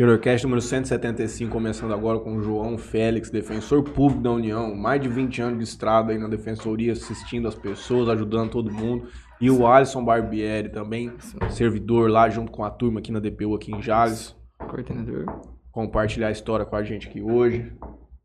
[0.00, 5.10] Terrorcast número 175, começando agora com o João Félix, defensor público da União, mais de
[5.10, 9.08] 20 anos de estrada aí na defensoria, assistindo as pessoas, ajudando todo mundo.
[9.38, 11.12] E o Alisson Barbieri também,
[11.50, 14.34] servidor lá junto com a turma aqui na DPU, aqui em Jales.
[14.58, 15.26] Coordenador.
[15.70, 17.70] Compartilhar a história com a gente aqui hoje.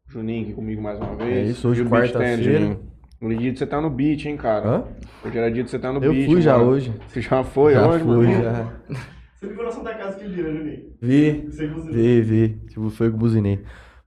[0.08, 1.30] Juninho aqui comigo mais uma vez.
[1.30, 2.42] É isso, hoje quarta-feira.
[2.42, 2.80] Juninho?
[3.22, 4.66] Hoje é dia de você tá no beat, hein, cara?
[4.66, 4.84] Hã?
[5.26, 6.26] Hoje era dia de você tá no Eu beat.
[6.26, 6.70] fui já mano.
[6.70, 6.94] hoje.
[7.10, 8.44] Você já foi já hoje, fui, mano?
[8.44, 9.06] já.
[9.46, 10.94] Você ligou na Santa Casa que dia, né, Juninho?
[11.00, 12.50] Vi, Você vi, vi.
[12.68, 13.64] Tipo, foi que buzinei.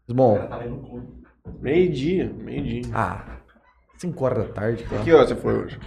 [0.07, 1.07] Mas, bom, tá lendo o clube.
[1.61, 2.83] Meio-dia, meio-dia.
[2.93, 3.39] ah,
[3.99, 5.03] 5 horas da tarde, cara.
[5.03, 5.79] Que hora você foi hoje?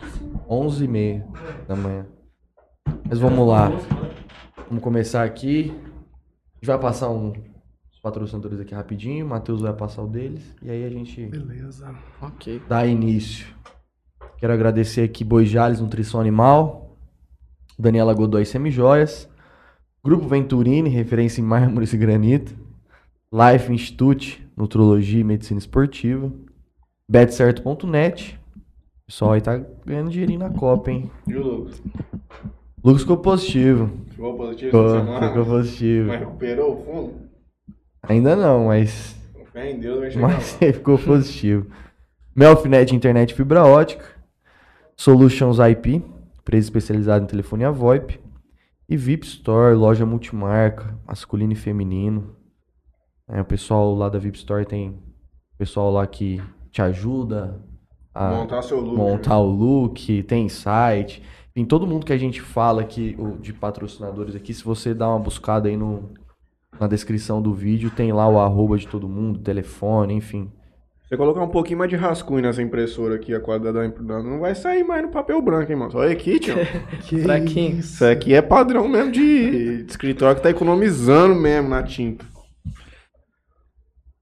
[0.50, 1.28] 11 e meia
[1.68, 2.06] da manhã.
[3.08, 3.70] Mas vamos lá.
[4.68, 5.72] Vamos começar aqui.
[5.72, 7.34] A gente vai passar um,
[7.92, 9.26] os patrocinadores aqui rapidinho.
[9.26, 10.56] O Matheus vai passar o deles.
[10.62, 11.94] E aí a gente Beleza.
[12.22, 12.62] Ok.
[12.68, 13.48] dá início.
[14.38, 16.98] Quero agradecer aqui Boijales Nutrição Animal,
[17.78, 19.30] Daniela Godoy Semijoias,
[20.04, 22.56] Grupo Venturini, referência em mármores e granito,
[23.32, 26.32] Life Institute, Nutrologia e Medicina Esportiva,
[27.08, 31.12] betcerto.net, o pessoal aí tá ganhando dinheirinho na Copa, hein?
[31.28, 31.82] E o Lucas?
[32.84, 33.92] Lucas ficou positivo.
[34.10, 35.28] Ficou positivo Ficou, essa semana?
[35.28, 36.08] ficou positivo.
[36.08, 37.14] Mas recuperou o fundo?
[38.04, 39.16] Ainda não, mas,
[39.52, 40.68] Fé em Deus vai chegar mas lá.
[40.74, 41.68] ficou positivo.
[42.36, 44.06] Melfinet Internet Fibra Ótica,
[44.96, 46.04] Solutions IP,
[46.40, 48.20] empresa especializada em telefonia VoIP,
[48.92, 52.36] e VIP Store, loja multimarca, masculino e feminino.
[53.26, 55.02] É, o pessoal lá da VIP Store tem
[55.58, 57.64] pessoal lá que te ajuda
[58.14, 58.92] a Montar seu look.
[58.92, 58.98] né?
[58.98, 61.24] montar o look, tem site.
[61.52, 65.20] Enfim, todo mundo que a gente fala aqui, de patrocinadores aqui, se você dá uma
[65.20, 66.10] buscada aí no,
[66.78, 70.52] na descrição do vídeo, tem lá o arroba de todo mundo, telefone, enfim.
[71.12, 74.40] Você colocar um pouquinho mais de rascunho nessa impressora aqui, a qualidade da impressora, não
[74.40, 75.92] vai sair mais no papel branco, hein, mano?
[75.94, 76.56] Olha aqui, tio.
[77.04, 77.80] Que Fraquinho.
[77.80, 82.24] Isso aqui é padrão mesmo de, de escritório que tá economizando mesmo na tinta.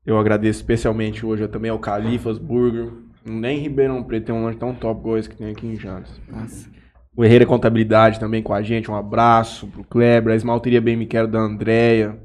[0.03, 2.89] Eu agradeço especialmente hoje também ao Califas Burger.
[3.23, 5.75] Nem em Ribeirão Preto tem um lanche tão top igual esse que tem aqui em
[5.75, 6.09] Jales.
[6.27, 6.67] Nossa.
[7.15, 8.89] O Herreira Contabilidade também com a gente.
[8.89, 12.17] Um abraço pro Kleber, a Esmalteria Bem Me Quero da Andréia.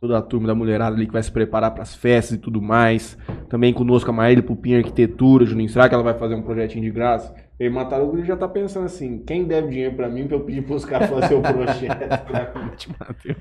[0.00, 3.18] Toda a turma da mulherada ali que vai se preparar pras festas e tudo mais.
[3.48, 5.68] Também conosco a Maíra Pupim Arquitetura, Juninho.
[5.68, 7.34] Será que ela vai fazer um projetinho de graça?
[7.58, 10.62] E aí, Matarugo já tá pensando assim: quem deve dinheiro pra mim pra eu pedir
[10.62, 11.98] pros caras fazer o projeto
[13.00, 13.36] Mateus.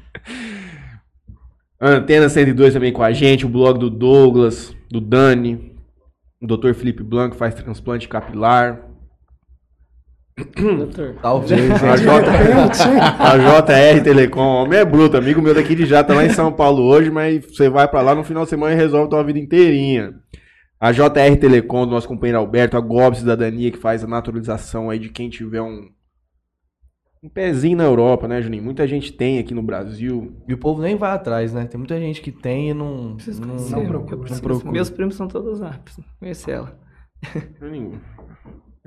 [1.79, 3.45] Antena 102 também com a gente.
[3.45, 5.75] O blog do Douglas, do Dani.
[6.41, 6.73] O Dr.
[6.73, 8.86] Felipe Blanco faz transplante capilar.
[10.55, 11.15] Doutor.
[11.19, 11.97] Talvez, A?
[11.97, 12.29] J...
[13.19, 16.53] a JR Telecom, homem é bruto, amigo meu daqui de já tá lá em São
[16.53, 19.39] Paulo hoje, mas você vai pra lá no final de semana e resolve tua vida
[19.39, 20.13] inteirinha.
[20.79, 24.99] A JR Telecom, do nosso companheiro Alberto, a Gob Cidadania, que faz a naturalização aí
[24.99, 25.89] de quem tiver um,
[27.23, 28.63] um pezinho na Europa, né, Juninho?
[28.63, 30.37] Muita gente tem aqui no Brasil.
[30.47, 31.65] E o povo nem vai atrás, né?
[31.65, 34.71] Tem muita gente que tem e não, Preciso não, conhecer, não não procura.
[34.71, 35.79] Meus primos são todos lá.
[35.83, 36.79] Preciso conhecer ela.
[37.59, 37.99] Juninho,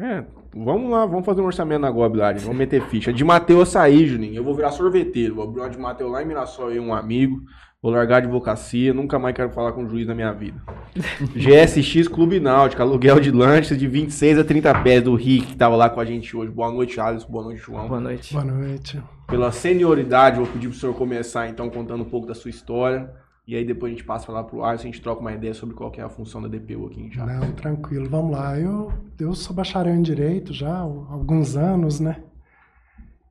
[0.00, 0.24] é,
[0.54, 3.12] vamos lá, vamos fazer um orçamento na Gob lá, gente, vamos meter ficha.
[3.12, 6.26] De Mateus sair, Juninho, eu vou virar sorveteiro, vou abrir uma de Mateus lá em
[6.26, 7.42] Mirassol, eu e um amigo,
[7.82, 10.60] vou largar a advocacia, nunca mais quero falar com o juiz na minha vida.
[11.36, 15.76] GSX Clube Náutico, aluguel de lanches de 26 a 30 pés do Rick, que tava
[15.76, 16.50] lá com a gente hoje.
[16.50, 17.86] Boa noite, Alisson, boa noite, João.
[17.86, 18.32] Boa noite.
[18.32, 19.02] Boa noite.
[19.26, 23.10] Pela senioridade, eu vou pedir pro senhor começar, então, contando um pouco da sua história,
[23.50, 25.74] e aí depois a gente passa lá pro Alisson, a gente troca uma ideia sobre
[25.74, 27.34] qual que é a função da DPU aqui em Jales.
[27.34, 28.08] Não, tranquilo.
[28.08, 28.56] Vamos lá.
[28.56, 32.22] Eu, eu sou bacharel em Direito já há alguns anos, né?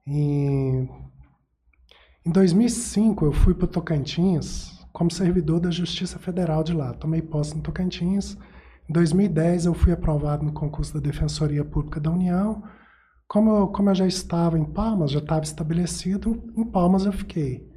[0.05, 0.85] E
[2.25, 6.91] em 2005 eu fui para o Tocantins como servidor da Justiça Federal de lá.
[6.91, 8.37] Tomei posse no Tocantins.
[8.89, 12.61] Em 2010 eu fui aprovado no concurso da Defensoria Pública da União.
[13.25, 17.68] Como eu, como eu já estava em Palmas, já estava estabelecido, em Palmas eu fiquei.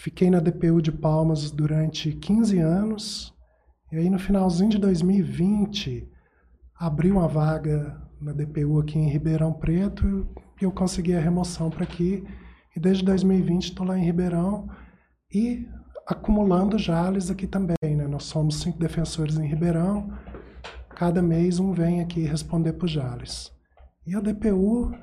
[0.00, 3.34] Fiquei na DPU de Palmas durante 15 anos.
[3.92, 6.08] E aí, no finalzinho de 2020,
[6.74, 10.26] abriu uma vaga na DPU aqui em Ribeirão Preto
[10.58, 12.26] e eu consegui a remoção para aqui.
[12.74, 14.70] E desde 2020 estou lá em Ribeirão
[15.30, 15.68] e
[16.06, 17.76] acumulando Jales aqui também.
[17.82, 18.06] Né?
[18.06, 20.10] Nós somos cinco defensores em Ribeirão.
[20.88, 23.52] Cada mês um vem aqui responder para o Jales.
[24.06, 24.94] E a DPU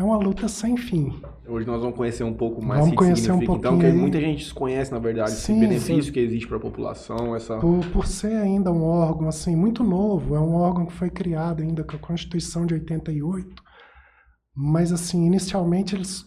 [0.00, 1.20] é uma luta sem fim.
[1.46, 3.86] Hoje nós vamos conhecer um pouco mais Vamos que conhecer um significa, então, pouquinho que
[3.96, 4.00] aí.
[4.00, 6.12] muita gente desconhece, na verdade, esse Sim, benefício sim.
[6.12, 7.58] que existe para a população, essa...
[7.58, 11.62] Por, por ser ainda um órgão assim muito novo, é um órgão que foi criado
[11.62, 13.62] ainda com a Constituição de 88,
[14.54, 16.26] mas assim inicialmente eles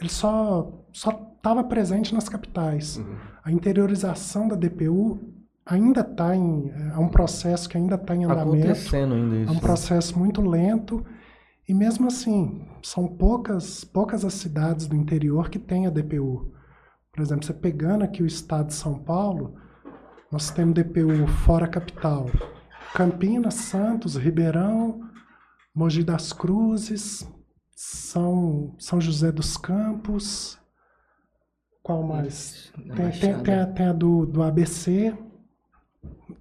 [0.00, 2.96] ele só só estava presente nas capitais.
[2.96, 3.16] Uhum.
[3.44, 5.20] A interiorização da DPU
[5.66, 8.64] ainda está em é um processo que ainda está em Tá andamento.
[8.64, 9.52] acontecendo ainda É isso.
[9.52, 11.04] um processo muito lento
[11.68, 16.52] e mesmo assim são poucas poucas as cidades do interior que têm a DPU.
[17.12, 19.54] Por exemplo, você pegando aqui o estado de São Paulo,
[20.30, 22.26] nós temos DPU fora capital.
[22.94, 25.00] Campinas, Santos, Ribeirão,
[25.74, 27.26] Mogi das Cruzes,
[27.74, 30.58] São, São José dos Campos.
[31.82, 32.72] Qual mais?
[32.96, 35.16] Tem, tem, tem a, tem a do, do ABC.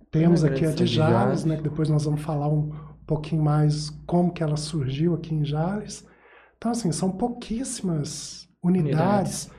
[0.09, 1.45] Temos aqui a de Jales.
[1.45, 1.57] né?
[1.57, 2.71] Que depois nós vamos falar um
[3.11, 6.07] pouquinho mais como que ela surgiu aqui em Jales.
[6.57, 9.51] Então, assim, são pouquíssimas unidades.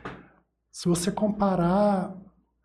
[0.71, 2.17] Se você comparar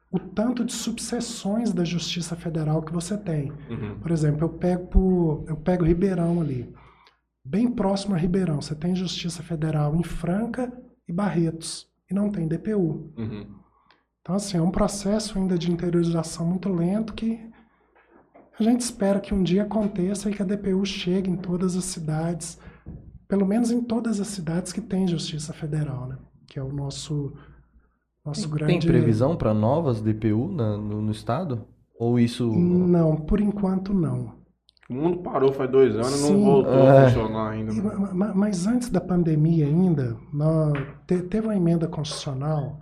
[0.09, 3.51] o tanto de subseções da Justiça Federal que você tem.
[3.69, 3.99] Uhum.
[3.99, 6.73] Por exemplo, eu pego, eu pego Ribeirão ali.
[7.43, 10.71] Bem próximo a Ribeirão, você tem Justiça Federal em Franca
[11.05, 11.89] e Barretos.
[12.09, 13.11] E não tem DPU.
[13.17, 13.45] Uhum.
[14.21, 17.45] Então, assim, é um processo ainda de interiorização muito lento que
[18.59, 21.85] a gente espera que um dia aconteça e que a DPU chegue em todas as
[21.85, 22.57] cidades,
[23.27, 26.17] pelo menos em todas as cidades que tem Justiça Federal, né?
[26.47, 27.33] Que é o nosso,
[28.25, 28.87] nosso Tem grande...
[28.87, 31.65] previsão para novas DPU na- no, no estado?
[31.99, 32.47] Ou isso.
[32.51, 34.35] Não, por enquanto não.
[34.89, 36.45] O mundo parou faz dois anos e não Sim.
[36.45, 37.05] voltou É.
[37.05, 37.73] a funcionar ainda.
[37.73, 37.93] E, né?
[37.95, 40.71] ma- ma- Mas antes da pandemia ainda, nó-
[41.05, 42.79] te- teve uma emenda constitucional,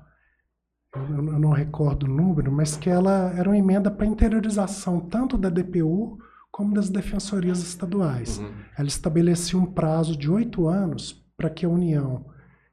[0.96, 5.50] eu não recordo o número, mas que ela era uma emenda para interiorização tanto da
[5.50, 6.18] DPU
[6.52, 8.38] como das defensorias estaduais.
[8.40, 8.52] Uhum.
[8.78, 12.26] Ela estabelecia um prazo de oito anos para que a União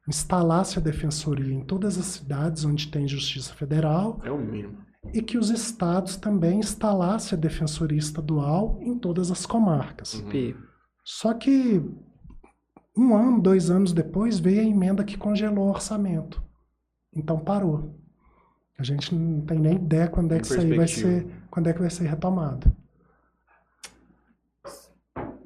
[0.08, 4.78] instalasse a defensoria em todas as cidades onde tem justiça federal É o mínimo.
[5.12, 10.14] e que os estados também instalassem a defensoria estadual em todas as comarcas.
[10.14, 10.54] Uhum.
[11.04, 11.82] Só que
[12.96, 16.42] um ano, dois anos depois, veio a emenda que congelou o orçamento.
[17.14, 17.98] Então parou.
[18.82, 21.72] A gente não tem nem ideia quando é que isso aí vai ser, quando é
[21.72, 22.74] que vai ser retomado.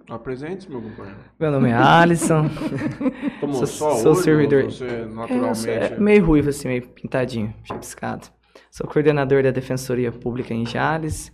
[0.09, 1.19] Apresente-se, meu companheiro.
[1.39, 2.49] Meu nome é Alisson.
[3.39, 4.65] Tomou Sou- só sou hoje, servidor.
[4.65, 5.69] Você É, naturalmente...
[5.69, 8.27] é meio ruivo, assim, meio pintadinho, chapiscado.
[8.71, 11.31] Sou coordenador da Defensoria Pública em Jales.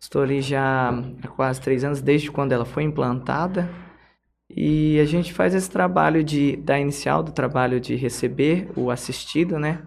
[0.00, 0.90] Estou ali já
[1.24, 3.68] há quase três anos, desde quando ela foi implantada.
[4.48, 9.58] E a gente faz esse trabalho de, da inicial, do trabalho de receber o assistido,
[9.58, 9.82] né?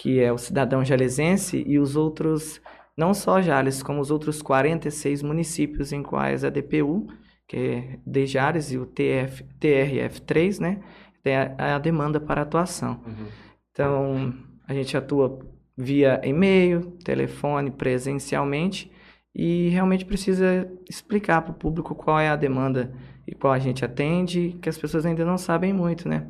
[0.00, 2.60] Que é o cidadão jalesense e os outros,
[2.96, 7.08] não só Jales, como os outros 46 municípios em quais a DPU,
[7.48, 10.80] que é de Jales e o TF, TRF3, né?
[11.20, 13.00] Tem a, a demanda para atuação.
[13.04, 13.26] Uhum.
[13.72, 14.34] Então,
[14.68, 15.40] a gente atua
[15.76, 18.92] via e-mail, telefone, presencialmente
[19.34, 22.92] e realmente precisa explicar para o público qual é a demanda
[23.26, 26.26] e qual a gente atende, que as pessoas ainda não sabem muito, né?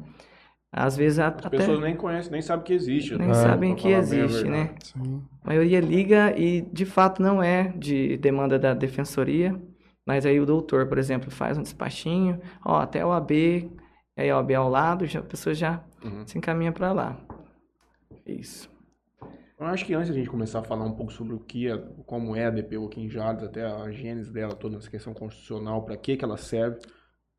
[0.70, 3.16] Às vezes a- As até pessoas nem conhecem, nem sabem que existe.
[3.16, 3.34] nem né?
[3.34, 4.74] sabem Pra que existe, né?
[4.82, 5.22] Sim.
[5.42, 9.58] A maioria liga e de fato não é de demanda da defensoria,
[10.06, 13.70] mas aí o doutor, por exemplo, faz um despachinho, ó, até o AB,
[14.16, 16.26] aí o AB ao lado, já, a pessoa já Uhum.
[16.26, 17.16] se encaminha para lá.
[18.26, 18.70] Isso.
[19.58, 21.66] Eu acho que antes de a gente começar a falar um pouco sobre o que
[21.68, 21.76] é,
[22.06, 25.82] como é a DPU aqui em Jales, até a gênese dela, toda essa questão constitucional,
[25.84, 26.78] para que que ela serve,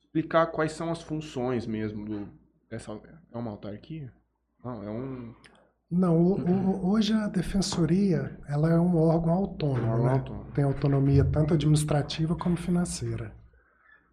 [0.01, 2.27] explicar quais são as funções mesmo do
[2.69, 2.91] dessa
[3.33, 4.11] é uma autarquia?
[4.63, 5.33] Não, é um
[5.91, 10.11] Não, o- o- hoje a defensoria ela é um órgão autônomo, órgão né?
[10.13, 10.51] autônomo.
[10.51, 13.33] Tem autonomia tanto administrativa como financeira.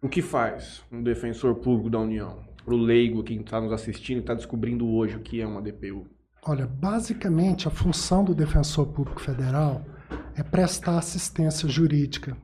[0.01, 2.45] O que faz um defensor público da União?
[2.63, 6.07] Para o leigo que está nos assistindo, está descobrindo hoje o que é uma DPU.
[6.45, 9.83] Olha, basicamente a função do defensor público federal
[10.35, 12.37] é prestar assistência jurídica,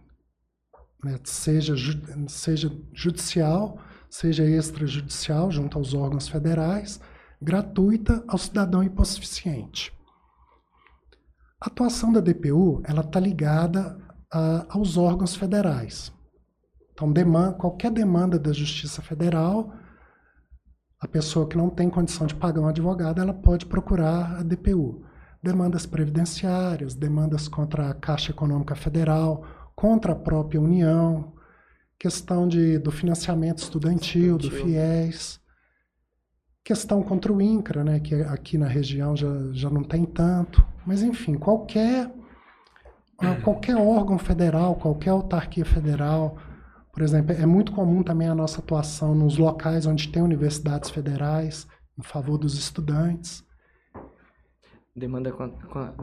[1.03, 1.19] né?
[1.23, 3.79] seja, ju- seja judicial,
[4.13, 7.01] seja extrajudicial, junto aos órgãos federais,
[7.41, 9.91] gratuita ao cidadão hipossuficiente.
[11.59, 13.97] A atuação da DPU ela está ligada
[14.31, 16.13] a- aos órgãos federais.
[16.91, 19.73] Então, deman- qualquer demanda da Justiça Federal
[21.01, 25.03] a pessoa que não tem condição de pagar um advogado, ela pode procurar a DPU.
[25.41, 29.43] Demandas previdenciárias, demandas contra a Caixa Econômica Federal,
[29.75, 31.32] contra a própria União,
[31.99, 34.51] questão de, do financiamento estudantil, do.
[34.51, 35.39] FIES,
[36.63, 40.65] questão contra o INCRA, né, que aqui na região já, já não tem tanto.
[40.85, 42.09] Mas, enfim, qualquer,
[43.19, 46.37] ah, qualquer órgão federal, qualquer autarquia federal,
[46.91, 51.67] por exemplo, é muito comum também a nossa atuação nos locais onde tem universidades federais,
[51.97, 53.42] em favor dos estudantes.
[54.95, 55.33] Demanda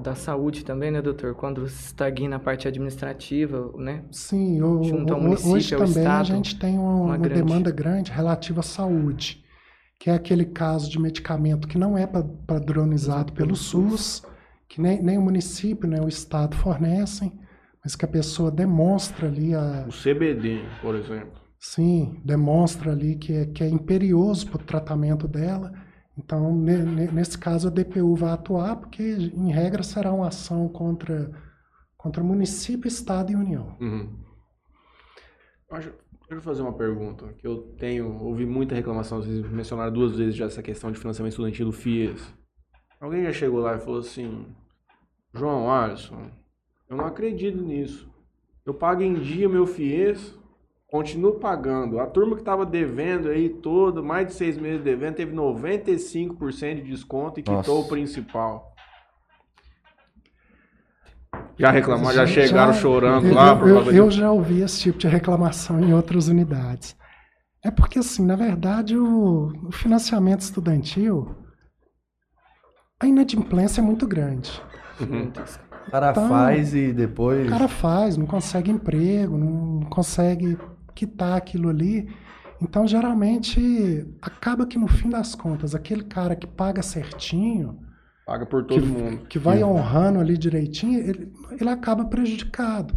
[0.02, 1.36] da saúde também, né, doutor?
[1.36, 4.04] Quando estagna a parte administrativa, né?
[4.10, 7.04] Sim, o- Junto ao o- município, hoje ao também a estado, gente tem uma, uma
[7.04, 9.44] uma grande- demanda grande relativa à saúde,
[9.96, 14.24] que é aquele caso de medicamento que não é pa- padronizado pelo SUS,
[14.68, 17.32] que nem, nem o município, nem o estado fornecem,
[17.84, 21.40] mas que a pessoa demonstra ali a, O CBD, por exemplo.
[21.60, 25.72] Sim, demonstra ali que é, que é imperioso para o tratamento dela.
[26.22, 30.68] Então, ne- ne- nesse caso, a DPU vai atuar, porque, em regra, será uma ação
[30.68, 31.30] contra,
[31.96, 33.76] contra município, Estado e União.
[33.80, 34.18] Uhum.
[35.70, 35.92] Acho-
[36.28, 40.36] Deixa eu fazer uma pergunta, que eu tenho, ouvi muita reclamação, vocês mencionaram duas vezes
[40.36, 42.32] já essa questão de financiamento estudantil do FIES.
[43.00, 44.46] Alguém já chegou lá e falou assim,
[45.34, 46.30] João Alisson,
[46.88, 48.08] eu não acredito nisso.
[48.64, 50.38] Eu pago em dia meu FIES,
[50.90, 52.00] continuo pagando.
[52.00, 56.90] A turma que estava devendo aí todo, mais de seis meses devendo, teve 95% de
[56.90, 57.70] desconto e quitou Nossa.
[57.72, 58.74] o principal.
[61.58, 64.18] Já reclamaram, já chegaram Já- chorando eu, lá eu- por eu- causa eu disso.
[64.18, 66.96] já ouvi esse tipo de reclamação em outras unidades.
[67.62, 71.36] É porque, assim, na verdade, o, o financiamento estudantil,
[72.98, 74.50] a inadimplência é muito grande.
[74.98, 75.30] Uhum.
[75.86, 77.48] O cara Então, faz e O depois.
[77.50, 80.58] cara faz, não consegue emprego, não consegue
[80.94, 82.08] quitar aquilo ali.
[82.60, 87.80] Então, geralmente, acaba que no fim das contas, aquele cara que paga certinho,
[88.26, 89.26] Paga por que, todo mundo.
[89.28, 92.94] que vai honrando ali direitinho, ele, ele acaba prejudicado.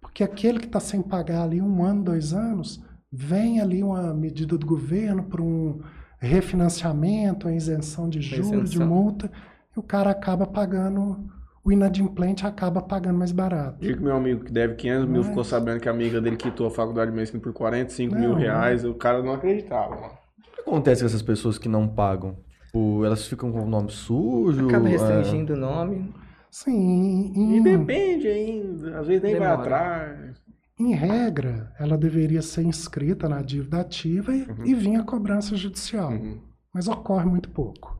[0.00, 4.56] Porque aquele que está sem pagar ali um ano, dois anos, vem ali uma medida
[4.56, 5.80] do governo para um
[6.18, 8.86] refinanciamento, a isenção de juros, de Isenção.
[8.86, 9.30] multa,
[9.74, 11.30] e o cara acaba pagando,
[11.66, 13.78] o inadimplente acaba pagando mais barato.
[13.80, 16.36] Diga que meu amigo que deve 500 mil Mas- ficou sabendo que a amiga dele
[16.36, 18.84] quitou a faculdade de medicina por 45 mil Não, reais.
[18.84, 19.94] O cara não acreditava.
[19.96, 22.36] O que acontece com essas pessoas que não pagam?
[22.66, 24.66] Tipo, elas ficam com o nome sujo?
[24.68, 26.14] Acaba é, restringindo o nome.
[26.50, 29.00] Sim, em, E depende ainda.
[29.00, 29.60] Às vezes nem vai Demora.
[29.62, 30.36] atrás.
[30.78, 36.12] em regra, ela deveria ser inscrita na dívida ativa e, e vir a cobrança judicial.
[36.12, 36.38] Uhum.
[36.72, 37.95] Mas ocorre muito pouco.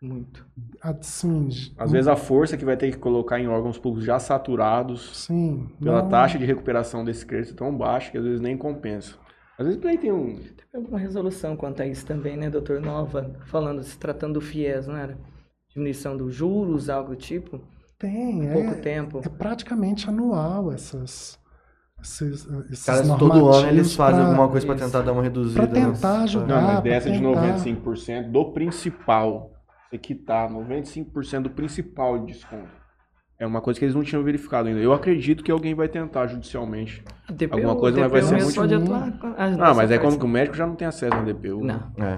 [0.00, 0.46] Muito.
[0.82, 5.68] Às vezes a força que vai ter que colocar em órgãos públicos já saturados sim,
[5.78, 9.14] pela não- taxa de recuperação desse crédito tão baixa que às vezes nem compensa.
[9.58, 10.36] Às vezes aí tem um.
[10.36, 13.30] Teve alguma resolução quanto a isso também, né, doutor Nova?
[13.44, 15.18] Falando, se tratando do FIES, não era?
[15.68, 17.60] Diminuição dos juros, algo do tipo?
[17.98, 19.20] Tem, Em pouco é, tempo.
[19.22, 21.38] é praticamente anual essas,
[22.02, 24.84] esses, esses Caras, todo ano eles fazem pra- alguma coisa pra isso.
[24.86, 25.60] tentar dar uma reduzida.
[25.60, 26.46] Pra tentar nas- ajudar.
[26.46, 27.40] Não, mas dessa de tentar.
[27.42, 29.50] 95% do principal.
[29.90, 32.68] Você quitar 95% do principal de desconto.
[33.38, 34.80] É uma coisa que eles não tinham verificado ainda.
[34.80, 37.02] Eu acredito que alguém vai tentar judicialmente.
[37.26, 38.84] A DPU, Alguma coisa, mas vai DPU ser muito pode ruim.
[38.84, 39.34] atuar.
[39.36, 41.64] a Ah, mas é como que o médico já não tem acesso na DPU.
[41.64, 42.16] Não, É.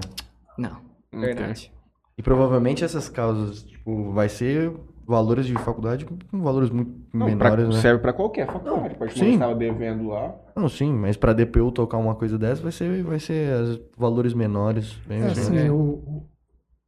[0.57, 0.77] não.
[1.11, 1.71] Não Verdade.
[2.17, 4.71] E provavelmente essas causas, tipo, vai ser
[5.07, 7.81] valores de faculdade com valores muito Não, pra- menores, né?
[7.81, 8.73] serve pra qualquer faculdade.
[8.73, 8.99] Sim.
[8.99, 10.35] momento que estava devendo lá.
[10.55, 14.33] Não, sim, mas pra DPU tocar uma coisa dessa vai ser, vai ser as- valores
[14.33, 14.93] menores.
[15.07, 15.71] Bem É, assim, É.
[15.71, 16.23] o-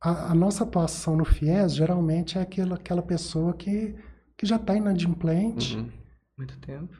[0.09, 3.95] a, a nossa atuação no FIES geralmente é aquela, aquela pessoa que,
[4.37, 5.89] que já está inadimplente, Uhum.
[6.37, 6.93] Muito tempo.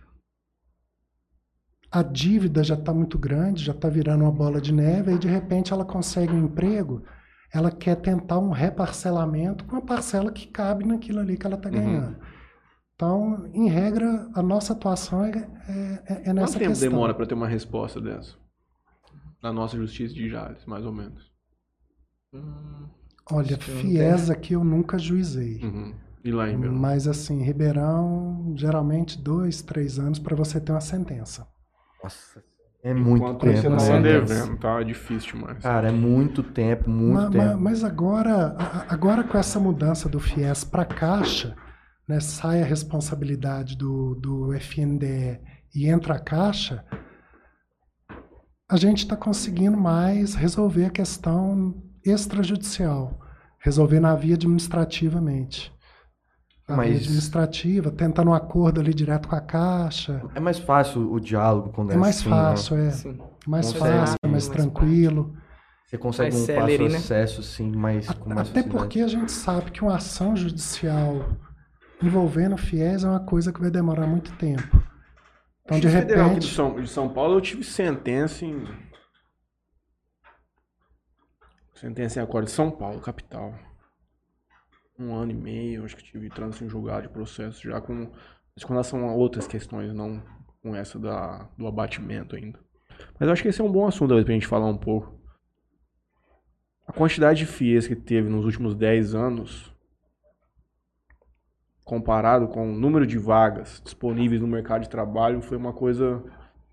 [1.92, 5.28] a dívida já está muito grande, já está virando uma bola de neve, e de
[5.28, 7.04] repente ela consegue um emprego,
[7.54, 11.70] ela quer tentar um reparcelamento com a parcela que cabe naquilo ali que ela está
[11.70, 11.76] Uhum.
[11.76, 12.18] ganhando.
[12.96, 15.32] Então, em regra, a nossa atuação é,
[15.68, 16.90] é, é nessa Quanto tempo questão.
[16.90, 18.36] demora pra ter uma resposta dessa?
[19.44, 21.30] Na nossa justiça de Jales, mais ou menos.
[22.38, 22.88] Hum,
[23.32, 25.60] Olha, FIES aqui eu nunca juizei.
[25.63, 25.94] Uhum.
[26.24, 26.75] E lá em Ribeirão?
[26.75, 31.48] Mas assim, Ribeirão, geralmente dois, três anos para você ter uma sentença.
[32.04, 32.44] Nossa,
[32.84, 33.58] é muito Enquanto tempo.
[33.58, 34.01] você tava né?
[34.01, 35.58] devendo, tá difícil demais.
[35.63, 37.58] Cara, é muito tempo, muito Ma- ma- tempo.
[37.62, 41.56] Mas, agora, a- a- agora com essa mudança do FIES para Caixa,
[42.08, 45.39] né, sai a responsabilidade do, do FNDE
[45.74, 46.86] e entra a Caixa,
[48.70, 53.20] a gente está conseguindo mais resolver a questão extrajudicial,
[53.60, 55.74] resolver na via administrativamente.
[56.68, 60.22] Na via Mas- administrativa, tentando um acordo ali direto com a Caixa.
[60.34, 62.36] É mais fácil o diálogo quando é, É mais assim, né?
[62.36, 62.90] fácil, é.
[62.92, 63.18] sim.
[63.48, 65.36] Mais Consegue, fácil, é mais mais tranquilo.
[65.88, 66.98] Você consegue Mais um celery, fácil né?
[66.98, 68.70] acesso, sim, mais, com mais Até facilidade.
[68.70, 71.30] porque a gente sabe que uma ação judicial
[72.02, 74.82] envolvendo fiéis é uma coisa que vai demorar muito tempo.
[75.64, 78.64] Então, de Justiça Federal aqui de repente, São, de São Paulo, eu tive sentença em.
[81.75, 83.53] Sentença em acordo de São Paulo, capital.
[84.98, 88.12] Um ano e meio, acho que tive trânsito em julgado de processo já com.
[88.55, 90.24] Mas com relação a outras questões, não
[90.62, 92.58] com essa da, do abatimento ainda.
[93.20, 95.20] Mas eu acho que esse é um bom assunto talvez, pra gente falar um pouco.
[96.88, 99.74] A quantidade de FIEs que teve nos últimos 10 anos,
[101.84, 106.24] comparado com o número de vagas disponíveis no mercado de trabalho, foi uma coisa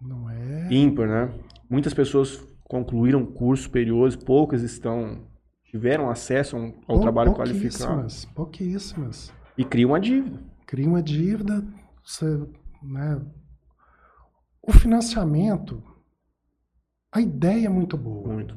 [0.00, 0.68] não é.
[0.72, 1.34] ímpar, né?
[1.68, 5.26] Muitas pessoas concluíram cursos superiores, poucas estão
[5.64, 9.32] tiveram acesso ao pou- trabalho qualificado pouquíssimas, pouquíssimas.
[9.58, 10.40] e criam uma dívida.
[10.66, 11.62] Cria uma dívida,
[12.02, 12.46] você,
[12.82, 13.20] né?
[14.62, 15.82] O financiamento,
[17.12, 18.32] a ideia é muito boa.
[18.32, 18.56] Muito.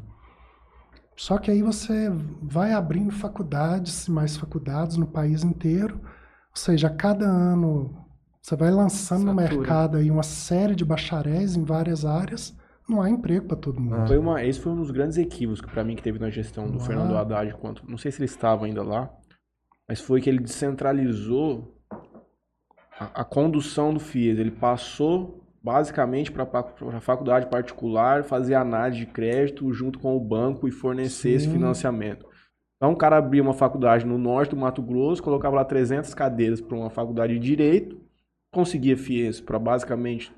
[1.18, 2.10] Só que aí você
[2.42, 6.00] vai abrindo faculdades, mais faculdades no país inteiro.
[6.04, 7.98] Ou seja, a cada ano
[8.42, 9.58] você vai lançando no Satura.
[9.58, 12.56] mercado aí uma série de bacharéis em várias áreas.
[12.88, 14.08] Não há emprego para todo mundo.
[14.08, 16.70] Foi uma, esse foi um dos grandes equívocos que para mim que teve na gestão
[16.70, 16.82] do Ah.
[16.82, 19.12] Fernando Haddad, quanto, não sei se ele estava ainda lá,
[19.88, 21.76] mas foi que ele descentralizou
[23.00, 24.38] a, a condução do FIES.
[24.38, 30.68] Ele passou basicamente para a faculdade particular fazer análise de crédito junto com o banco
[30.68, 31.54] e fornecer esse Sim.
[31.54, 32.28] financiamento.
[32.78, 36.62] Então o cara abria uma faculdade no norte do Mato Grosso, colocava lá 300 cadeiras
[36.62, 38.00] para uma faculdade de direito,
[38.54, 40.32] conseguia FIES para basicamente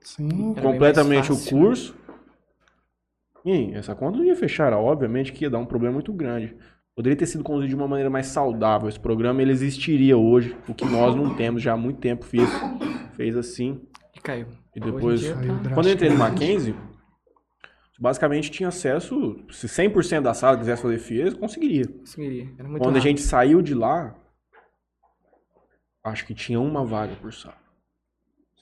[0.00, 1.96] Sim, completamente o curso.
[3.44, 6.56] E essa conta não ia fechar, obviamente que ia dar um problema muito grande.
[6.94, 8.88] Poderia ter sido conduzido de uma maneira mais saudável.
[8.88, 12.24] Esse programa ele existiria hoje, o que nós não temos já há muito tempo.
[12.24, 12.48] Fiz,
[13.12, 13.80] fez assim.
[14.16, 14.48] E caiu.
[14.74, 16.16] E depois, dia tá- quando eu entrei no.
[16.16, 16.74] Mackenzie,
[18.00, 19.36] basicamente tinha acesso.
[19.50, 21.86] Se 100% da sala quisesse fazer FIES, conseguiria.
[21.86, 22.52] Conseguiria.
[22.58, 23.02] Era muito Quando a rápido.
[23.02, 24.16] gente saiu de lá,
[26.02, 27.56] acho que tinha uma vaga por sala.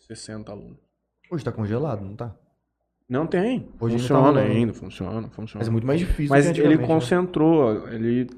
[0.06, 0.85] 60 alunos.
[1.30, 2.34] Hoje tá congelado, não tá?
[3.08, 3.68] Não tem.
[3.80, 5.60] Hoje ainda tá funciona ainda, funciona, funciona.
[5.60, 6.86] Mas é muito mais difícil Mas do que ele né?
[6.86, 8.28] concentrou, ele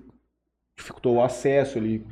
[0.77, 2.07] dificultou o acesso, ele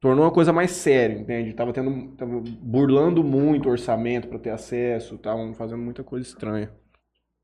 [0.00, 1.52] tornou uma coisa mais séria, entende?
[1.52, 6.70] Tava tendo, tava burlando muito o orçamento para ter acesso, estavam fazendo muita coisa estranha.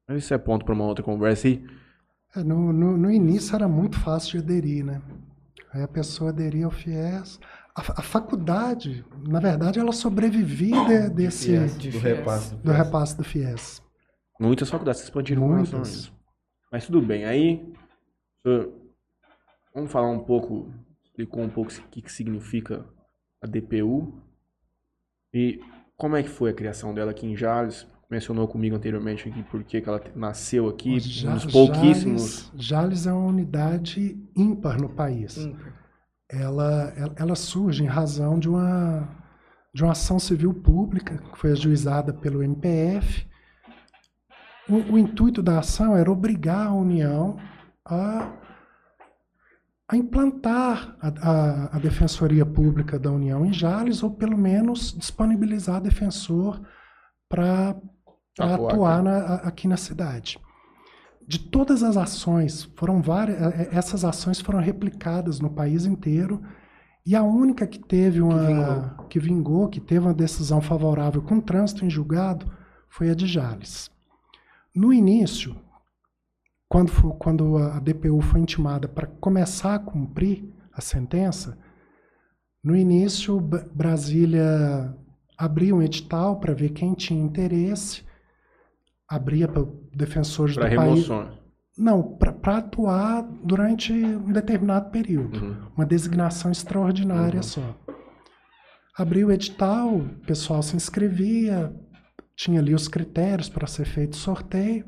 [0.08, 1.48] Mas isso é ponto para uma outra conversa.
[1.48, 1.64] E
[2.34, 5.02] É, no, no, no início era muito fácil de aderir, né?
[5.72, 7.38] Aí a pessoa aderia ao FIES.
[7.76, 12.02] A, a faculdade, na verdade, ela sobrevivia de- desse, FIES, do FIES.
[12.02, 12.54] repasse.
[12.56, 13.82] do repasse do FIES.
[14.40, 16.10] muitas faculdades se expandiram Muitas.
[16.72, 17.72] Mas tudo bem, aí
[19.74, 20.72] vamos falar um pouco,
[21.04, 22.84] explicou um pouco o que, que significa
[23.42, 24.20] a DPU
[25.34, 25.60] e
[25.96, 27.86] como é que foi a criação dela aqui em Jales.
[28.08, 32.50] Mencionou comigo anteriormente aqui por que ela nasceu aqui, Ja- dos pouquíssimos.
[32.54, 35.36] Jales, Jales é uma unidade ímpar no país.
[35.38, 35.85] Ímpar.
[36.28, 39.08] Ela, ela, surge em razão de uma,
[39.72, 43.26] de uma ação civil pública que foi ajuizada pelo MPF.
[44.68, 47.38] O, o intuito da ação era obrigar a União
[47.84, 48.32] a,
[49.88, 55.80] a implantar a, a, a Defensoria Pública da União em Jales, ou pelo menos disponibilizar
[55.80, 56.60] defensor
[57.28, 57.76] para
[58.38, 60.38] Atuar na- aqui na cidade.
[61.26, 66.40] De todas as ações, foram várias, eh, eh, essas ações foram replicadas no país inteiro,
[67.04, 71.84] e a única que teve uma que vingou, que teve uma decisão favorável com trânsito
[71.84, 72.46] em julgado,
[72.88, 73.90] foi a de Jales.
[74.74, 75.56] No início,
[76.68, 81.56] quando, fo- quando a DPU foi intimada para começar a cumprir a sentença,
[82.62, 84.94] no início Brasília
[85.38, 88.02] abria um edital para ver quem tinha interesse,
[89.08, 89.64] abria para
[89.94, 90.90] defensores Para do país.
[91.08, 91.38] remoção.
[91.78, 95.38] Não, para atuar durante um determinado período.
[95.44, 95.56] Uhum.
[95.76, 97.76] Uma designação extraordinária só.
[98.96, 101.74] Abriu o edital, o pessoal se inscrevia,
[102.34, 104.86] tinha ali os critérios para ser feito o sorteio.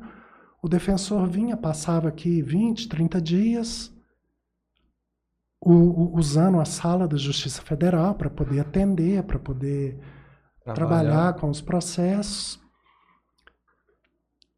[0.63, 3.93] O defensor vinha, passava aqui 20, 30 dias,
[5.61, 9.99] o- o- usando a sala da Justiça Federal para poder atender, para poder
[10.73, 12.58] trabalhar com os processos.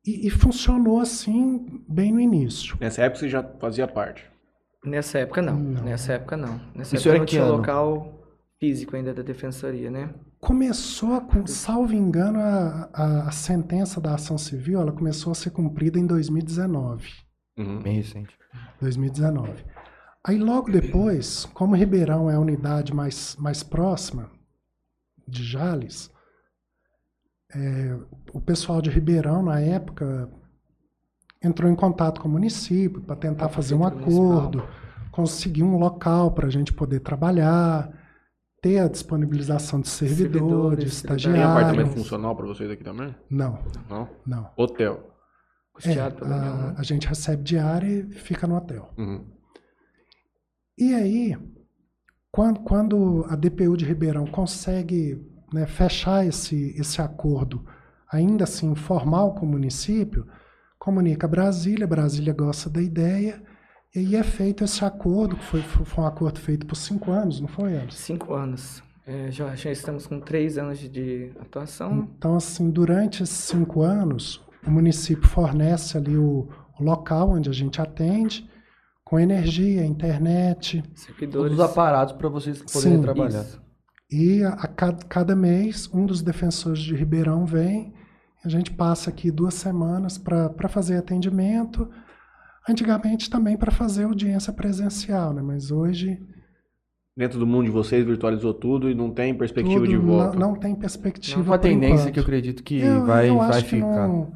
[0.06, 2.76] E, e funcionou assim bem no início.
[2.80, 4.26] Nessa época você já fazia parte.
[4.84, 5.56] Nessa época não.
[5.58, 5.84] Não.
[5.84, 6.60] Nessa época não.
[6.74, 7.58] Nessa Isso época era não que tinha ano?
[7.58, 8.22] local
[8.60, 10.14] físico ainda da defensoria, né?
[10.40, 15.52] Começou, com, salvo engano, a, a, a sentença da ação civil, ela começou a ser
[15.52, 17.10] cumprida em 2019.
[17.58, 17.80] Uhum.
[17.82, 18.36] Bem recente.
[18.80, 19.64] 2019.
[20.24, 24.30] Aí logo depois, como Ribeirão é a unidade mais, mais próxima
[25.28, 26.11] de Jales,
[27.56, 27.98] é,
[28.34, 30.30] o pessoal de Ribeirão, na época,
[31.44, 34.38] entrou em contato com o município para tentar fazer um prefeitura municipal.
[34.38, 34.64] acordo,
[35.12, 37.92] conseguir um local para a gente poder trabalhar,
[38.62, 41.02] ter a disponibilização de servidores, Servidores,
[41.34, 41.94] Tem apartamento estagiários.
[41.96, 43.16] funcional para vocês aqui também?
[43.30, 43.60] Não,
[43.90, 44.10] Não?
[44.26, 44.50] não.
[44.56, 45.08] Hotel.
[45.84, 46.76] É, a, né?
[46.78, 48.94] a gente recebe diária e fica no hotel.
[48.98, 49.26] Uhum.
[50.78, 51.38] E aí,
[52.32, 57.66] quando, quando a DPU de Ribeirão consegue né, fechar esse, esse acordo,
[58.12, 60.28] ainda assim formal com o município,
[60.80, 63.42] comunica a Brasília, Brasília gosta da ideia,
[63.94, 67.42] e aí é feito esse acordo, que foi, foi um acordo feito por cinco anos,
[67.42, 67.98] não foi, Anderson?
[67.98, 68.82] Cinco anos.
[69.06, 72.08] É, já, já estamos com três anos de, de atuação.
[72.18, 76.48] Então, assim, durante esses cinco anos, o município fornece ali o,
[76.80, 78.50] o local onde a gente atende,
[79.04, 81.54] com energia, internet, Todos Servidores.
[81.54, 83.42] os aparatos para vocês poderem Sim, trabalhar.
[83.42, 83.62] Isso.
[84.12, 87.94] E a, a cada, cada mês, um dos defensores de Ribeirão vem,
[88.44, 91.90] a gente passa aqui duas semanas para fazer atendimento.
[92.70, 95.42] Antigamente também para fazer audiência presencial, né?
[95.42, 96.20] Mas hoje
[97.18, 100.40] Dentro do mundo de vocês, virtualizou tudo e não tem perspectiva tudo de volta.
[100.40, 101.42] Não, não tem perspectiva.
[101.42, 102.14] Uma por tendência enquanto.
[102.14, 104.08] que eu acredito que Eu- vai, eu vai ficar.
[104.08, 104.32] não-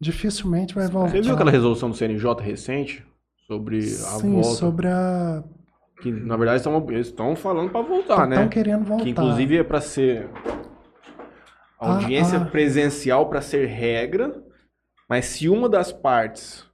[0.00, 1.10] dificilmente vai voltar.
[1.10, 3.04] Você viu aquela resolução do CNJ recente
[3.46, 3.80] sobre a
[4.18, 4.48] Sim, volta?
[4.48, 5.44] sobre a.
[6.04, 8.48] Que na verdade estão, eles estão falando para voltar, Estão né?
[8.48, 9.04] querendo voltar.
[9.04, 10.28] Que inclusive é para ser
[11.80, 12.44] Ah, audiência ah.
[12.44, 14.44] presencial para ser regra,
[15.08, 16.66] mas se uma das partes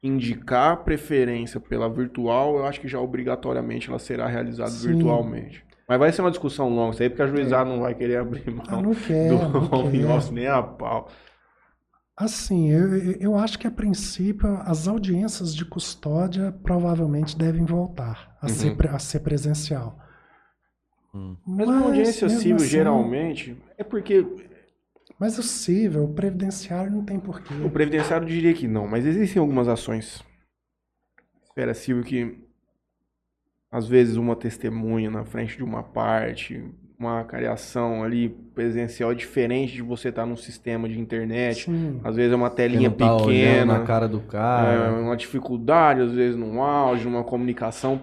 [0.00, 4.94] indicar preferência pela virtual, eu acho que já obrigatoriamente ela será realizada Sim.
[4.94, 5.64] virtualmente.
[5.88, 8.48] Mas vai ser uma discussão longa, isso aí porque a juizada não vai querer abrir
[8.48, 11.08] mão Ah, não quer, do não home office nem a pau.
[12.20, 18.46] Assim, eu, eu- acho que a princípio as audiências de custódia provavelmente devem voltar a,
[18.46, 18.52] Uhum.
[18.52, 19.98] ser, a ser presencial.
[21.14, 21.34] Hum.
[21.46, 24.26] Mas uma audiência mesmo civil, assim, geralmente, é porque
[25.18, 27.54] Mas o cível, o previdenciário não tem porquê.
[27.64, 30.22] O previdenciário diria que não, mas existem algumas ações.
[31.42, 32.38] Esfera civil que
[33.72, 36.70] às vezes uma testemunha na frente de uma parte,
[37.00, 41.64] uma cariação ali presencial é diferente de você estar num sistema de internet.
[41.64, 41.98] Sim.
[42.04, 44.92] Às vezes é uma telinha tá pequena, na cara do é cara.
[45.00, 48.02] uma dificuldade, às vezes num áudio, numa comunicação.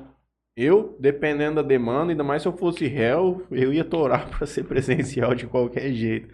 [0.56, 4.64] Eu, dependendo da demanda, ainda mais se eu fosse réu, eu ia torar para ser
[4.64, 6.30] presencial de qualquer jeito.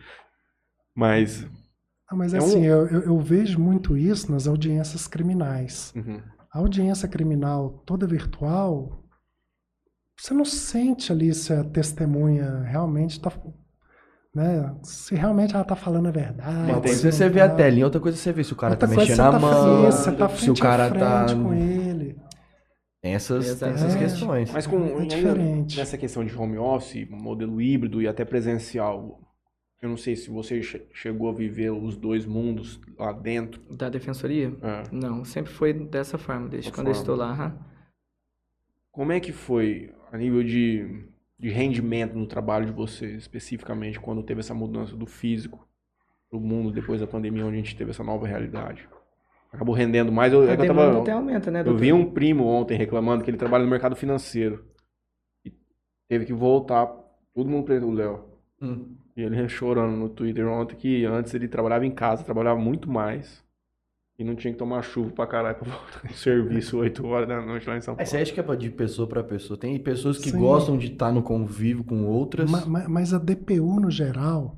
[0.96, 1.46] Mas
[2.10, 5.92] Ah, mas É assim, um- eu, eu- eu vejo muito isso nas audiências criminais.
[5.96, 6.20] uhum.
[6.54, 9.03] A audiência criminal toda virtual,
[10.18, 13.32] você não sente ali se a testemunha realmente está.
[14.36, 16.72] Né, se realmente ela está falando a verdade.
[16.72, 17.56] Uma coisa se é você não ver a tá.
[17.56, 19.30] telinha, outra coisa é você ver se o cara Outra tá coisa é mexendo você
[19.30, 21.28] a tá mão, frente- você tá se o cara tá.
[21.28, 22.18] frente com ele.
[23.00, 24.00] Tem essas, tem essas É.
[24.00, 24.52] questões.
[24.52, 25.78] Mas com É diferente.
[25.78, 29.20] nessa questão de home office, modelo híbrido e até presencial,
[29.84, 33.62] eu não sei se você che- chegou a viver os dois mundos lá dentro.
[33.76, 34.52] Da defensoria?
[34.64, 34.84] É.
[34.92, 37.02] Não, sempre foi dessa forma, desde quando eu forma.
[37.04, 37.30] estou lá.
[37.34, 37.56] aham.
[38.92, 41.08] Como é que foi a nível de,
[41.40, 45.68] de rendimento no trabalho de vocês, especificamente quando teve essa mudança do físico
[46.30, 48.88] pro mundo depois da pandemia, onde a gente teve essa nova realidade?
[49.52, 50.32] Acabou rendendo mais.
[50.32, 51.82] Eu, A é eu tava, até aumenta, né, Eu doutor?
[51.82, 54.64] vi um primo ontem reclamando que ele trabalha no mercado financeiro.
[55.44, 55.52] E
[56.08, 56.86] teve que voltar,
[57.34, 58.24] todo mundo preso, o Léo.
[58.62, 58.96] Hum.
[59.18, 63.44] E ele chorando no Twitter ontem que antes ele trabalhava em casa, trabalhava muito mais.
[64.18, 67.42] E não tinha que tomar chuva pra caralho pra voltar no serviço 8 horas da
[67.42, 68.10] noite lá em São É, Paulo.
[68.10, 69.60] você acha que é de pessoa pra pessoa.
[69.60, 70.38] Tem pessoas que Sim.
[70.40, 72.50] gostam de estar no convívio com outras.
[72.50, 74.58] Ma- ma- Mas a DPU, no geral,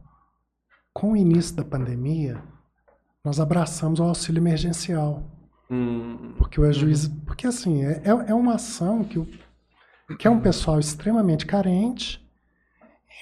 [0.94, 2.41] com o início da pandemia,
[3.24, 5.24] nós abraçamos o auxílio emergencial.
[5.72, 7.08] Hum, Porque o juiz.
[7.26, 9.26] Porque assim, é, é é uma ação que, o,
[10.20, 12.24] que é um pessoal extremamente carente.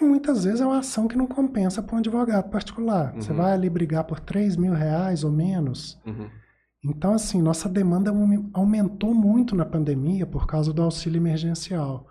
[0.01, 3.13] E muitas vezes é uma ação que não compensa para um advogado particular.
[3.15, 3.37] Você Uhum.
[3.37, 5.99] vai ali brigar por 3 mil reais ou menos.
[6.05, 6.29] uhum.
[6.85, 12.05] Então, assim, nossa demanda aume- aumentou muito na pandemia por causa do auxílio emergencial.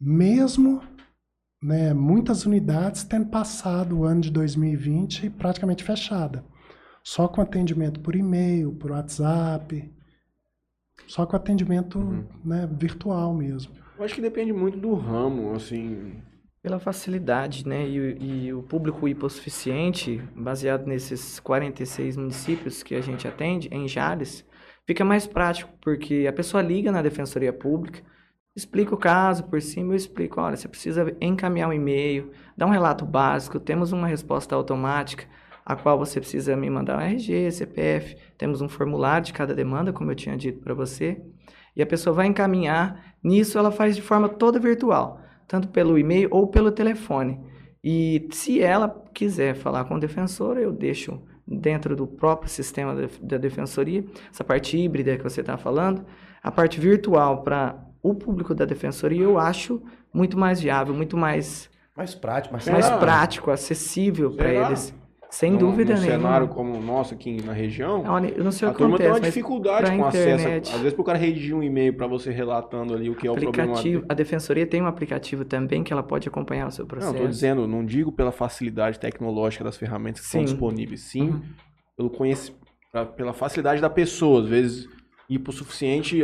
[0.00, 0.82] Mesmo
[1.62, 6.44] né, muitas unidades tendo passado o ano de 2020 praticamente fechada.
[7.04, 9.92] Só com atendimento por e-mail, por WhatsApp.
[11.06, 12.24] Só com atendimento Uhum.
[12.44, 13.72] né, virtual mesmo.
[13.98, 16.14] Eu acho que depende muito do ramo, assim.
[16.62, 17.84] Pela facilidade, né?
[17.88, 24.46] E, e o público hipossuficiente, baseado nesses 46 municípios que a gente atende, em Jales,
[24.86, 28.00] fica mais prático, porque a pessoa liga na Defensoria Pública,
[28.54, 32.70] explica o caso por cima, eu explico, olha, você precisa encaminhar um e-mail, dar um
[32.70, 35.24] relato básico, temos uma resposta automática,
[35.66, 39.92] a qual você precisa me mandar um RG, CPF, temos um formulário de cada demanda,
[39.92, 41.20] como eu tinha dito para você,
[41.74, 45.21] e a pessoa vai encaminhar, nisso ela faz de forma toda virtual
[45.52, 47.38] tanto pelo e-mail ou pelo telefone.
[47.84, 53.36] E se ela quiser falar com o defensor, eu deixo dentro do próprio sistema da,
[53.36, 56.06] defensoria, essa parte híbrida que você está falando,
[56.42, 61.68] a parte virtual para o público da defensoria, eu acho muito mais viável, muito mais,
[61.94, 64.94] Mais prático, mais mais prático, acessível para eles.
[65.34, 66.18] Sem num- dúvida num nenhuma.
[66.18, 69.08] cenário como o nosso aqui na região, Olha, eu não sei a o turma tem
[69.08, 70.46] uma dificuldade com acesso.
[70.74, 73.34] Às vezes pro cara redigir um e-mail pra você relatando ali o que é o
[73.34, 73.62] problema.
[73.72, 77.14] aplicativo, a defensoria tem um aplicativo também que ela pode acompanhar o seu Não, processo.
[77.16, 80.46] tô dizendo, não digo pela facilidade tecnológica das ferramentas que estão Sim.
[80.52, 81.42] disponíveis, sim Uhum.
[81.96, 82.52] pelo conheci...
[82.92, 84.86] pra- pela facilidade da pessoa, às vezes
[85.30, 86.22] hipossuficiente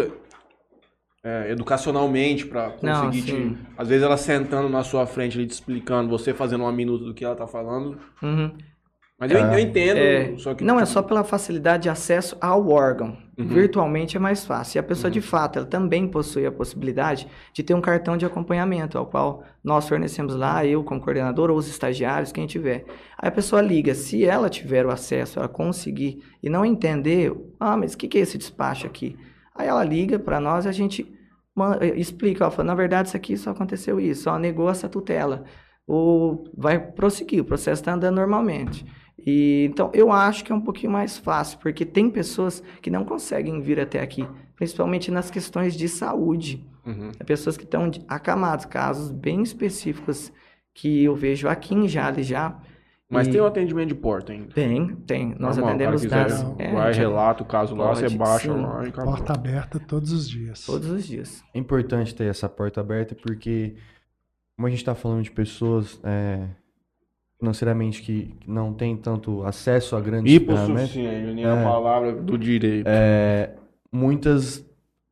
[1.24, 3.32] é, educacionalmente Não, conseguir te...
[3.32, 3.56] sim.
[3.76, 7.14] Às vezes ela sentando na sua frente ali te explicando, você fazendo uma minuta do
[7.14, 8.52] que ela tá falando, Uhum.
[9.20, 10.62] Mas eu, eu entendo, É, que...
[10.62, 13.16] não, é só pela facilidade de acesso ao órgão.
[13.36, 13.48] Uhum.
[13.48, 14.78] Virtualmente é mais fácil.
[14.78, 18.24] E a pessoa, de fato, ela também possui a possibilidade de ter um cartão de
[18.24, 22.84] acompanhamento, ao qual nós fornecemos lá, eu como coordenador, ou os estagiários, quem tiver.
[23.18, 27.76] Aí a pessoa liga, se ela tiver o acesso, ela conseguir e não entender, ah,
[27.76, 29.16] mas o que, que é esse despacho aqui?
[29.54, 31.12] Aí ela liga para nós e a gente
[31.80, 35.44] eh, explica, ó, fala, na verdade isso aqui só aconteceu isso, só negou essa tutela.
[35.86, 38.84] Ou vai prosseguir, o processo está andando normalmente.
[39.26, 43.04] E, então, eu acho que é um pouquinho mais fácil, porque tem pessoas que não
[43.04, 44.26] conseguem vir até aqui,
[44.56, 46.64] principalmente nas questões de saúde.
[46.86, 47.10] Uhum.
[47.18, 50.32] É pessoas que estão acamadas, casos bem específicos
[50.72, 52.58] que eu vejo aqui em Jales já.
[53.10, 54.52] Mas E tem o atendimento de porta ainda.
[54.52, 55.34] Tem, tem.
[55.38, 56.42] Nós Normal, atendemos cara das...
[56.42, 58.60] quiser, é, vai, já- relata o caso lá, você baixa sim.
[58.60, 59.14] lá e acabou.
[59.14, 60.64] Porta aberta todos os dias.
[60.66, 61.42] todos os dias.
[61.54, 63.76] É importante ter essa porta aberta porque,
[64.54, 66.48] como a gente está falando de pessoas é,
[67.38, 71.50] financeiramente que que não têm tanto acesso a grandes ferramentas, Hipossuficiente, É.
[71.52, 72.88] a palavra do direito.
[73.92, 74.64] muitas,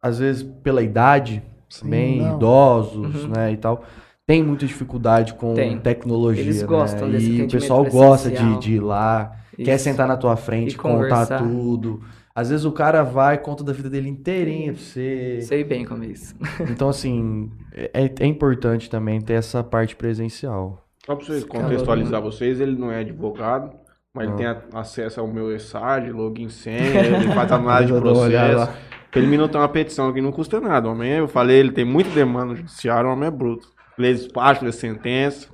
[0.03, 2.37] às vezes pela idade, Sim, bem não.
[2.37, 3.29] idosos, Uhum.
[3.31, 3.85] né, e tal,
[4.27, 5.79] tem muita dificuldade com Tem.
[5.79, 6.67] tecnologia, Eles né?
[6.67, 9.85] gostam desse E o pessoal gosta de, de ir lá, quer Isso.
[9.85, 11.39] sentar na tua frente, E contar conversar.
[11.39, 12.01] tudo.
[12.35, 15.41] Às vezes o cara vai, conta da vida dele inteirinha pra você.
[15.41, 16.35] Sei bem como é isso.
[16.71, 20.86] Então, assim, é, é importante também ter essa parte presencial.
[21.07, 23.71] Só pra vocês contextualizar vocês, ele não é advogado,
[24.13, 26.79] mas ele tem a- acesso ao meu ESAD, login senha,
[27.25, 28.73] ele faz análise de processo.
[29.11, 30.89] Pra ele me notar uma petição que não custa nada.
[30.89, 33.69] O homem, é- eu falei, ele tem muita demanda no judiciário, o homem é bruto.
[33.97, 35.49] Lê despacho, lê sentença.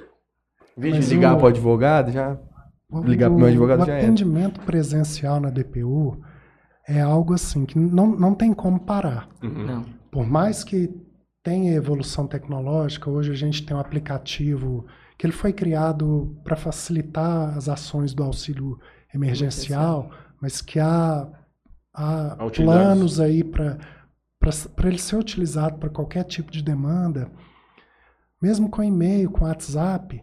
[0.77, 2.37] Em vez Mas de ligar o- pro advogado, já.
[2.91, 4.03] O- Ligar pro meu advogado o já era.
[4.03, 6.21] atendimento presencial na DPU
[6.88, 9.29] é algo assim que não, não tem como parar.
[9.43, 9.67] Uhum.
[9.67, 9.85] Não.
[10.11, 10.91] Por mais que
[11.43, 14.85] tenha evolução tecnológica, hoje a gente tem um aplicativo
[15.22, 18.76] que ele foi criado para facilitar as ações do auxílio
[19.14, 21.28] emergencial, mas que há,
[21.94, 23.78] há planos aí para
[24.82, 27.30] ele ser utilizado para qualquer tipo de demanda,
[28.42, 30.20] mesmo com e-mail, com WhatsApp.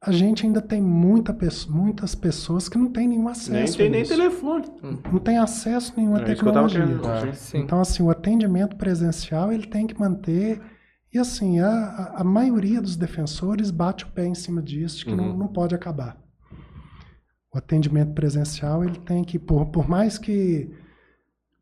[0.00, 1.36] A gente ainda tem muita,
[1.68, 3.76] muitas pessoas que não têm nenhum acesso.
[3.76, 4.72] Nem tem nem telefone.
[5.12, 7.20] Não tem acesso a nenhuma É isso que eu tava tecnologia.
[7.20, 7.62] querendo.
[7.62, 10.62] Então, assim, o atendimento presencial ele tem que manter.
[11.12, 15.14] E, assim, a, a- maioria dos defensores bate o pé em cima disso, de que
[15.14, 15.36] não, Uhum.
[15.36, 16.16] não pode acabar.
[17.54, 20.70] O atendimento presencial, ele tem que, por, por mais que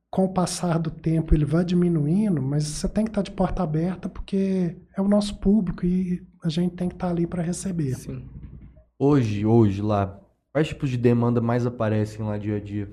[0.08, 3.62] com o passar do tempo ele vá diminuindo, mas você tem que estar de porta
[3.62, 7.94] aberta, porque é o nosso público e a gente tem que estar ali para receber.
[7.94, 8.24] Sim.
[8.98, 10.20] Hoje, hoje lá,
[10.52, 12.88] quais tipos de demanda mais aparecem lá dia a dia?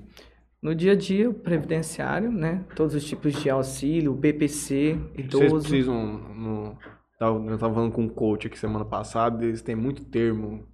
[0.62, 2.63] No dia a dia, o previdenciário, né?
[2.76, 5.67] Todos os tipos de auxílio, BPC, Vocês idoso.
[5.70, 6.04] precisam.
[6.36, 6.78] No,
[7.22, 10.65] eu tava falando com um coach aqui semana passada, eles têm muito termo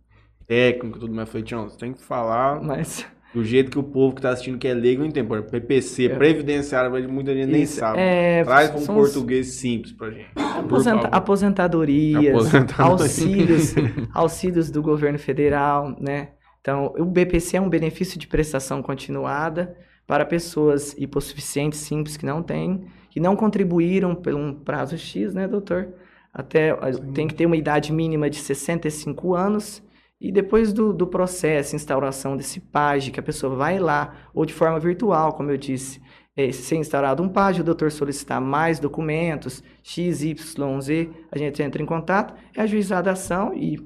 [0.48, 1.28] técnico e tudo mais.
[1.28, 4.30] Eu falei, Tião, você tem que falar Mas do jeito que o povo que tá
[4.30, 5.28] assistindo que é leigo não entende.
[5.28, 6.16] Por PPC, É.
[6.16, 8.00] previdenciário, muita gente nem Isso, sabe.
[8.00, 10.30] é, Traz um são os- português simples pra gente.
[10.38, 12.86] aposenta- aposentadorias, Aposentadoria.
[12.92, 13.76] auxílios,
[14.14, 16.30] auxílios do governo federal, né?
[16.64, 19.76] Então, o BPC é um benefício de prestação continuada
[20.08, 25.46] para pessoas hipossuficientes simples que não têm, que não contribuíram por um prazo X, né,
[25.46, 25.94] doutor?
[26.34, 26.74] Até
[27.14, 29.84] tem que ter uma idade mínima de 65 anos
[30.22, 34.54] e depois do, do processo, instauração desse PAG, que a pessoa vai lá, ou de
[34.54, 36.02] forma virtual, como eu disse,
[36.34, 41.62] é, ser instaurado um PAG, o doutor solicitar mais documentos, X, Y, Z, a gente
[41.62, 43.78] entra em contato, é ajuizada a ação e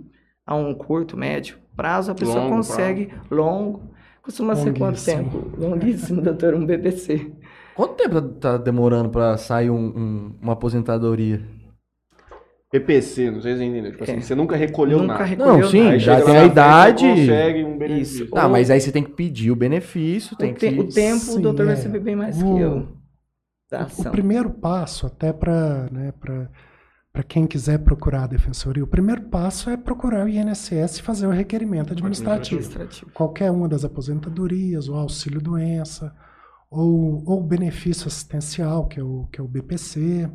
[0.46, 3.84] a um curto, médio prazo, a pessoa Longo consegue, longo,
[4.22, 5.52] costuma ser quanto tempo?
[5.58, 7.32] Longuíssimo, doutor, um BPC.
[7.76, 11.42] Quanto tempo tá demorando pra sair um- um- uma aposentadoria?
[12.70, 13.92] PPC, não sei se você entendeu.
[13.92, 14.22] Tipo assim, É.
[14.22, 15.24] você nunca recolheu Nunca nada.
[15.24, 16.00] recolheu Não, sim, nada.
[16.00, 17.06] Já tem a idade.
[17.08, 18.24] consegue um benefício.
[18.26, 18.34] Isso.
[18.34, 20.70] Tá, Ou- mas aí você tem que pedir o benefício, tem o, que...
[20.70, 21.78] te- o tempo Sim, o doutor vai é.
[21.78, 22.88] saber bem mais O- que eu.
[23.72, 24.12] Da O ação.
[24.12, 26.12] primeiro passo, até para né,
[27.18, 31.26] para quem quiser procurar a defensoria, o primeiro passo é procurar o INSS e fazer
[31.26, 32.60] o requerimento administrativo.
[32.60, 33.12] Administrativo.
[33.12, 36.16] Qualquer uma das aposentadorias, ou auxílio doença,
[36.70, 40.30] ou, ou benefício assistencial, que é, o, que é o BPC,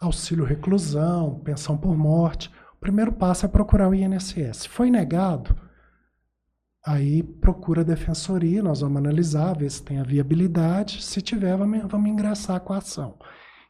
[0.00, 2.50] auxílio reclusão, pensão por morte.
[2.74, 4.64] O primeiro passo é procurar o INSS.
[4.64, 5.54] Foi negado,
[6.86, 11.04] aí procura a defensoria, nós vamos analisar, ver se tem a viabilidade.
[11.04, 13.18] Se tiver, vamos, vamos ingressar com a ação.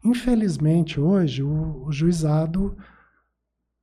[0.07, 2.77] Infelizmente, hoje, o, o juizado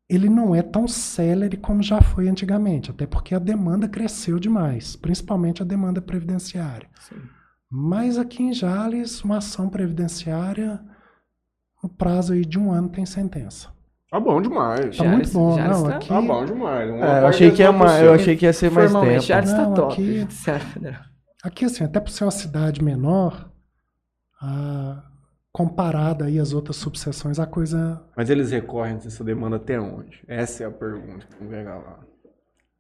[0.09, 4.95] ele não é tão célere como já foi antigamente, até porque a demanda cresceu demais,
[4.95, 6.88] principalmente a demanda previdenciária.
[6.99, 7.15] Sim.
[7.69, 10.79] Mas aqui em Jales, uma ação previdenciária,
[11.81, 13.69] no prazo aí de um ano tem sentença.
[14.09, 14.95] Tá bom demais.
[14.95, 16.07] Tá Já muito bom, já não, está- aqui...
[16.09, 16.89] Tá bom demais.
[16.91, 19.19] Uma É, eu achei que, é uma, eu achei que ia ser mais tempo.
[19.21, 19.93] já está Não, top.
[19.93, 20.27] aqui-.
[21.43, 23.49] Aqui, assim, até por ser uma cidade menor,
[24.41, 25.03] ah,
[25.53, 28.01] comparada aí às outras subseções, a coisa...
[28.17, 30.19] Mas eles recorrem dessa demanda até onde?
[30.27, 31.99] Essa é a pergunta que vamos pegar lá.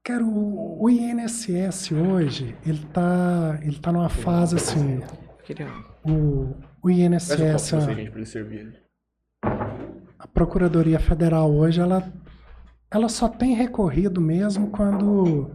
[0.03, 5.67] Quero, o INSS hoje, ele tá, ele tá numa fase, assim, Eu queria-
[6.03, 8.81] o, o um INSS, a, gente, pra ele servir
[10.19, 12.11] a Procuradoria Federal hoje, ela,
[12.89, 15.51] ela só tem recorrido mesmo quando...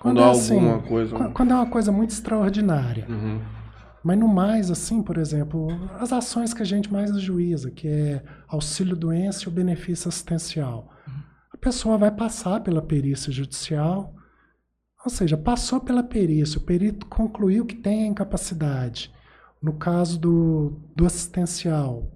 [0.00, 3.04] Quando é há assim, alguma coisa- Quando, quando é uma coisa muito extraordinária.
[3.08, 3.40] Uhum.
[4.08, 5.68] Mas no mais, assim, por exemplo,
[6.00, 10.90] as ações que a gente mais ajuiza, que é auxílio doença e o benefício assistencial.
[11.52, 14.14] A pessoa vai passar pela perícia judicial,
[15.04, 19.12] ou seja, passou pela perícia, o perito concluiu que tem a incapacidade.
[19.60, 22.10] No caso do, do assistencial,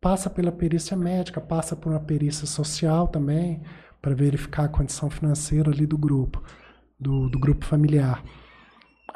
[0.00, 3.62] passa pela perícia médica, passa por uma perícia social também,
[4.02, 6.42] para verificar a condição financeira ali do grupo,
[6.98, 8.24] do, do grupo familiar.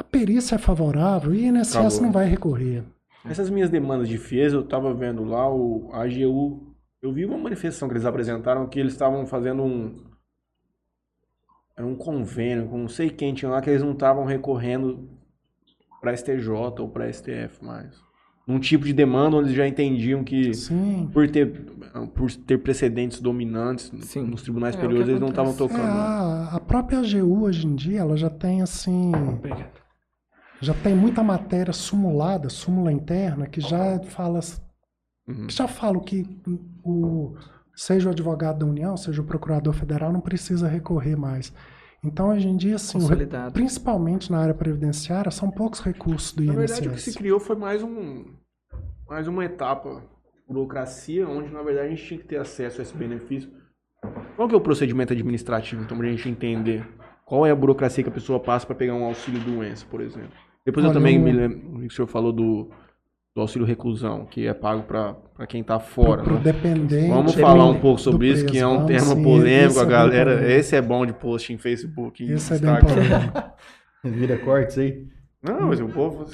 [0.01, 2.01] A perícia é favorável e o INSS Acabou.
[2.01, 2.83] não vai recorrer.
[3.23, 7.87] Essas minhas demandas de FIES, eu tava vendo lá, o AGU, eu vi uma manifestação
[7.87, 9.95] que eles apresentaram que eles estavam fazendo um
[11.77, 15.07] era um convênio com não sei quem tinha lá que eles não estavam recorrendo
[16.01, 17.95] para STJ ou para STF mais.
[18.47, 21.09] Num tipo de demanda onde eles já entendiam que Sim.
[21.13, 21.47] por ter
[22.15, 24.23] por ter precedentes dominantes Sim.
[24.27, 25.79] nos tribunais É, superiores que eles não estavam acontece.
[25.79, 25.99] É, tocando.
[25.99, 29.80] a, a própria AGU hoje em dia, ela já tem assim, Obrigado.
[30.61, 34.41] Já tem muita matéria sumulada, súmula interna, que já fala,
[35.29, 35.47] Uhum.
[35.47, 36.27] que já fala que
[36.85, 37.35] o
[37.75, 41.53] seja o advogado da União, seja o procurador federal, não precisa recorrer mais.
[42.05, 46.53] Então, hoje em dia, assim, o principalmente na área previdenciária, são poucos recursos do Na
[46.53, 46.59] INSS.
[46.59, 48.25] verdade, o que se criou foi mais um
[49.09, 50.03] mais uma etapa
[50.47, 53.51] de burocracia, onde na verdade a gente tinha que ter acesso a esse benefício.
[54.37, 56.87] Qual que é o procedimento administrativo, então, pra gente entender
[57.27, 60.33] qual é a burocracia que a pessoa passa para pegar um auxílio doença, por exemplo?
[60.65, 62.71] Depois eu Olha, também o- me lembro que o senhor falou do,
[63.35, 66.23] do auxílio reclusão, que é pago para quem tá fora.
[66.23, 66.41] Pro né?
[66.41, 67.09] dependente.
[67.09, 69.87] Vamos falar um pouco sobre isso, que é um Vamos tema sim, polêmico, a é
[69.87, 70.31] bem galera.
[70.33, 70.53] polêmico.
[70.59, 73.53] Esse é bom de post em Facebook e Esse é bem Instagram.
[74.05, 75.07] Vira cortes aí.
[75.43, 76.27] Não, mas o povo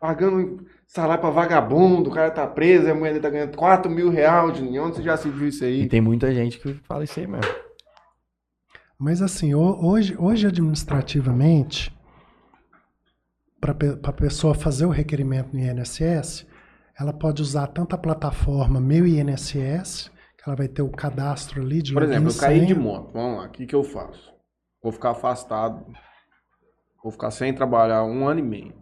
[0.00, 3.90] pagando salário pra vagabundo, o cara tá preso, e a mulher dele tá ganhando 4
[3.90, 5.88] mil reais de onde você já se viu isso E aí?
[5.88, 7.50] tem muita gente que fala isso aí mesmo.
[8.98, 11.90] Mas assim, ho- hoje, hoje administrativamente,
[13.72, 16.46] para a pessoa fazer o requerimento no INSS,
[16.98, 21.80] ela pode usar tanto a plataforma Meu INSS, que ela vai ter o cadastro ali
[21.80, 24.32] de Por exemplo, eu caí de moto, vamos lá, o que, que eu faço?
[24.82, 25.86] Vou ficar afastado,
[27.02, 28.74] vou ficar sem trabalhar um ano e meio.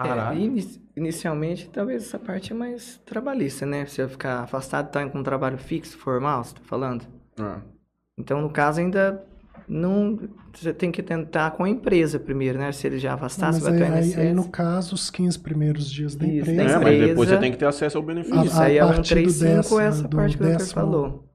[0.00, 3.86] É, ini- inicialmente, talvez essa parte é mais trabalhista, né?
[3.86, 7.06] Você ficar afastado, tá com um trabalho fixo, formal, você tá falando?
[7.38, 7.62] Ah,
[8.18, 9.24] Então, no caso, ainda
[9.68, 10.18] não.
[10.52, 12.70] Você tem que tentar com a empresa primeiro, né?
[12.72, 14.18] Se ele já afastar, você vai aí, ter o aí, INSS.
[14.18, 16.74] aí, no caso, os 15 primeiros dias da Isso, da empresa.
[16.74, 17.06] É, mas empresa.
[17.08, 18.44] depois você tem que ter acesso ao benefício.
[18.44, 20.74] Isso, a- aí é partir do 135, décimo- essa do parte que o doutor décimo-
[20.80, 21.28] falou.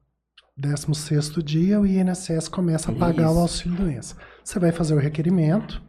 [0.57, 3.35] 16 dia, o INSS começa a pagar Isso.
[3.35, 4.15] o auxílio doença.
[4.43, 5.81] Você vai fazer o requerimento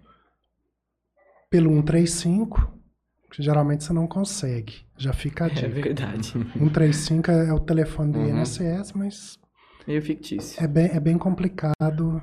[1.50, 2.72] pelo 135,
[3.32, 4.74] que geralmente você não consegue.
[4.96, 5.68] Já fica a É dica.
[5.68, 6.26] verdade.
[6.26, 8.28] 135 é o telefone do Uhum.
[8.40, 9.38] INSS, mas
[9.86, 10.62] Meio fictício.
[10.62, 12.22] é bem, é bem complicado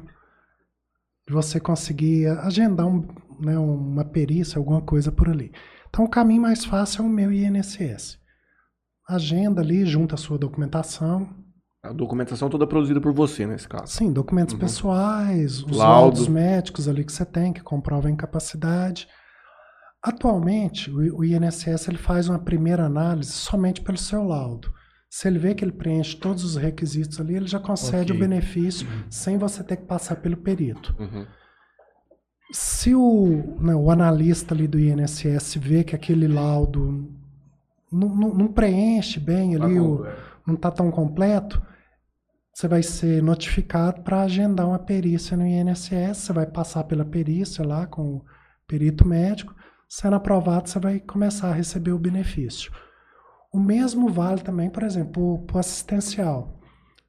[1.27, 3.05] de você conseguir agendar um,
[3.39, 5.51] né, uma perícia, alguma coisa por ali.
[5.89, 8.17] Então, o caminho mais fácil é o meu INSS.
[9.09, 11.29] Agenda ali, junta a sua documentação.
[11.83, 13.91] A documentação toda produzida por você, nesse caso.
[13.93, 14.59] Sim, documentos Uhum.
[14.59, 15.77] pessoais, os Laudo.
[16.01, 19.07] laudos médicos ali que você tem, que comprovam a incapacidade.
[20.03, 24.71] Atualmente, o o INSS ele faz uma primeira análise somente pelo seu laudo.
[25.09, 28.15] Se ele vê que ele preenche todos os requisitos ali, ele já concede Ok.
[28.15, 30.93] o benefício sem você ter que passar pelo perito.
[30.99, 31.25] Uhum.
[32.51, 37.11] Se o, né, o analista ali do INSS vê que aquele laudo
[37.91, 40.05] não, não- não preenche bem ali, o,
[40.45, 41.61] não está tão completo,
[42.53, 47.65] você vai ser notificado para agendar uma perícia no INSS, você vai passar pela perícia
[47.65, 48.25] lá com o
[48.65, 49.53] perito médico,
[49.87, 52.71] sendo aprovado, você vai começar a receber o benefício.
[53.53, 56.59] O mesmo vale também, por exemplo, para o assistencial.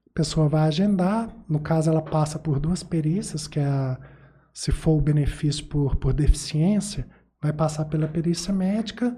[0.09, 3.99] A pessoa vai agendar, no caso ela passa por duas perícias, que é a,
[4.53, 7.07] se for o benefício por, por deficiência,
[7.41, 9.17] vai passar pela perícia médica,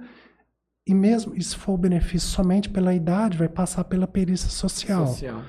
[0.86, 5.06] e mesmo e se for o benefício somente pela idade, vai passar pela perícia social.
[5.06, 5.42] Social.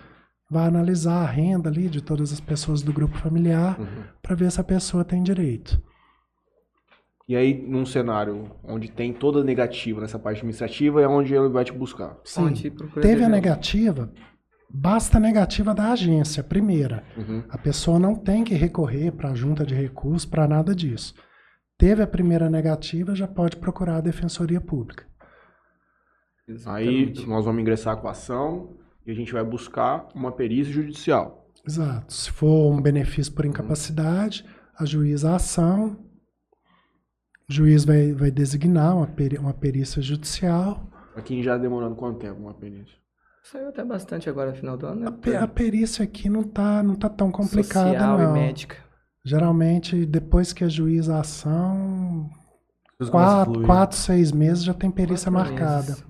[0.49, 4.03] Vai analisar a renda ali de todas as pessoas do grupo familiar Uhum.
[4.21, 5.81] para ver se a pessoa tem direito.
[7.27, 11.63] E aí, num cenário onde tem toda negativa nessa parte administrativa, é onde ele vai
[11.63, 12.17] te buscar.
[12.23, 12.53] Sim.
[13.01, 14.11] Teve a negativa,
[14.69, 17.03] basta a negativa da agência, primeira.
[17.15, 17.43] Uhum.
[17.49, 21.13] A pessoa não tem que recorrer para a junta de recursos, para nada disso.
[21.77, 25.05] Teve a primeira negativa, já pode procurar a Defensoria Pública.
[26.65, 27.27] Aí Exatamente.
[27.27, 31.49] nós vamos ingressar com a ação e a gente vai buscar uma perícia judicial.
[31.65, 32.11] Exato.
[32.13, 34.45] Se for um benefício por incapacidade,
[34.77, 35.97] a juíza a ação,
[37.51, 40.87] o juiz vai, vai designar uma, peri- uma perícia judicial.
[41.15, 42.95] Aqui já demorando quanto tempo uma perícia?
[43.43, 45.07] Saiu até bastante agora no final do ano, né?
[45.07, 48.29] A, pe- a perícia aqui não tá, não tá tão complicada, Social não.
[48.29, 48.77] e médica.
[49.25, 52.29] Geralmente, depois que a juíza a ação,
[53.11, 55.87] quatro, quatro, seis meses já tem perícia Quatro marcada.
[55.89, 56.05] meses.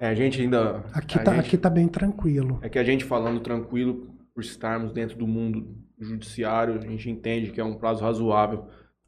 [0.00, 0.82] É, a gente ainda.
[0.92, 2.58] Aqui a tá, gente- aqui tá bem tranquilo.
[2.60, 7.52] É que a gente falando tranquilo por estarmos dentro do mundo judiciário, a gente entende
[7.52, 8.66] que é um prazo razoável.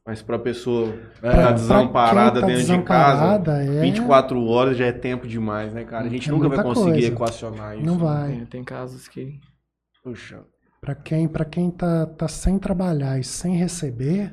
[0.09, 4.43] Mas para a pessoa É, ficar Pra desamparada tá dentro de casa, desamparada, é- 24
[4.47, 6.07] horas já é tempo demais, né, cara?
[6.07, 7.07] A gente É nunca vai conseguir coisa.
[7.09, 7.85] equacionar isso.
[7.85, 8.01] Não né?
[8.03, 8.41] vai.
[8.41, 9.39] É, tem casos que.
[10.03, 10.41] Puxa.
[10.81, 14.33] Para quem, pra quem tá, tá sem trabalhar e sem receber,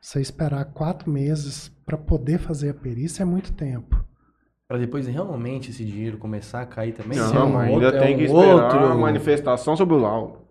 [0.00, 4.02] você esperar quatro meses para poder fazer a perícia é muito tempo.
[4.66, 7.18] Pra depois realmente esse dinheiro começar a cair também?
[7.18, 9.98] Não, é um ainda outro- é tem um que esperar outro- a manifestação sobre o
[9.98, 10.47] laudo.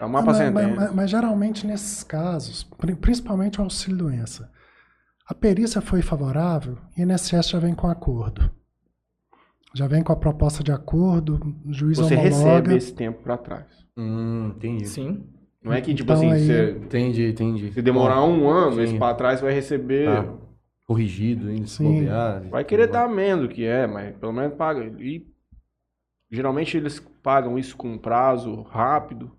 [0.00, 0.74] Chamar Ah, pra mas, sentença.
[0.80, 4.50] mas- mas geralmente nesses casos, pri- principalmente o auxílio doença,
[5.28, 8.50] a perícia foi favorável e o INSS já vem com acordo.
[9.74, 12.22] Já vem com a proposta de acordo, o juiz Você homologa.
[12.34, 13.66] recebe esse tempo pra trás.
[13.96, 14.86] Hum, entendi.
[14.88, 15.22] Sim.
[15.62, 17.72] Não é que, tipo Então, assim, aí- você, Entendi, entendi.
[17.72, 18.82] se demorar um ano, sim.
[18.82, 20.06] esse pra trás vai receber.
[20.06, 20.34] Tá.
[20.86, 21.84] Corrigido ainda, se Sim.
[22.00, 22.42] bobear.
[22.48, 24.82] Vai querer dar menos do que é, mas pelo menos paga.
[24.98, 25.24] E
[26.32, 29.30] geralmente eles pagam isso com prazo rápido.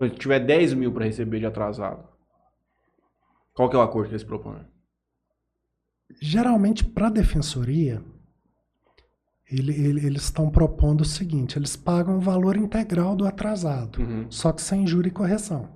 [0.00, 2.04] Se tiver 10 mil pra receber de atrasado.
[3.54, 4.64] Qual que é o acordo que eles propõem?
[6.20, 8.02] Geralmente, para a defensoria,
[9.50, 14.26] ele- ele- eles estão propondo o seguinte: eles pagam o valor integral do atrasado, Uhum.
[14.30, 15.68] só que sem juro e correção.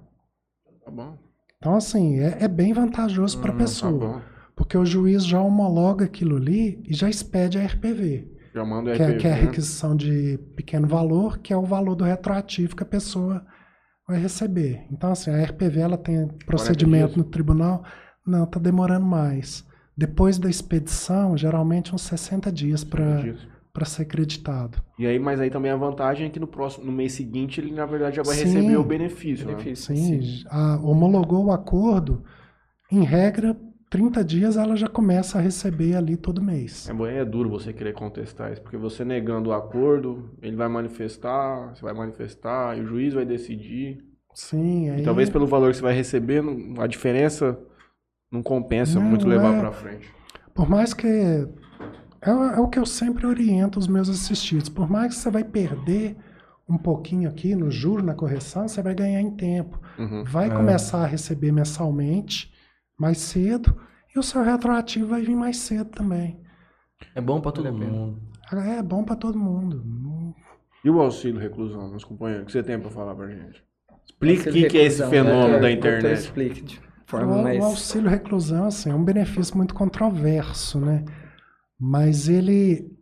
[0.84, 1.18] Tá bom.
[1.58, 4.22] Então, assim, é, é bem vantajoso para a Hum, Tá pessoa, bom.
[4.56, 8.94] porque o juiz já homologa aquilo ali e já expede a RPV, Já manda o
[8.94, 9.18] que é, RPV.
[9.20, 9.40] que é a né?
[9.42, 13.44] requisição de pequeno valor, que é o valor do retroativo que a pessoa
[14.06, 14.86] vai receber.
[14.90, 17.84] Então, assim, a RPV ela tem procedimento no tribunal,
[18.26, 19.64] não, está demorando mais.
[19.96, 23.34] Depois da expedição, geralmente uns 60 dias para
[23.72, 24.78] para ser creditado.
[24.96, 27.72] E aí, mas aí também a vantagem é que no próximo, no mês seguinte, ele
[27.72, 28.44] na verdade já vai Sim.
[28.44, 29.44] receber o benefício.
[29.46, 29.52] né?
[29.54, 29.96] Benefício.
[29.96, 32.22] Sim, a- homologou o acordo,
[32.92, 33.56] em regra,
[33.94, 36.88] 30 dias ela já começa a receber ali todo mês.
[36.88, 40.66] É, bom, é duro você querer contestar isso, porque você negando o acordo, ele vai
[40.68, 43.98] manifestar, você vai manifestar, e o juiz vai decidir.
[44.34, 45.00] Sim, aí...
[45.00, 46.42] E talvez pelo valor que você vai receber,
[46.78, 47.56] a diferença
[48.32, 49.60] não compensa Não, muito levar é.
[49.60, 50.08] pra frente.
[50.52, 51.06] Por mais que.
[52.20, 54.68] É, o- é o que eu sempre oriento os meus assistidos.
[54.68, 56.16] Por mais que você vai perder
[56.68, 59.78] um pouquinho aqui no juro, na correção, você vai ganhar em tempo.
[59.98, 60.24] Uhum.
[60.24, 62.52] Vai começar a receber mensalmente,
[62.98, 63.76] mais cedo,
[64.14, 66.40] e o seu retroativo vai vir mais cedo também.
[67.14, 68.20] É bom pra todo mundo.
[68.52, 69.84] É bom para todo mundo.
[70.84, 73.64] E o auxílio reclusão, meus companheiros, o que você tem pra falar pra gente?
[74.06, 75.60] Explique o que, que é esse reclusão, fenômeno né?
[75.60, 76.18] da Doutor, internet.
[76.18, 77.64] Explique de O, forma o mais.
[77.64, 81.04] auxílio reclusão assim, é um benefício muito controverso, né?
[81.80, 82.92] Mas ele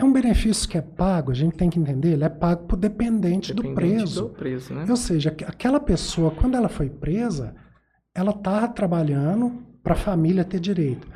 [0.00, 2.76] é um benefício que é pago, a gente tem que entender, ele é pago por
[2.76, 4.22] dependente, do dependente preso.
[4.24, 4.84] Do preso, né?
[4.88, 7.54] Ou seja, aqu- aquela pessoa, quando ela foi presa,
[8.18, 11.06] ela estava trabalhando para a família ter direito.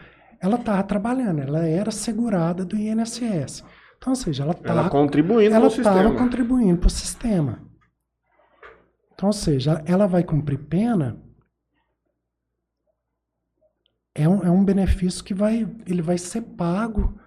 [0.41, 3.65] Ela estava trabalhando, ela era segurada do INSS.
[3.97, 6.17] Então, ou seja, ela Ela estava contribuindo ela no estava sistema.
[6.17, 7.59] contribuindo para o sistema.
[9.15, 11.21] Então, ou seja, ela vai cumprir pena.
[14.15, 17.19] É um, é um benefício que vai, ele vai ser pago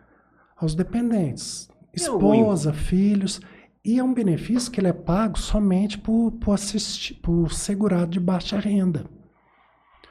[0.55, 3.41] aos dependentes, esposa, filhos,
[3.83, 8.21] e é um benefício que ele é pago somente por, por, assistir, por segurado de
[8.21, 9.05] baixa renda.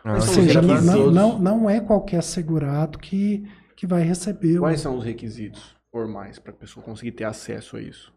[0.05, 3.43] Ah, Ou seja, não, não, não é qualquer segurado que,
[3.75, 4.59] que vai receber.
[4.59, 8.13] o- Quais são os requisitos formais para a pessoa conseguir ter acesso a isso?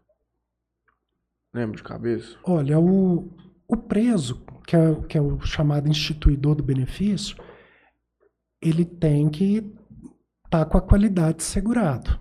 [1.54, 2.36] Lembra de cabeça?
[2.44, 3.30] Olha, o,
[3.66, 7.36] o preso, que é, que é o chamado instituidor do benefício,
[8.60, 9.72] ele tem que
[10.44, 12.18] estar com a qualidade de segurado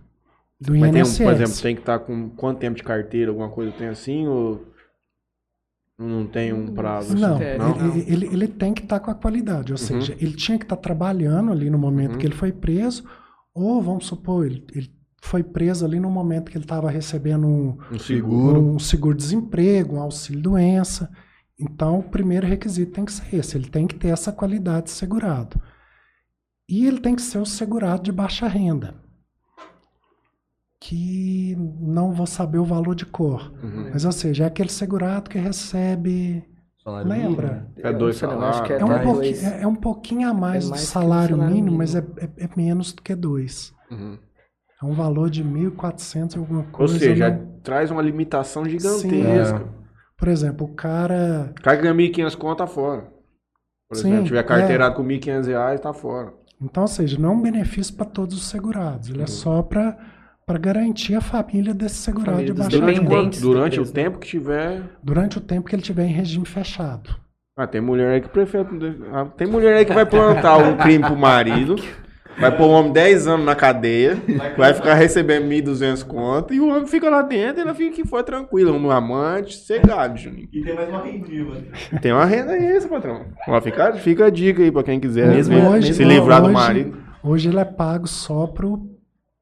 [0.61, 1.17] do Mas tem, um- INSS.
[1.23, 4.65] por exemplo, tem que estar com quanto tempo de carteira, alguma coisa tem assim, ou
[5.97, 7.13] não tem um prazo?
[7.13, 7.21] assim?
[7.21, 7.87] Não, não?
[7.95, 10.75] Ele, ele, ele tem que estar com a qualidade, ou seja, ele tinha que estar
[10.77, 12.17] trabalhando ali no momento Uhum.
[12.19, 13.03] que ele foi preso,
[13.53, 14.91] ou vamos supor, ele, ele
[15.21, 18.59] foi preso ali no momento que ele estava recebendo um, Um seguro.
[18.61, 21.09] um seguro-desemprego, um auxílio-doença.
[21.59, 24.91] Então, o primeiro requisito tem que ser esse: ele tem que ter essa qualidade de
[24.91, 25.59] segurado.
[26.69, 28.93] E ele tem que ser o segurado de baixa renda.
[30.79, 33.51] Que não vou saber o valor de cor.
[33.63, 33.89] Uhum.
[33.91, 36.43] Mas, ou seja, é aquele segurado que recebe.
[36.83, 37.47] Salário Lembra?
[37.75, 37.87] mínimo.
[37.87, 38.81] É dois Eu não acho que salários.
[38.81, 39.43] É um, pouquinho, dois.
[39.43, 41.95] é, é um pouquinho a mais, É do mais que o salário, salário mínimo, mas
[41.95, 42.19] é, mínimo.
[42.37, 43.73] é- é menos do que dois.
[43.91, 44.17] Uhum.
[44.81, 46.99] É um valor de 1.400 e alguma Ou coisa.
[46.99, 48.71] seja, não- traz uma limitação Sim.
[48.71, 49.67] gigantesca.
[50.17, 51.53] Por exemplo, o cara.
[51.57, 53.11] O cara que ganha 1.500 conto tá fora.
[53.89, 54.43] Por Sim, exemplo, tiver é.
[54.43, 56.33] carteirado com 1.500 reais, tá fora.
[56.61, 59.09] Então, ou seja, não é um benefício para todos os segurados.
[59.09, 59.15] Uhum.
[59.15, 59.97] Ele é só para
[60.57, 62.79] garantir a família desse segurado Família de dos baixar
[63.41, 64.81] Durante, o tempo que tiver.
[65.03, 67.09] durante o tempo que ele tiver em regime fechado.
[67.57, 68.65] Ah, tem mulher aí que prefere.
[69.11, 71.75] ah, Tem mulher aí que vai plantar um crime pro marido.
[72.39, 74.15] Vai pôr o homem 10 anos na cadeia,
[74.55, 78.05] vai ficar recebendo 1.200 conto e o homem fica lá dentro e ela fica que
[78.07, 80.47] foi tranquila, um amante, cegado, Juninho.
[80.53, 81.63] E tem mais uma rendinha, mano.
[81.99, 83.25] Tem uma renda extra, patrão.
[83.47, 86.45] Ó, fica, fica a dica aí pra quem quiser Mesmo- ver, hoje, se livrar do
[86.45, 86.97] hoje- marido.
[87.23, 88.87] Hoje ele é pago só pro,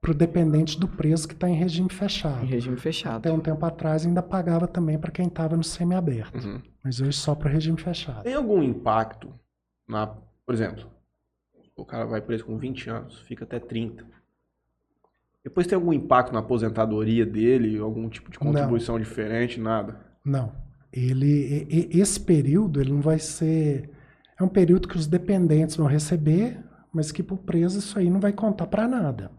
[0.06, 2.46] pro dependente do preso que está em regime Em fechado.
[2.46, 3.16] regime fechado.
[3.18, 6.38] Até um tempo atrás ainda pagava também para quem estava no semiaberto.
[6.38, 6.62] Uhum.
[6.84, 8.22] Mas hoje só para regime fechado.
[8.22, 9.34] Tem algum impacto
[9.88, 10.06] na.
[10.46, 10.86] Por exemplo,
[11.76, 14.06] o cara vai preso com 20 anos, fica até 30.
[15.44, 18.52] Depois tem algum impacto na aposentadoria dele, algum tipo de Não.
[18.52, 20.00] contribuição diferente, nada.
[20.24, 20.52] Não.
[20.94, 23.90] Ele, e- e- esse período ele não vai ser.
[24.40, 26.60] É um período que os dependentes vão receber,
[26.94, 29.32] mas que para o preso isso aí não vai contar para nada.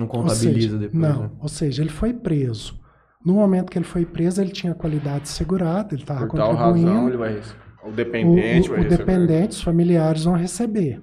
[0.00, 1.30] Não contabiliza seja, depois, Não, né?
[1.40, 2.78] ou seja, ele foi preso.
[3.24, 6.72] No momento que ele foi preso, ele tinha qualidade segurada, ele estava Por tal razão,
[6.74, 7.08] contribuindo.
[7.08, 7.60] ele vai receber.
[7.84, 11.00] O o, dependente o- vai o dependente, os familiares vão receber.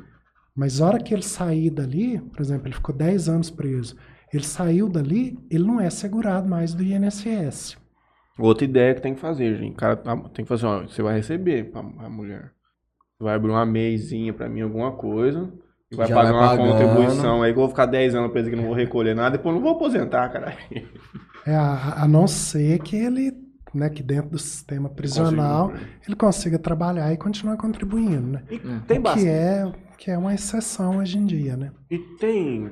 [0.55, 3.95] Mas a hora que ele sair dali, por exemplo, ele ficou 10 anos preso,
[4.33, 7.77] ele saiu dali, ele não é segurado mais do INSS.
[8.39, 9.73] Outra ideia que tem que fazer, gente.
[9.73, 12.51] O cara tem que fazer, ó, você vai receber a mulher.
[13.17, 15.51] Você vai abrir uma meizinha pra mim, alguma coisa.
[15.91, 16.71] E vai pagar vai uma pagando.
[16.71, 19.55] contribuição aí que eu vou ficar 10 anos preso aqui, não vou recolher nada, depois
[19.55, 20.57] não vou aposentar, caralho.
[21.45, 23.31] É, a, a não ser que ele,
[23.73, 25.89] né, que dentro do sistema prisional, Consigo.
[26.05, 28.43] ele consiga trabalhar e continuar contribuindo, né?
[28.49, 29.27] E tem que bastante.
[29.27, 31.71] é que é uma exceção hoje em dia, né?
[31.89, 32.69] E tem.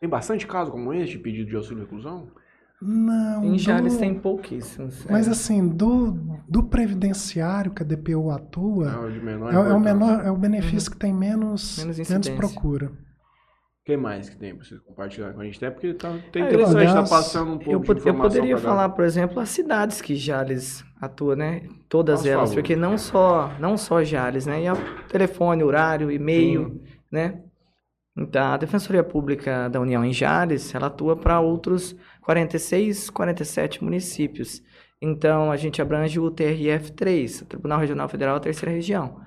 [0.00, 2.28] Tem bastante caso como esse de pedido de auxílio reclusão?
[2.84, 3.44] Não.
[3.44, 5.06] Em Jales do- tem pouquíssimos.
[5.08, 5.30] Mas é.
[5.30, 6.18] assim, do,
[6.48, 10.30] do previdenciário que a DPU atua, É o de menor é, é o menor, é
[10.30, 12.86] o benefício que tem menos, Menos menos, procura.
[12.88, 15.56] O que mais que tem pra vocês compartilhar com a gente?
[15.56, 18.02] Até porque tá, tá Ah, interessante, tá aliás, passando um pouco Eu, de pod- eu
[18.02, 21.62] informação poderia falar, por exemplo, as cidades que Jales atua, né?
[21.88, 22.54] Todas Por elas, favor.
[22.62, 24.62] porque não só, não só Jales, né?
[24.62, 24.74] E a
[25.08, 26.80] telefone, horário, e-mail,
[27.10, 27.42] né?
[28.16, 34.62] Então, a Defensoria Pública da União em Jales, ela atua para outros 46, 47 municípios.
[35.00, 39.20] Então, a gente abrange o TRF3, o Tribunal Regional Federal, a terceira região.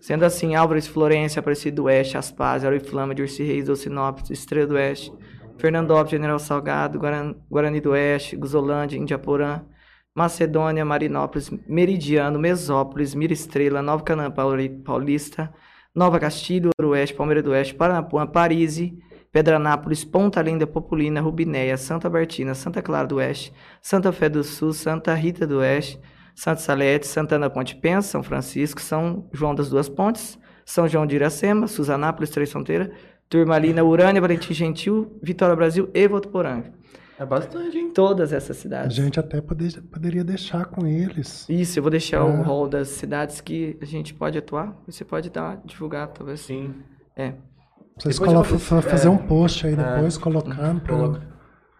[0.00, 5.12] Sendo assim, Álvares, Florência, Aparecido do Oeste, Aspaz, Aroiflama, Dirce Reis, Docinópolis, Estrela do Oeste,
[5.58, 9.60] Fernandópolis, General Salgado, Guaran- Guarani do Oeste, Guzolândia, Indiaporã,
[10.14, 15.52] Macedônia, Marinópolis, Meridiano, Mesópolis, Mira Estrela, Nova Pauli- Paulista,
[15.94, 18.96] Nova Castilho, Oeste, Palmeira do Oeste, Paranapuã, Parise,
[19.32, 24.72] Pedranápolis, Ponta Linda, Populina, Rubinéia, Santa Bartina, Santa Clara do Oeste, Santa Fé do Sul,
[24.72, 26.00] Santa Rita do Oeste,
[26.34, 31.16] Santa Salete, Santana Ponte Pensa, São Francisco, São João das Duas Pontes, São João de
[31.16, 32.90] Iracema, Suzanápolis, Três Fronteiras,
[33.28, 36.72] Turmalina, Urânia, Valentim Gentil, Vitória Brasil e Votuporanga.
[37.20, 37.92] É bastante, hein?
[37.92, 38.96] Todas essas A cidades.
[38.96, 41.46] gente até poder- poderia deixar com eles.
[41.50, 42.42] Isso, eu vou deixar o Ah.
[42.42, 44.74] rol das cidades que a gente pode atuar.
[44.86, 46.40] Você pode dar, divulgar, talvez.
[46.40, 46.74] Sim.
[47.14, 47.34] É.
[47.98, 49.10] Vocês colo- vou- fazer é.
[49.10, 49.76] um post aí É.
[49.76, 50.80] depois, colocando.
[50.80, 51.28] pra- Coloca.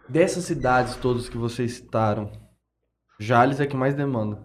[0.06, 2.30] Dessas cidades todas que vocês citaram,
[3.18, 4.38] Jales é que mais demanda.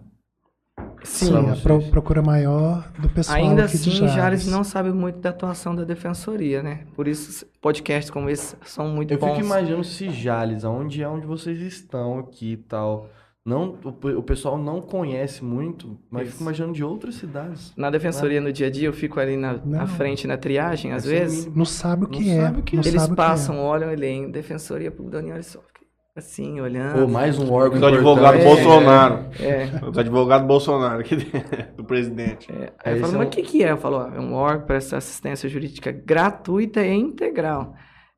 [1.04, 4.14] Sim, a pro- procura maior do pessoal Ainda aqui de assim, Jales.
[4.14, 6.80] Jales não sabe muito da atuação da defensoria, né?
[6.94, 9.34] Por isso, podcasts como esse são muito Eu bons.
[9.34, 13.08] fico imaginando se Jales, aonde é onde vocês estão aqui e tal.
[13.44, 16.32] Não, o, o pessoal não conhece muito, mas Isso.
[16.32, 17.72] fico imaginando de outras cidades.
[17.76, 19.86] Na defensoria, no dia a dia, eu fico ali na, na Não.
[19.86, 21.54] frente, na triagem, às ser vezes.
[21.54, 22.40] Não sabe o Não que é.
[22.42, 22.80] sabe o que é.
[22.80, 23.60] não Eles que passam, é.
[23.60, 25.75] olham, e leem Defensoria Pública da União, eles só ficam
[26.16, 27.00] assim, olhando.
[27.02, 28.64] Ou mais um órgão Os advogados importante.
[28.64, 29.26] Bolsonaro.
[29.40, 29.86] É.
[29.88, 32.50] Os advogados Bolsonaro aqui dentro, do presidente.
[32.50, 33.70] É, Aí aí eu falo, são- mas o que, que é?
[33.70, 37.74] Eu falo, ó, é um órgão para essa assistência jurídica gratuita e integral.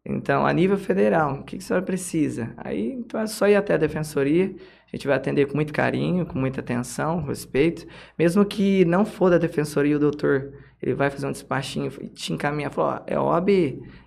[0.07, 2.55] Então, a nível federal, o que, que a senhora precisa?
[2.57, 4.55] Aí, então, é só ir até a defensoria,
[4.91, 7.87] a gente vai atender com muito carinho, com muita atenção, respeito.
[8.19, 12.33] Mesmo que não for da defensoria, o doutor, ele vai fazer um despachinho e te
[12.33, 13.49] encaminhar, falar, ó, é OAB,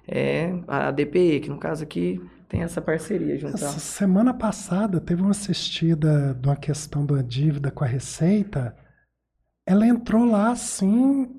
[0.07, 3.55] é a DPE, que no caso aqui tem essa parceria junto.
[3.55, 8.75] Essa semana passada teve uma assistida de uma questão da dívida com a Receita.
[9.65, 11.29] Ela entrou lá assim,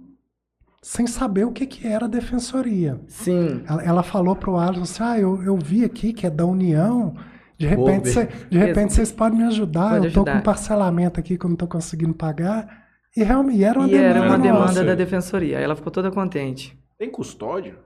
[0.82, 3.00] sem saber o que, que era a defensoria.
[3.08, 3.62] Sim.
[3.66, 7.14] Ela, ela falou pro Alisson assim: ah, eu, eu vi aqui que é da União.
[7.58, 9.90] De repente, cê- de repente vocês podem me ajudar.
[9.90, 10.36] Pode eu tô ajudar.
[10.38, 12.81] com parcelamento aqui que eu não tô conseguindo pagar.
[13.16, 14.08] E realmente e era uma E demanda.
[14.08, 14.42] era uma nossa.
[14.42, 15.58] demanda da defensoria.
[15.58, 16.78] Aí ela ficou toda contente.
[16.98, 17.76] Tem custódia?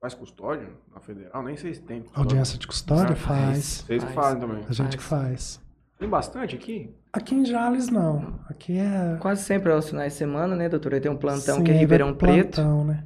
[0.00, 1.42] Faz custódia na federal?
[1.44, 2.00] Nem sei se tem.
[2.02, 2.20] custódia.
[2.22, 3.84] Audiência de custódia Ah, faz.
[3.86, 4.26] Vocês que Faz.
[4.26, 4.64] fazem também.
[4.68, 5.60] A gente que faz.
[5.98, 6.92] Tem bastante aqui?
[7.12, 8.40] Aqui em Jales, não.
[8.48, 9.16] Aqui é.
[9.20, 10.94] Quase sempre aos finais de semana, né, doutor?
[10.94, 12.56] Aí tem um plantão Sim, que é Ribeirão pro Preto.
[12.56, 13.04] plantão, né?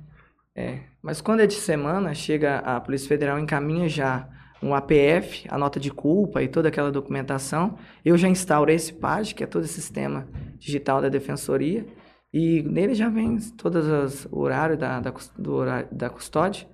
[0.54, 0.78] É.
[1.02, 4.26] Mas quando é de semana, chega a Polícia Federal encaminha já
[4.62, 7.76] um APF, a nota de culpa e toda aquela documentação.
[8.04, 10.26] Eu já instauro esse PAG, que é todo o sistema
[10.58, 11.86] digital da Defensoria,
[12.32, 16.66] e nele já vem todos os horários da, da, do horário da custódia.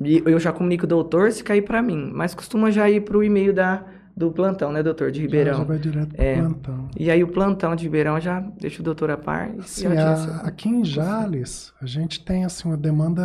[0.00, 3.16] E eu já comunico o doutor se cair para mim, mas costuma já ir para
[3.18, 3.84] o e-mail da,
[4.16, 5.58] do plantão, né, doutor, de Já, Ribeirão.
[5.58, 6.36] já vai direto pro É.
[6.36, 6.88] plantão.
[6.96, 10.12] E aí o plantão de Ribeirão já deixa o doutor a par e Sim, já
[10.14, 13.22] a- aqui em Jales, a gente tem assim uma demanda,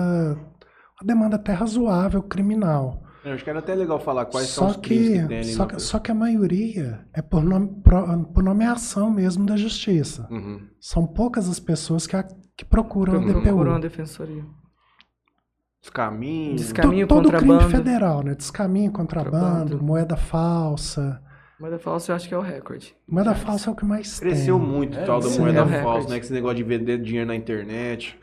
[1.00, 3.03] uma demanda até razoável criminal.
[3.26, 5.38] Eu acho que era até legal falar quais só são os crimes que, que tem
[5.40, 7.70] ali só, que só que a maioria é por, nome,
[8.34, 10.28] por nomeação mesmo da justiça.
[10.30, 10.68] Uhum.
[10.80, 13.62] São poucas as pessoas que, a- que procuram a Procuram DPU.
[13.70, 14.44] uma defensoria.
[15.82, 16.62] Os caminhos.
[16.62, 17.60] Desca- Caminho, To- todo contrabando.
[17.60, 18.36] crime federal, né?
[18.36, 19.84] Descaminho, contrabando, Contrabando.
[19.84, 21.22] moeda falsa.
[21.60, 22.96] Moeda falsa eu acho que é o recorde.
[23.08, 24.68] Moeda falsa é o que mais Cresceu tem.
[24.68, 26.10] muito É, o tal da sim, moeda é falsa, recorde.
[26.10, 26.20] né?
[26.20, 28.18] Que esse negócio de vender dinheiro na internet.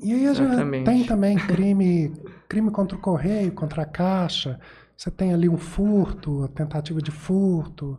[0.00, 0.84] E aí a gente Exatamente.
[0.84, 2.12] tem também crime,
[2.48, 4.58] crime contra o correio, contra a caixa.
[4.96, 7.98] Você tem ali um furto, a tentativa de furto.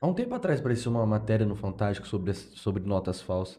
[0.00, 3.58] Há um tempo atrás apareceu uma matéria no Fantástico sobre, sobre notas falsas.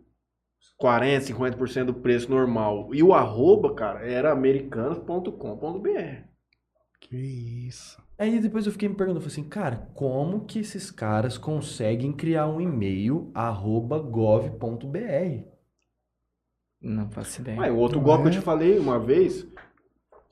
[0.77, 2.89] 40, 50% do preço normal.
[2.93, 6.23] E o arroba, cara, era americanas.com.br.
[6.99, 7.15] Que
[7.67, 8.01] isso.
[8.17, 12.47] Aí depois eu fiquei me perguntando, falei assim, cara, como que esses caras conseguem criar
[12.47, 15.43] um e-mail arroba gov.br?
[16.81, 17.61] Não faço ideia.
[17.61, 18.35] Ah, o outro golpe que eu é?
[18.39, 19.43] te falei uma vez,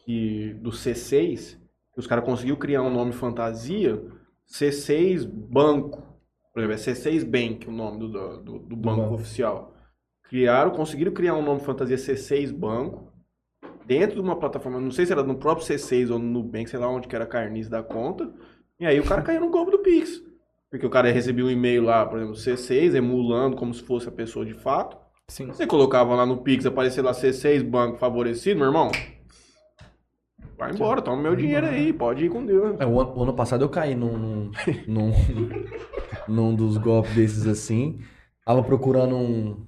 [0.06, 1.58] que do C6,
[1.94, 4.02] que os caras conseguiu criar um nome fantasia,
[4.48, 6.04] C6 Banco.
[6.54, 9.14] Por exemplo, é C6 Bank o nome do, do, do banco banco.
[9.16, 9.74] oficial.
[10.24, 13.12] Criaram, conseguiram criar um nome fantasia C6 Banco
[13.86, 16.80] dentro de uma plataforma, não sei se era no próprio C6 ou no Nubank, sei
[16.80, 18.32] lá onde que era a carniça da conta.
[18.80, 20.24] E aí o cara caiu no golpe do Pix.
[20.70, 24.12] Porque o cara recebia um e-mail lá, por exemplo, C6, emulando como se fosse a
[24.12, 24.98] pessoa de fato.
[25.28, 25.48] Sim.
[25.48, 28.90] Você colocava lá no Pix, aparecia lá C6 Banco Favorecido, meu irmão.
[30.62, 32.80] Vai embora, toma meu dinheiro aí, pode ir com Deus.
[32.80, 34.52] É, o, ano, o ano passado eu caí num, num,
[34.88, 35.12] num,
[36.28, 38.00] num dos golpes desses assim.
[38.46, 39.66] Tava procurando um,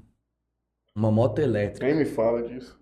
[0.95, 1.87] uma moto elétrica.
[1.87, 2.79] Quem me fala disso?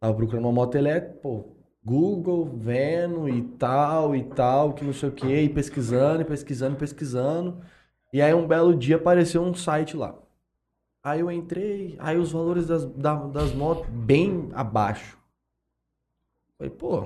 [0.00, 5.08] Tava procurando uma moto elétrica, pô, Google, vendo e tal, e tal, que não sei
[5.08, 7.60] o que, e pesquisando, e pesquisando, e pesquisando.
[8.12, 10.18] E aí um belo dia apareceu um site lá.
[11.04, 15.16] Aí eu entrei, aí os valores das, da- das motos bem abaixo.
[16.58, 17.04] Falei, pô,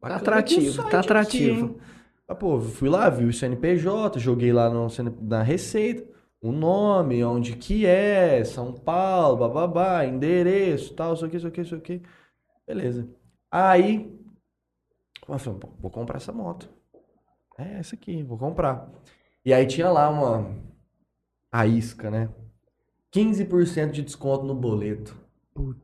[0.00, 1.78] bacana o atrativo, site tá atrativo.
[2.26, 4.86] Ah, pô, fui lá, vi o CNPJ, joguei lá no,
[5.20, 6.08] na Receita,
[6.40, 11.74] o nome, onde que é, São Paulo, bababá, endereço, tal, isso aqui, isso aqui, isso
[11.74, 12.02] aqui.
[12.66, 13.08] Beleza.
[13.50, 14.16] Aí,
[15.28, 16.68] eu falei, pô, vou comprar essa moto.
[17.58, 18.88] É essa aqui, vou comprar.
[19.44, 20.54] E aí tinha lá uma
[21.52, 22.28] a isca, né?
[23.12, 25.16] 15% de desconto no boleto.
[25.52, 25.80] Putz.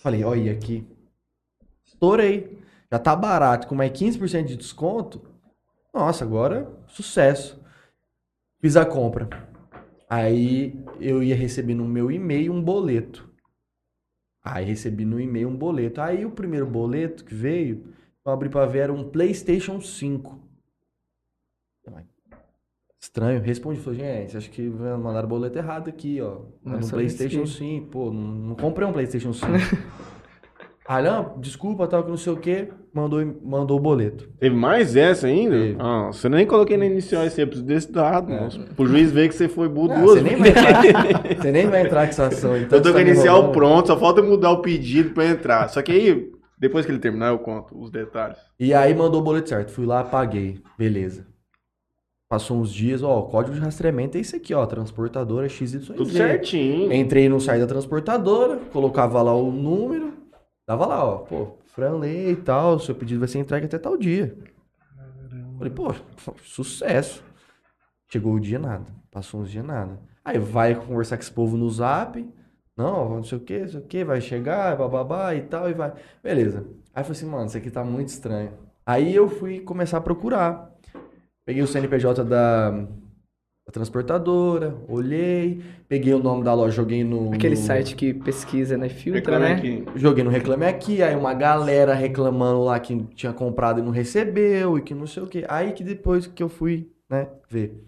[0.00, 0.86] Falei, olha aqui.
[1.84, 2.58] Estourei.
[2.90, 5.22] Já tá barato, com mais 15% de desconto.
[5.92, 7.62] Nossa, agora sucesso.
[8.60, 9.28] Fiz a compra.
[10.08, 13.28] Aí eu ia receber no meu e-mail um boleto.
[14.42, 16.00] Aí recebi no e-mail um boleto.
[16.00, 17.92] Aí o primeiro boleto que veio,
[18.24, 20.48] eu abri pra ver, era um PlayStation 5.
[23.00, 23.40] Estranho.
[23.40, 26.40] Respondi, falou, gente, acho que mandaram o boleto errado aqui, ó.
[26.66, 27.86] É no só PlayStation isso 5.
[27.86, 29.46] Pô, não, não comprei um PlayStation 5.
[30.88, 32.68] ah, não, desculpa, tal, que não sei o que.
[32.94, 34.28] Mandou, mandou o boleto.
[34.40, 35.54] Teve mais essa ainda?
[35.56, 35.76] Teve.
[35.78, 38.40] Ah, você nem coloquei na inicial esse episódio desse dado, É.
[38.40, 38.60] moço.
[38.74, 40.82] Pro juiz ver que você foi burro Ah, duas você, nem vai entrar,
[41.42, 42.56] você nem vai entrar com essa ação.
[42.56, 43.52] Então Eu tô você com a tá inicial enrolando.
[43.54, 45.68] pronto, só falta mudar o pedido pra entrar.
[45.68, 48.38] Só que aí, depois que ele terminar, eu conto os detalhes.
[48.58, 49.70] E aí mandou o boleto certo.
[49.70, 50.58] Fui lá, paguei.
[50.78, 51.26] Beleza.
[52.30, 55.86] Passou uns dias, ó, o código de rastreamento é esse aqui, ó, transportadora XYZ.
[55.86, 56.92] Tudo certinho.
[56.92, 60.12] Entrei no site da transportadora, colocava lá o número,
[60.68, 64.36] dava lá, ó, pô, Franley e tal, seu pedido vai ser entregue até tal dia.
[65.56, 65.94] Falei, pô,
[66.44, 67.24] sucesso.
[68.12, 68.84] Chegou o dia, nada.
[69.10, 69.98] Passou uns dias, nada.
[70.22, 72.22] Aí vai conversar com esse povo no zap.
[72.76, 75.72] Não, não sei o que, não sei o que, vai chegar, bababá e tal, e
[75.72, 75.92] vai.
[76.22, 76.66] Beleza.
[76.94, 78.52] Aí eu falei assim, mano, isso aqui tá muito estranho.
[78.84, 80.70] Aí eu fui começar a procurar.
[81.46, 82.86] Peguei o CNPJ da
[83.72, 87.32] transportadora, olhei, peguei o nome da loja, joguei no.
[87.32, 88.88] Aquele no- site que pesquisa, né?
[88.88, 89.52] Filtra, Reclame né?
[89.54, 89.84] aqui.
[89.98, 94.78] Joguei no Reclame Aqui, aí uma galera reclamando lá que tinha comprado e não recebeu
[94.78, 95.44] e que não sei o quê.
[95.48, 97.84] Aí que depois que eu fui, né, ver.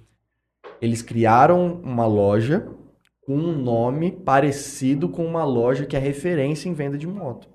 [0.80, 2.66] Eles criaram uma loja
[3.26, 7.48] com um nome parecido com uma loja que é referência em venda de moto.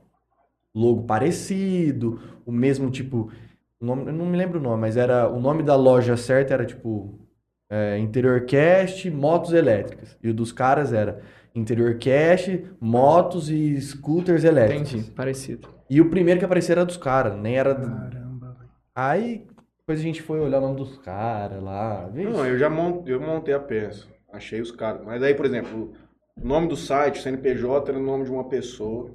[0.75, 3.31] Logo parecido, o mesmo tipo,
[3.79, 6.53] o nome, eu não me lembro o nome, mas era o nome da loja certa
[6.53, 7.19] era tipo
[7.69, 10.17] é, Interior Cast Motos Elétricas.
[10.21, 11.21] E o dos caras era
[11.53, 14.91] Interior Cash, motos e scooters elétricos.
[14.93, 15.69] Entendi, parecido.
[15.89, 17.73] E o primeiro que apareceu era dos caras, nem era.
[17.73, 18.69] do- Caramba, velho.
[18.93, 19.47] Aí
[19.79, 22.07] depois a gente foi olhar o nome dos caras lá.
[22.07, 22.29] vixe.
[22.31, 24.07] Não, eu já montei, eu montei a peça.
[24.33, 25.01] Achei os caras.
[25.05, 25.93] Mas aí, por exemplo,
[26.35, 29.11] o nome do site, CNPJ, era o nome de uma pessoa.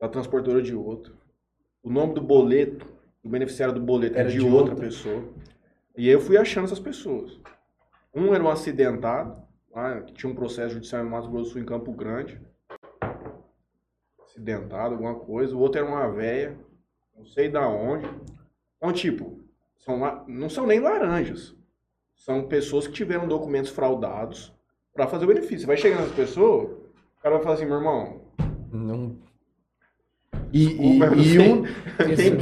[0.00, 1.12] Da transportadora de outra.
[1.82, 2.86] O nome do boleto,
[3.22, 4.76] do beneficiário do boleto, era Era de, de outra outra.
[4.86, 5.24] pessoa.
[5.98, 7.40] E aí eu fui achando essas pessoas.
[8.14, 9.42] Um era um acidentado,
[9.74, 12.40] lá, que tinha um processo judicial em Mato Grosso do Sul, em Campo Grande.
[14.22, 15.56] Acidentado, alguma coisa.
[15.56, 16.56] O outro era uma véia,
[17.16, 18.08] não sei da onde.
[18.76, 19.40] Então, tipo,
[19.78, 21.52] são não são nem laranjas.
[22.14, 24.54] São pessoas que tiveram documentos fraudados
[24.94, 25.60] para fazer o benefício.
[25.62, 26.78] Você vai chegando nessa pessoa,
[27.18, 28.20] o cara vai falar assim, meu irmão,
[28.70, 29.16] Não.
[30.52, 30.98] E, e,
[31.34, 31.64] e um,
[32.16, 32.36] tem...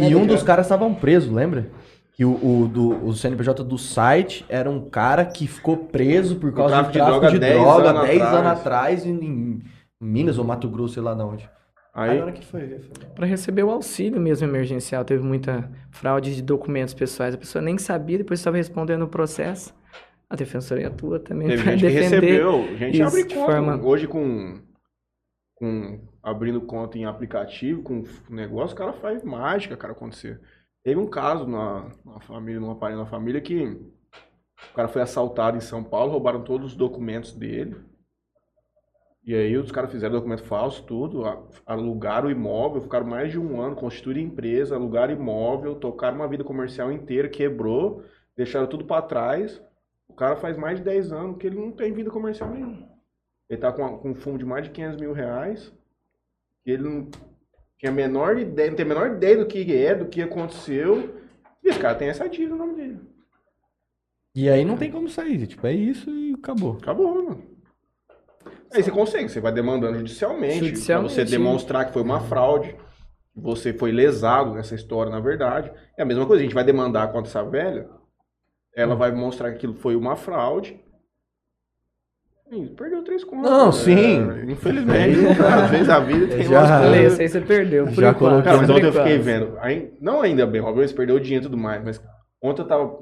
[0.00, 0.10] né?
[0.10, 1.70] e um dos caras estavam presos, lembra?
[2.12, 6.52] Que o, o, do, o CNPJ do site era um cara que ficou preso por
[6.52, 8.34] causa tráfico de de tráfico droga de 10 droga anos 10 atrás.
[8.34, 9.62] anos atrás em, em
[10.00, 11.50] Minas ou Mato Grosso, sei lá de onde.
[11.94, 16.34] Aí, Aí, hora que foi foi- Para receber o auxílio mesmo emergencial, teve muita fraude
[16.34, 17.34] de documentos pessoais.
[17.34, 19.74] A pessoa nem sabia, depois estava respondendo o processo.
[20.28, 22.26] A defensoria atua também teve para gente que defender.
[22.26, 22.76] recebeu.
[22.76, 23.52] Gente isso abre de conta.
[23.52, 24.60] forma- Hoje com,
[25.56, 30.40] com abrindo conta em aplicativo, com negócio, o cara faz mágica, cara, acontecer.
[30.82, 33.64] Teve um caso na, na família, numa parede na família, que
[34.70, 37.76] o cara foi assaltado em São Paulo, roubaram todos os documentos dele.
[39.22, 41.22] E aí os caras fizeram documento falso, tudo,
[41.66, 46.42] alugaram o imóvel, ficaram mais de um ano, constituíram empresa, alugaram imóvel, tocaram uma vida
[46.42, 48.02] comercial inteira, quebrou,
[48.34, 49.62] deixaram tudo pra trás.
[50.08, 52.88] O cara faz mais de 10 anos que ele não tem vida comercial nenhuma.
[53.48, 55.72] Ele tá com, com um fundo de mais de 500 mil reais,
[56.64, 57.10] que ele não
[57.80, 61.18] tinha a menor ideia, não tem a menor ideia do que é, do que aconteceu.
[61.64, 63.00] E esse cara tem essa dívida no nome dele.
[64.34, 66.76] E aí não tem como sair, tipo, é isso e acabou.
[66.76, 67.42] Acabou, mano.
[68.72, 72.76] Aí você consegue, você vai demandando judicialmente, Judicialmente, pra você demonstrar que foi uma fraude,
[73.34, 75.72] você foi lesado nessa história, na verdade.
[75.96, 77.88] É a mesma coisa, a gente vai demandar contra essa velha,
[78.76, 80.78] ela vai mostrar que aquilo foi uma fraude.
[82.76, 83.50] Perdeu três contas.
[83.50, 83.72] Não, né?
[83.72, 84.50] sim.
[84.50, 87.12] Infelizmente, às vezes a vida tem Já- umas Falei, coisas.
[87.12, 87.84] esse aí você perdeu.
[87.84, 89.58] por Já enquanto, coloquei- Cara, mas ontem eu fiquei vendo.
[89.60, 92.02] Aí, não ainda bem, obviamente perdeu o dinheiro e tudo mais, mas
[92.42, 92.98] ontem eu tava.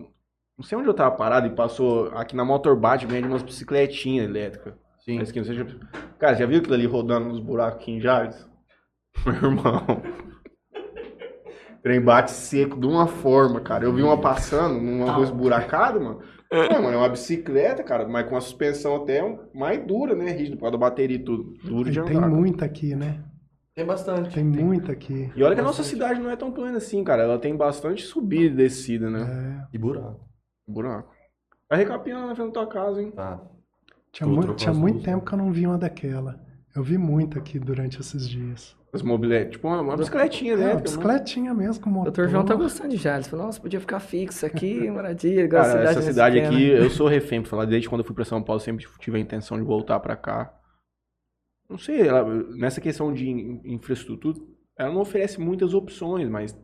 [0.58, 4.74] Não sei onde eu tava parado e passou aqui na Motorbad vende umas bicicletinhas elétricas.
[4.98, 5.18] Sim.
[5.18, 5.66] Não seja-
[6.18, 8.46] Cara, já viu aquilo ali rodando nos buracos aqui em Jales?
[9.24, 10.02] Meu irmão.
[11.82, 13.84] Trem bate seco de uma forma, cara.
[13.84, 16.20] Eu vi uma passando numa rua esburacada, mano.
[16.50, 19.20] Não, mano, é uma bicicleta, cara, mas com a suspensão até
[19.54, 20.30] mais dura, né?
[20.32, 21.52] Rígida, por causa da bateria e tudo.
[21.62, 22.10] Duro de E andar.
[22.10, 23.22] tem muita aqui, né?
[23.74, 24.34] Tem bastante.
[24.34, 25.30] Tem muita aqui.
[25.36, 27.22] E olha que a nossa cidade não é tão plana assim, cara.
[27.22, 29.66] Ela tem bastante subida e descida, né?
[29.70, 30.26] É, E buraco.
[30.66, 31.14] Buraco.
[31.70, 33.10] Vai recapeando na frente da tua casa, hein?
[33.10, 33.40] Tá.
[34.10, 35.24] tinha Tu mu- trocou tinha muito tempo né?
[35.28, 36.40] que eu não vi uma daquela.
[36.74, 38.74] Eu vi muito aqui durante esses dias.
[38.92, 39.52] As mobiletes.
[39.52, 40.80] Tipo, uma, uma bicicletinha É, uma né?
[40.80, 42.12] bicicletinha mesmo, com O motor.
[42.26, 42.30] Dr.
[42.30, 43.26] João tá gostando de Jales.
[43.28, 45.44] Falou, nossa, podia ficar fixo aqui, moradia.
[45.44, 47.64] Igual a Cara, cidade essa cidade aqui, eu sou refém pra falar.
[47.66, 50.54] Desde quando eu fui pra São Paulo, sempre tive a intenção de voltar pra cá.
[51.68, 52.24] Não sei, ela-
[52.56, 54.38] nessa questão de in- infraestrutura,
[54.78, 56.58] ela não oferece muitas opções, mas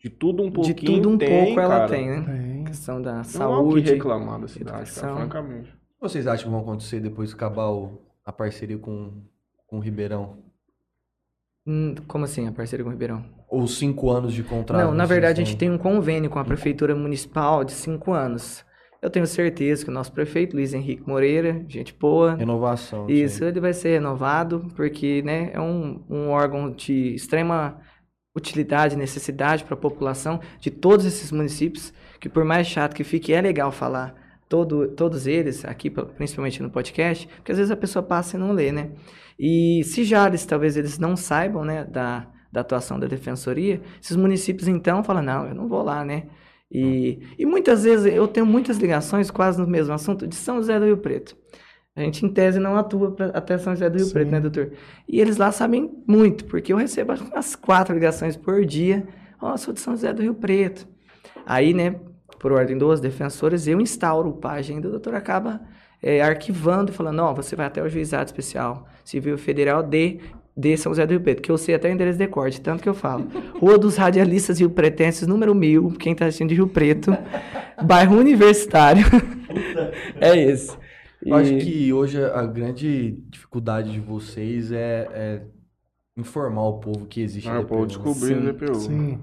[0.00, 1.88] de tudo um De pouquinho tudo um tem, pouco ela cara.
[1.88, 2.22] tem, né?
[2.26, 2.64] Tem.
[2.64, 3.92] questão da Não há o que saúde.
[3.92, 5.70] reclamar da cidade, cara, francamente.
[5.70, 9.22] O que vocês acham que vão acontecer depois que acabar o- a parceria com,
[9.68, 10.42] com o Ribeirão?
[11.68, 13.24] Hum, Como assim, a parceria com o Ribeirão?
[13.50, 14.82] Os cinco anos de contrato?
[14.82, 18.64] Não, na verdade a gente tem um convênio com a Prefeitura Municipal de cinco anos.
[19.02, 23.08] Eu tenho certeza que o nosso prefeito, Luiz Henrique Moreira, gente boa, Renovação.
[23.08, 27.78] isso, ele vai ser renovado, porque né, é um, um órgão de extrema
[28.34, 33.04] utilidade e necessidade para a população de todos esses municípios, que por mais chato que
[33.04, 34.14] fique, é legal falar
[34.48, 38.52] todo, todos eles, aqui principalmente no podcast, porque às vezes a pessoa passa e não
[38.52, 38.92] lê, né?
[39.38, 44.66] E se Jales, talvez eles não saibam, né, da, da atuação da defensoria, esses municípios
[44.66, 46.24] então falam, não, eu não vou lá, né?
[46.70, 50.78] E, e muitas vezes eu tenho muitas ligações, quase no mesmo assunto, de São José
[50.78, 51.36] do Rio Preto.
[51.96, 54.12] A gente, em tese, não atua até São José do Rio Sim.
[54.12, 54.72] Preto, né, doutor?
[55.08, 59.06] E eles lá sabem muito, porque eu recebo umas quatro ligações por dia.
[59.40, 60.86] Ó, sou de São José do Rio Preto.
[61.44, 61.98] Aí, né,
[62.38, 65.60] por ordem dos defensores, eu instauro página e o doutor acaba
[66.02, 70.20] é, arquivando e falando, ó, você vai até o juizado especial civil federal de,
[70.56, 72.82] de São José do Rio Preto, que eu sei até o endereço de corte, tanto
[72.82, 73.26] que eu falo.
[73.58, 77.16] Rua dos Radialistas Rio Pretenses, número 1000, quem tá assistindo de Rio Preto,
[77.84, 79.04] bairro Universitário.
[80.20, 80.76] é esse.
[81.20, 85.42] Eu acho que hoje a grande dificuldade de vocês é, é
[86.16, 87.48] informar o povo que existe.
[87.48, 88.74] a Ah, o povo Sim, o DPU.
[88.76, 89.18] Sim.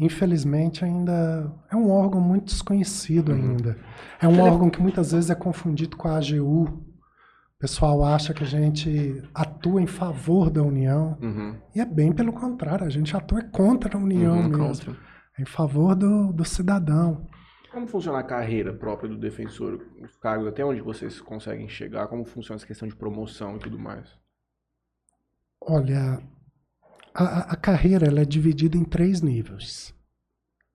[0.00, 3.50] Infelizmente ainda é um órgão muito desconhecido Uhum.
[3.50, 3.76] ainda.
[4.20, 6.64] É um órgão que muitas vezes é confundido com a AGU.
[6.64, 11.16] O pessoal acha que a gente atua em favor da União.
[11.20, 11.56] Uhum.
[11.74, 14.66] E é bem pelo contrário, a gente atua contra a União Uhum, mesmo.
[14.66, 14.96] Contra.
[15.38, 17.26] É em favor do, do cidadão.
[17.72, 19.82] Como funciona a carreira própria do defensor?
[20.02, 22.06] Os cargos, até onde vocês conseguem chegar?
[22.08, 24.08] Como funciona essa questão de promoção e tudo mais?
[25.60, 26.22] Olha,
[27.24, 29.94] a, a- carreira ela é dividida em três níveis.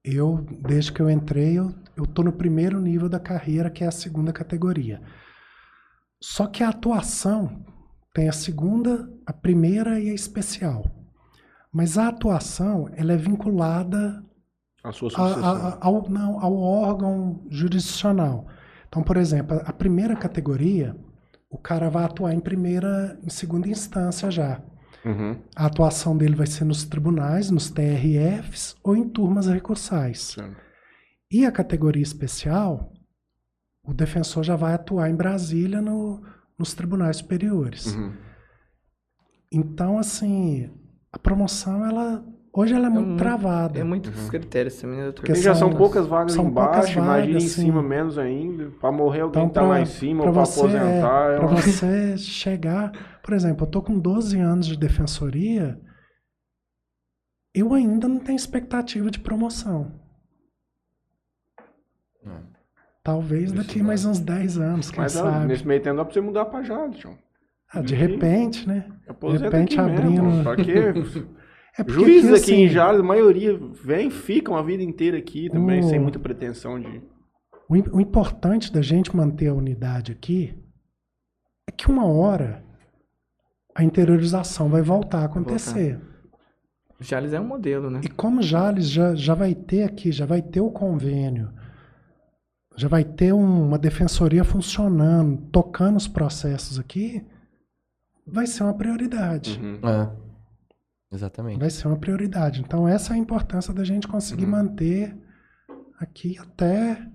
[0.04, 0.38] Eu,
[0.68, 1.74] desde que eu entrei, eu,
[2.08, 5.02] tô no primeiro nível da carreira, que é a segunda categoria.
[6.22, 7.64] Só que a atuação
[8.14, 10.86] tem a segunda, a primeira e a especial.
[11.72, 14.24] Mas a atuação, ela é vinculada
[14.84, 15.44] A sua a- sucessão.
[15.44, 18.48] a- a- ao, não, ao órgão jurisdicional.
[18.88, 20.96] Então, por exemplo, a, a primeira categoria,
[21.50, 24.62] o cara vai atuar em primeira, em segunda instância já.
[25.04, 25.38] Uhum.
[25.56, 30.20] A atuação dele vai ser nos tribunais, nos TRFs ou em turmas recursais.
[30.36, 30.56] Certo.
[31.32, 32.92] E a categoria especial,
[33.84, 36.22] o defensor já vai atuar em Brasília no-
[36.58, 37.96] nos tribunais superiores.
[37.96, 38.14] Uhum.
[39.52, 40.70] Então, assim,
[41.12, 42.24] a promoção, ela
[42.54, 43.80] hoje ela é muito muito- travada.
[43.80, 45.22] É muitos critérios também, né, doutor?
[45.26, 47.62] Porque E já são são- poucas vagas são embaixo, poucas imagina vagas, em sim.
[47.66, 48.72] cima menos ainda.
[48.80, 51.32] Pra morrer alguém Então, que tá lá em cima, ou pra pra você, aposentar.
[51.32, 52.92] é, é pra uma- você chegar,
[53.24, 55.80] por exemplo, eu tô com 12 anos de defensoria,
[57.54, 59.92] eu ainda não tenho expectativa de promoção.
[62.24, 62.52] Não.
[63.04, 63.88] Talvez Isso daqui vai.
[63.88, 65.48] mais uns 10 anos, quem Mas sabe.
[65.48, 67.18] nesse meio tempo dá pra você mudar pra já, João.
[67.74, 68.86] Ah, de repente, né?
[69.08, 70.44] Aposenta repente abrindo- mesmo.
[70.44, 70.72] Só que
[71.78, 75.18] É porque juízes aqui assim, em Jales, a maioria vem e ficam a vida inteira
[75.18, 77.02] aqui também, O- sem muita pretensão de...
[77.70, 80.54] o, o importante da gente manter a unidade aqui
[81.68, 82.64] é que uma hora
[83.74, 85.98] a interiorização vai voltar a acontecer.
[87.00, 88.02] O Jales é um modelo, né?
[88.04, 91.52] E como Jales já, já vai ter aqui, já vai ter o convênio,
[92.76, 97.26] já vai ter um- uma defensoria funcionando, tocando os processos aqui,
[98.28, 99.60] vai ser uma prioridade.
[99.64, 99.80] Uhum.
[99.90, 100.31] É.
[101.12, 101.60] Exatamente.
[101.60, 102.62] Vai ser uma prioridade.
[102.62, 104.52] Então, essa é a importância da gente conseguir Uhum.
[104.52, 105.16] manter
[106.00, 107.06] aqui até,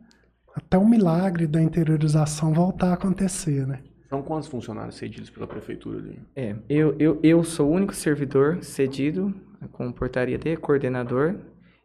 [0.55, 3.81] até o milagre da interiorização voltar a acontecer, né?
[4.09, 6.21] São quantos funcionários cedidos pela prefeitura ali?
[6.37, 9.35] É, eu, eu, eu sou o único servidor cedido
[9.73, 11.35] com portaria de coordenador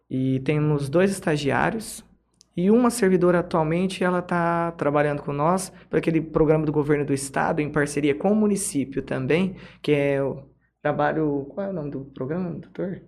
[0.10, 2.06] e temos dois estagiários
[2.56, 7.14] e uma servidora atualmente ela está trabalhando com nós para aquele programa do governo do
[7.14, 10.44] estado em parceria com o município também, que é o
[10.82, 13.02] trabalho, qual é o nome do programa, doutor?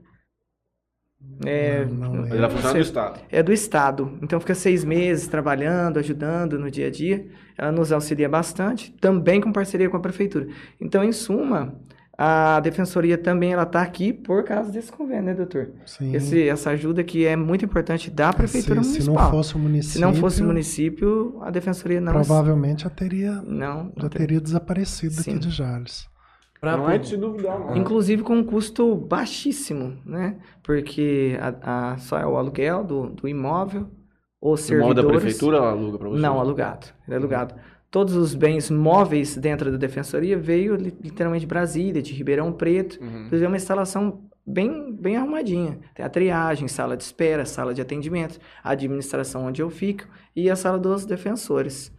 [1.45, 3.19] É, Não, não ela funciona do Estado.
[3.31, 4.19] é do Estado.
[4.21, 7.25] Então fica seis meses trabalhando, ajudando no dia a dia.
[7.57, 10.47] Ela nos auxilia bastante, também com parceria com a prefeitura.
[10.81, 11.79] Então, em suma,
[12.17, 15.71] a defensoria também ela está aqui por causa desse convênio, né, doutor?
[15.85, 16.13] Sim.
[16.13, 19.23] Esse, essa ajuda que é muito importante da prefeitura se, se municipal.
[19.23, 23.31] não fosse o município, Se não fosse o município, a defensoria não provavelmente já teria,
[23.43, 25.35] não, já teria desaparecido Sim.
[25.35, 26.11] daqui de Jales.
[26.63, 27.75] Pra Não é de se duvidar, não.
[27.75, 30.37] Inclusive com um custo baixíssimo, né?
[30.63, 33.87] Porque a, a- só é o aluguel do, do imóvel,
[34.41, 35.21] os O imóvel da servidores...
[35.23, 36.21] prefeitura aluga pra você?
[36.21, 36.87] Não, alugado.
[37.05, 37.53] Ele é alugado.
[37.91, 42.97] Todos os bens móveis dentro da defensoria veio li- literalmente de Brasília, de Ribeirão Preto.
[43.01, 43.25] Uhum.
[43.25, 45.79] Inclusive é uma instalação bem, bem arrumadinha.
[45.93, 50.49] Tem a triagem, sala de espera, sala de atendimento, a administração onde eu fico e
[50.49, 51.92] a sala dos defensores.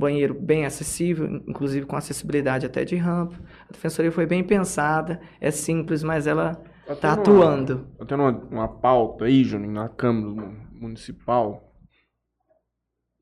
[0.00, 3.36] Banheiro bem acessível, inclusive com acessibilidade até de rampa.
[3.68, 6.54] A defensoria foi bem pensada, é simples, mas ela
[6.86, 7.86] Tá está uma- atuando.
[7.98, 11.72] Tá tendo uma, uma pauta aí, Juninho, na Câmara Mu- Municipal,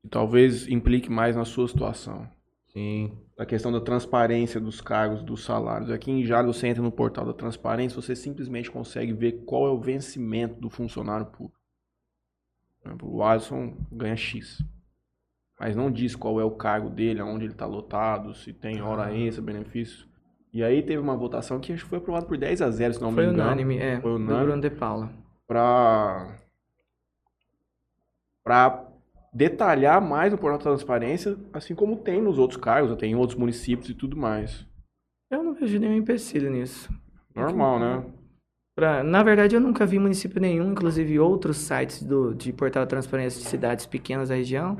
[0.01, 2.27] que talvez implique mais na sua situação.
[2.71, 3.17] Sim.
[3.37, 5.89] A questão da transparência dos cargos, dos salários.
[5.89, 9.69] Aqui em Jales, você entra no portal da transparência, você simplesmente consegue ver qual é
[9.71, 11.57] o vencimento do funcionário público.
[12.81, 14.63] Por exemplo, O Alisson ganha X.
[15.59, 19.13] Mas não diz qual é o cargo dele, aonde ele está lotado, se tem hora
[19.13, 20.07] extra, benefício.
[20.53, 23.01] E aí teve uma votação que acho que foi aprovada por 10 a 0, se
[23.01, 23.47] não Foi me engano.
[23.49, 23.99] unânime, é.
[24.01, 24.45] Foi unânime.
[24.45, 25.09] Bruno de Paula.
[25.47, 26.37] para
[28.43, 28.87] para
[29.33, 33.37] detalhar mais no portal da transparência, assim como tem nos outros cargos, tem em outros
[33.37, 34.65] municípios e tudo mais.
[35.29, 36.89] Eu não vejo nenhum empecilho nisso.
[37.35, 38.03] Normal, né?
[38.75, 42.89] Pra- na verdade, eu nunca vi município nenhum, inclusive outros sites do, de portal de
[42.89, 44.77] transparência de cidades pequenas da região,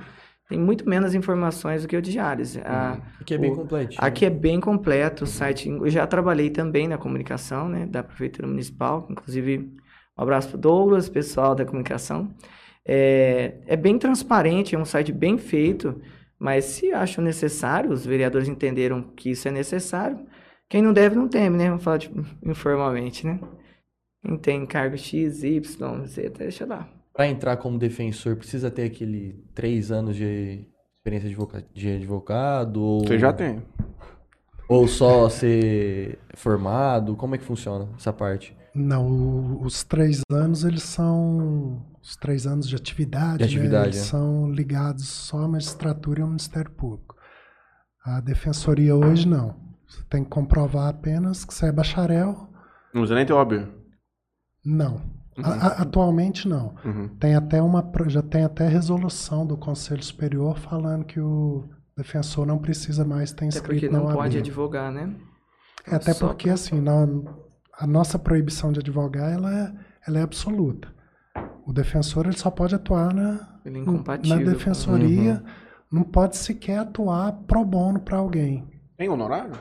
[0.49, 2.57] tem muito menos informações do que o de Jales.
[2.57, 3.99] A- Aqui é bem o- completinho.
[4.03, 5.69] Aqui é bem completo o site.
[5.69, 9.07] Eu já trabalhei também na comunicação, né, da Prefeitura Municipal.
[9.09, 9.59] Inclusive,
[10.17, 12.33] um abraço para Douglas, pessoal da comunicação.
[12.83, 16.01] É, é bem transparente, é um site bem feito,
[16.39, 20.19] mas se acham necessário, os vereadores entenderam que isso é necessário.
[20.67, 21.67] Quem não deve, não teme, né?
[21.69, 23.39] Vamos falar tipo, informalmente, né?
[24.25, 26.89] Quem tem cargo X, Y, Z, deixa lá.
[27.19, 30.65] Pra entrar como defensor, precisa ter aquele três anos de
[30.95, 32.77] experiência de advoca- de advogado?
[32.81, 33.01] Ou...
[33.05, 33.61] Você já tem.
[34.69, 37.17] Ou só ser formado?
[37.17, 38.55] Como é que funciona essa parte?
[38.73, 41.85] Não, os três anos, eles são.
[42.01, 44.03] Os três anos de atividade, De atividade, né, eles é.
[44.05, 47.17] são ligados só à magistratura e ao Ministério Público.
[48.05, 49.57] A defensoria hoje não.
[49.85, 52.47] Você tem que comprovar apenas que você é bacharel.
[52.93, 53.67] Não precisa nem ter OAB.
[54.63, 55.18] Não.
[55.43, 56.75] A- a- atualmente não.
[56.85, 57.07] Uhum.
[57.19, 61.65] Tem até uma, já tem até resolução do Conselho Superior falando que o
[61.97, 65.13] defensor não precisa mais ter Até inscrito porque na não pode advogar, né?
[65.87, 67.07] É, até Só porque, assim, na-
[67.77, 69.73] a nossa proibição de advogar, ela é,
[70.07, 70.87] ela é absoluta.
[71.65, 73.69] O defensor ele só pode atuar na, é
[74.27, 75.43] na defensoria,
[75.91, 78.67] não pode sequer atuar pro bono para alguém.
[78.97, 79.53] Tem honorário?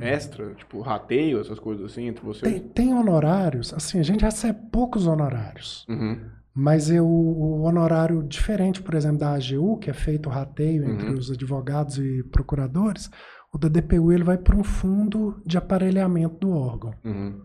[0.00, 2.52] Extra, tipo rateio, essas coisas assim entre vocês?
[2.52, 6.18] Tem, tem honorários, assim, a gente recebe poucos honorários, Uhum.
[6.54, 11.08] mas eu, o honorário diferente, por exemplo, da AGU, que é feito o rateio entre
[11.08, 11.14] Uhum.
[11.18, 13.10] os advogados e procuradores,
[13.52, 16.94] o da DPU ele vai para um fundo de aparelhamento do órgão.
[17.04, 17.40] Uhum.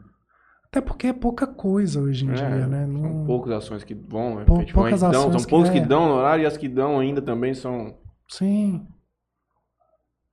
[0.68, 2.86] Até porque é pouca coisa hoje em É, dia, né?
[2.86, 5.10] São Não- poucas ações que vão, Pou- efetivamente poucas dão.
[5.10, 5.86] ações São que poucos que, é.
[5.86, 7.96] dão honorário e as que dão ainda também são.
[8.30, 8.86] Sim.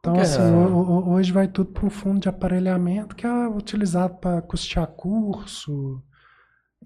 [0.05, 4.17] Então, Porque, assim, ho- hoje vai tudo para um fundo de aparelhamento que é utilizado
[4.17, 6.03] para custear curso.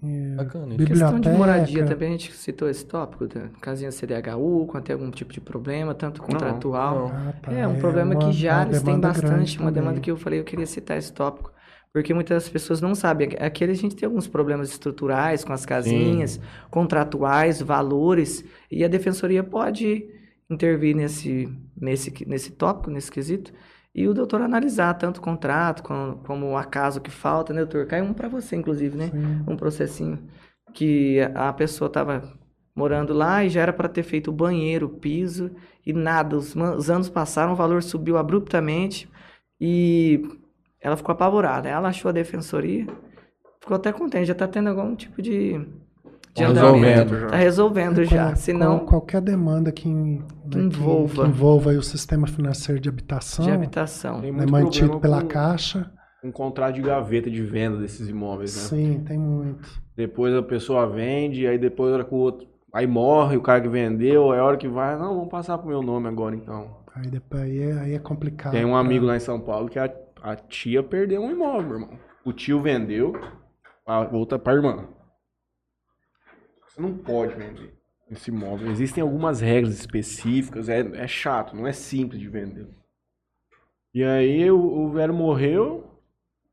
[0.03, 0.77] é, Bacana isso.
[0.77, 1.11] Biblioteca.
[1.15, 5.09] Questão de moradia também, a gente citou esse tópico, da casinha CDHU, quando tem algum
[5.09, 7.11] tipo de problema, tanto contratual.
[7.11, 7.51] Ah, tá.
[7.51, 10.01] É um problema uma- que Jales tem demanda bastante, uma demanda também.
[10.03, 11.51] que eu falei, eu queria citar esse tópico.
[11.91, 13.29] Porque muitas pessoas não sabem.
[13.39, 16.39] Aqui a gente tem alguns problemas estruturais com as casinhas,
[16.69, 20.05] contratuais, valores, e a defensoria pode
[20.49, 23.53] intervir nesse, nesse, nesse tópico, nesse quesito,
[23.93, 27.87] e o doutor analisar tanto o contrato como, como o acaso que falta, né, doutor?
[27.87, 29.09] Cai um para você, inclusive, né?
[29.09, 29.43] Sim.
[29.47, 30.19] um processinho
[30.73, 32.37] que a pessoa estava
[32.75, 35.49] morando lá e já era para ter feito o banheiro, o piso
[35.83, 36.37] e nada.
[36.37, 39.09] Os, os anos passaram, o valor subiu abruptamente
[39.59, 40.21] e
[40.79, 41.67] ela ficou apavorada.
[41.67, 42.85] Ela achou a defensoria,
[43.59, 45.59] ficou até contente, já está tendo algum tipo de,
[46.37, 47.25] de Tá resolvendo já.
[47.25, 48.25] Está resolvendo já.
[48.27, 51.23] Qual- Senão, qual- qualquer demanda que, em- Que né, envolva.
[51.23, 54.21] que envolva aí o sistema financeiro de habitação, de habitação.
[54.21, 55.91] Tem é muito mantido pela com, Caixa.
[56.21, 58.61] com contrato de gaveta de venda desses imóveis, né?
[58.63, 59.67] Sim, tem muito.
[59.95, 62.47] Depois a pessoa vende, aí depois a hora que o outro.
[62.73, 64.97] Aí morre o cara que vendeu, é a hora que vai.
[64.97, 66.77] Não, vamos passar pro meu nome agora então.
[66.95, 68.51] Aí depois aí é, aí é complicado.
[68.51, 69.89] Tem um pra- amigo lá em São Paulo que a,
[70.21, 71.89] a tia perdeu um imóvel, irmão.
[72.25, 73.13] O tio vendeu,
[73.85, 74.85] a outra pra irmã.
[76.77, 77.73] Você não pode vender
[78.09, 78.69] esse imóvel.
[78.69, 82.67] Existem algumas regras específicas, é, é chato, não é simples de vender.
[83.91, 85.99] E aí o, o velho morreu,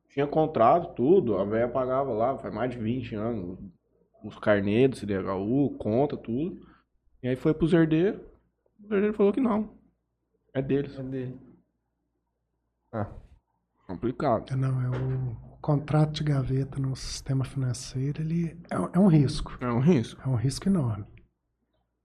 [0.09, 3.59] tinha contrato, tudo, a velha pagava lá, faz mais de 20 anos,
[4.25, 6.59] os carnês do CDHU, conta, tudo.
[7.22, 8.20] E aí foi pros herdeiros,
[8.89, 9.77] o herdeiro falou que não.
[10.55, 10.97] É deles.
[10.97, 11.35] Cadê?
[12.91, 13.11] Ah,
[13.87, 14.57] Complicado.
[14.57, 19.57] Não, é o contrato de gaveta no sistema financeiro, ele é, é um risco.
[19.62, 20.21] É um risco.
[20.23, 21.07] É um risco enorme.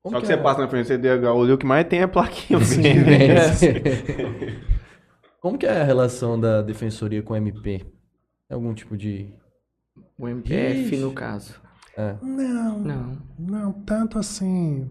[0.01, 0.38] como Só que, é?
[0.38, 2.57] você passa na frente do CDHU, o que mais tem é plaquinha.
[2.64, 4.64] Sim, vende.
[5.41, 7.80] Como que é a relação da defensoria com o MP?
[7.80, 9.34] Tem algum tipo de.
[10.18, 10.97] O MPF, Ixi.
[10.97, 11.62] no caso.
[11.97, 12.16] É.
[12.22, 13.18] Não, Não.
[13.38, 14.89] não, tanto assim.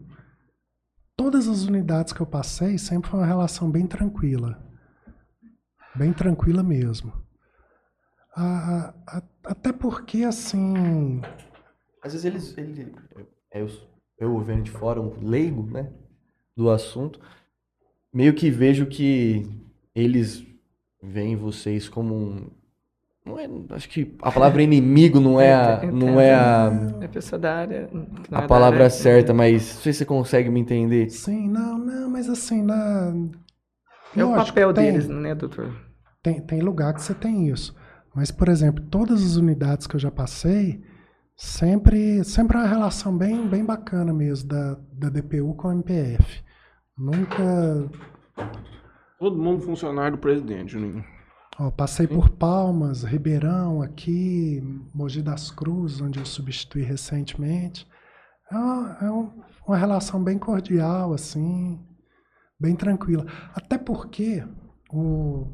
[1.16, 4.58] Todas as unidades que eu passei sempre foi uma relação bem tranquila.
[5.94, 7.27] Bem tranquila mesmo.
[8.40, 11.20] A- a- a- até porque, assim.
[12.02, 12.56] Às vezes eles.
[12.58, 12.92] ele-
[13.52, 13.68] eu,
[14.18, 15.90] eu vendo de fora, um leigo, né?
[16.56, 17.20] Do assunto,
[18.12, 19.44] meio que vejo que
[19.94, 20.44] eles
[21.02, 22.50] veem vocês como um.
[23.26, 26.70] Não é, acho que a palavra inimigo não é a, não é a,
[27.00, 27.90] É pessoa da área.
[27.92, 28.90] é a palavra área.
[28.90, 31.10] certa, mas não sei se você consegue me entender.
[31.10, 33.12] Sim, não, não, mas assim, na.
[34.16, 35.74] É o papel tem- deles, né, doutor?
[36.22, 37.74] Tem, tem lugar que você tem isso.
[38.14, 40.82] Mas, por exemplo, todas as unidades que eu já passei,
[41.36, 46.42] sempre, sempre é uma relação bem, bem bacana mesmo da, da DPU com a MPF.
[46.96, 47.88] Nunca.
[49.18, 51.04] Todo mundo funcionário do presidente, Juninho.
[51.60, 54.60] Ó, passei por Palmas, Ribeirão, aqui,
[54.94, 57.86] Mogi das Cruzes, onde eu substituí recentemente.
[58.50, 59.30] É uma, é um-
[59.66, 61.78] uma relação bem cordial, assim,
[62.60, 63.26] bem tranquila.
[63.54, 64.42] Até porque
[64.90, 65.46] o,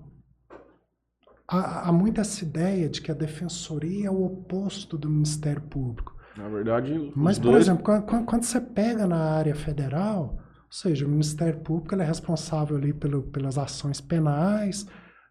[1.48, 6.14] há, há muito essa ideia de que a defensoria é o oposto do Ministério Público.
[6.36, 7.64] Na verdade, Mas, por dois...
[7.64, 12.06] exemplo, quando, quando- você pega na área federal, ou seja, o Ministério Público ele é
[12.06, 14.86] responsável ali pelo, pelas ações penais,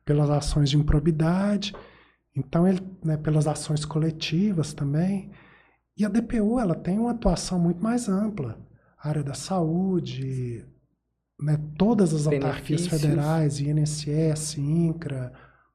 [0.06, 1.74] pelas ações de improbidade,
[2.36, 5.32] então ele, né, pelas ações coletivas também.
[5.98, 8.58] E a DPU ela tem uma atuação muito mais ampla,
[8.98, 10.66] a área da saúde,
[11.40, 13.02] né, todas as autarquias Benefícios.
[13.02, 15.34] federais, INSS, INCRA,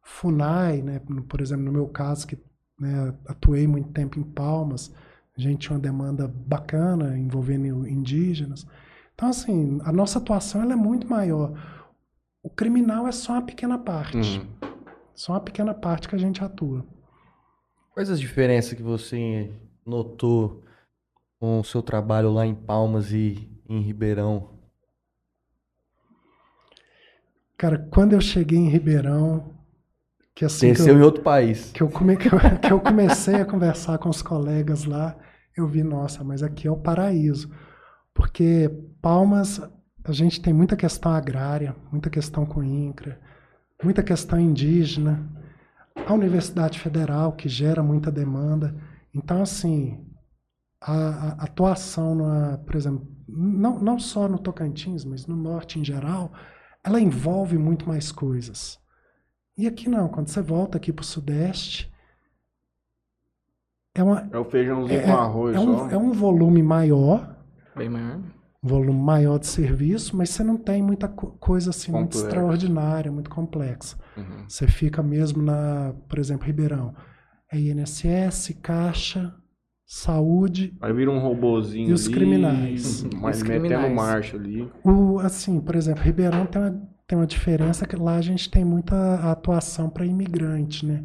[0.08, 2.38] FUNAI, né, por exemplo, no meu caso que
[2.80, 4.92] né, atuei muito tempo em Palmas,
[5.36, 8.66] a gente tinha uma demanda bacana envolvendo indígenas.
[9.14, 11.52] Então, assim, a nossa atuação ela é muito maior.
[12.42, 14.16] O criminal é só uma pequena parte.
[14.16, 14.46] Uhum.
[15.14, 16.84] Só uma pequena parte que a gente atua.
[17.92, 19.52] Quais as diferenças que você
[19.84, 20.64] notou
[21.38, 24.58] com o seu trabalho lá em Palmas e em Ribeirão?
[27.56, 29.57] Cara, quando eu cheguei em Ribeirão,
[30.38, 31.72] que assim que Desceu eu, em outro país.
[31.72, 35.16] que eu, come- que eu- que eu comecei a conversar com os colegas lá,
[35.56, 37.50] eu vi, nossa, mas aqui é o paraíso.
[38.14, 38.70] Porque
[39.02, 39.60] Palmas,
[40.04, 43.18] a gente tem muita questão agrária, muita questão com INCRA,
[43.82, 45.28] muita questão indígena,
[46.06, 48.76] a Universidade Federal, que gera muita demanda.
[49.12, 50.06] Então, assim,
[50.80, 55.84] a, a atuação, na, por exemplo, não, não só no Tocantins, mas no Norte em
[55.84, 56.32] geral,
[56.84, 58.78] ela envolve muito mais coisas.
[59.58, 61.92] E aqui não, quando você volta aqui para o Sudeste,
[63.94, 65.64] é, uma, É o feijãozinho é, com arroz é só.
[65.66, 67.36] um, é um volume maior,
[67.76, 68.18] Bem maior.
[68.62, 73.10] um volume maior de serviço, mas você não tem muita co- coisa assim muito extraordinária,
[73.10, 73.96] muito complexa.
[74.16, 74.44] Uhum.
[74.48, 76.94] Você fica mesmo na, por exemplo, Ribeirão.
[77.50, 79.34] É INSS, Caixa,
[79.84, 80.76] Saúde.
[80.82, 83.02] Aí vira um robozinho E os ali, criminais?
[83.20, 83.94] Mas Os metendo criminais.
[83.96, 84.70] marcha ali.
[84.84, 88.64] O, assim, por exemplo, Ribeirão tem uma, tem uma diferença que lá a gente tem
[88.64, 91.02] muita atuação para imigrante, né?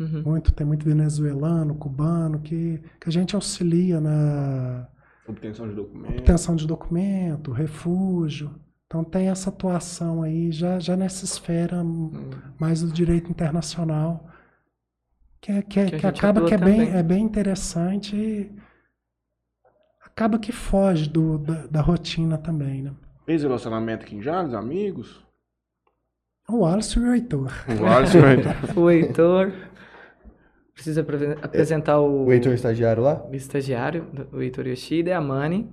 [0.00, 0.22] Uhum.
[0.24, 4.88] Muito, tem muito venezuelano, cubano, que, que a gente auxilia na
[5.26, 6.18] Obtenção de documento.
[6.18, 8.54] obtenção de documento, refúgio.
[8.86, 12.30] Então tem essa atuação aí já, já nessa esfera Hum.
[12.58, 14.28] mais do direito internacional,
[15.40, 18.52] que, é- que, é- Que que acaba que é bem, é bem interessante e
[20.04, 22.92] acaba que foge do, da, da rotina também, né?
[23.24, 25.24] Fez relacionamento aqui em Jales, amigos?
[26.48, 27.50] O Wallace e o Heitor.
[27.80, 28.52] O Alisson, então.
[28.82, 29.52] O Heitor.
[30.74, 33.24] Precisa apre- apresentar o, O Heitor estagiário lá?
[33.30, 35.70] o estagiário, o Heitor Yoshida e a Mani.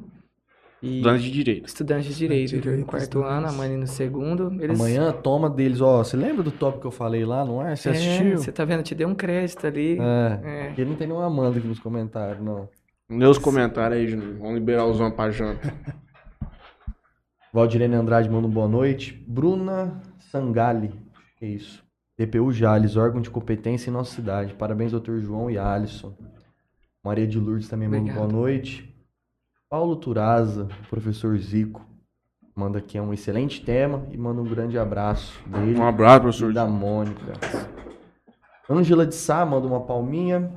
[0.82, 1.66] E Estudante de Direito.
[1.68, 2.52] estudante de direito.
[2.52, 3.52] O Heitor no Direito, quarto os ano, a.
[3.52, 4.64] Mani no segundo.
[4.64, 4.80] Eles...
[4.80, 6.04] Amanhã toma deles, ó.
[6.04, 7.76] Você lembra do tópico que eu falei lá, não é?
[7.76, 8.38] Você É, assistiu?
[8.38, 8.82] você tá vendo?
[8.82, 9.98] Te dei um crédito ali.
[10.00, 10.40] É.
[10.44, 10.68] É.
[10.68, 12.70] Porque não tem nenhuma Amanda aqui nos comentários, não.
[13.10, 14.38] Meus comentários aí, Juninho.
[14.40, 15.72] Vamos liberar os homens pra janta.
[17.54, 19.14] Valdirene Andrade manda boa noite.
[19.28, 20.94] Bruna Sangali,
[21.38, 21.84] que é isso?
[22.18, 24.54] DPU Jales, órgão de competência em nossa cidade.
[24.54, 26.16] Parabéns, doutor João e Alisson.
[27.04, 28.96] Maria de Lourdes também manda boa noite.
[29.70, 31.86] Paulo Turaza, professor Zico,
[32.56, 35.78] manda aqui um excelente tema e manda um grande abraço dele.
[35.78, 36.54] Um abraço, e professor.
[36.54, 37.34] da Mônica.
[38.70, 40.54] Ângela de Sá manda uma palminha.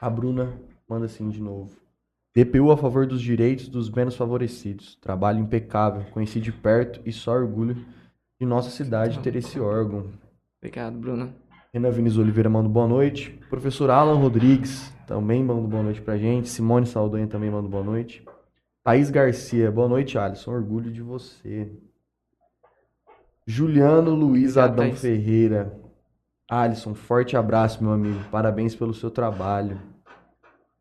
[0.00, 0.52] A Bruna
[0.88, 1.85] manda assim de novo.
[2.36, 4.94] DPU a favor dos direitos dos menos favorecidos.
[4.96, 6.04] Trabalho impecável.
[6.10, 7.76] Conheci de perto e só orgulho
[8.38, 10.10] de nossa cidade ter esse órgão.
[10.60, 11.32] Obrigado, Bruno.
[11.72, 13.30] Renan Vinícius Oliveira manda boa noite.
[13.48, 16.50] Professor Alan Rodrigues também manda boa noite pra gente.
[16.50, 18.22] Simone Saldanha também manda boa noite.
[18.84, 20.52] Thaís Garcia, boa noite, Alisson.
[20.52, 21.72] Orgulho de você.
[23.46, 25.00] Juliano Luiz Obrigado, Adão Thaís.
[25.00, 25.80] Ferreira.
[26.50, 28.22] Alisson, forte abraço, meu amigo.
[28.30, 29.95] Parabéns pelo seu trabalho.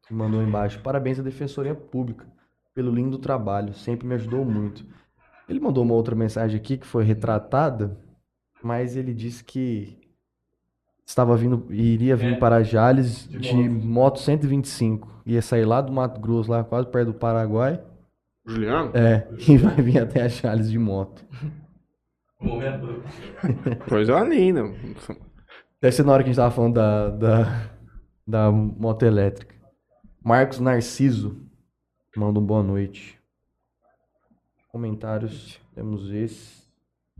[0.09, 0.79] E mandou embaixo.
[0.81, 2.25] Parabéns à Defensoria Pública
[2.73, 3.73] pelo lindo trabalho.
[3.73, 4.85] Sempre me ajudou muito.
[5.47, 7.97] Ele mandou uma outra mensagem aqui que foi retratada,
[8.61, 9.97] mas ele disse que
[11.05, 15.21] estava vindo, iria vir para Jales de, moto 125.
[15.25, 17.81] Ia sair lá do Mato Grosso, lá quase perto do Paraguai.
[18.45, 18.91] Juliano?
[18.93, 21.23] É, e vai vir até a Jales de moto.
[23.87, 24.63] Coisa linda.
[25.81, 27.69] Deve ser na hora que a gente tava falando da, da,
[28.27, 29.54] da moto elétrica.
[30.25, 31.37] Marcos Narciso
[32.17, 33.15] manda um boa noite.
[34.71, 36.65] Comentários, temos esse.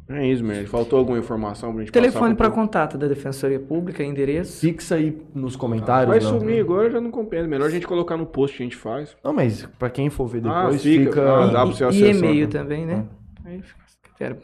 [0.10, 0.68] É isso, mesmo.
[0.68, 4.60] Faltou alguma informação pra gente Telefone para contato da Defensoria Pública, endereço.
[4.60, 6.10] Fixa aí nos comentários.
[6.10, 6.40] Vai Léo.
[6.40, 7.48] sumir agora, já não compensa.
[7.48, 9.16] Melhor a gente colocar no post que a gente faz.
[9.24, 11.06] Não, mas pra quem for ver Ah, depois, fica.
[11.12, 11.22] fica.
[11.44, 12.52] Ah, dá pra você E, e e-mail né?
[12.52, 13.06] também, né?
[13.46, 14.38] Aí fica.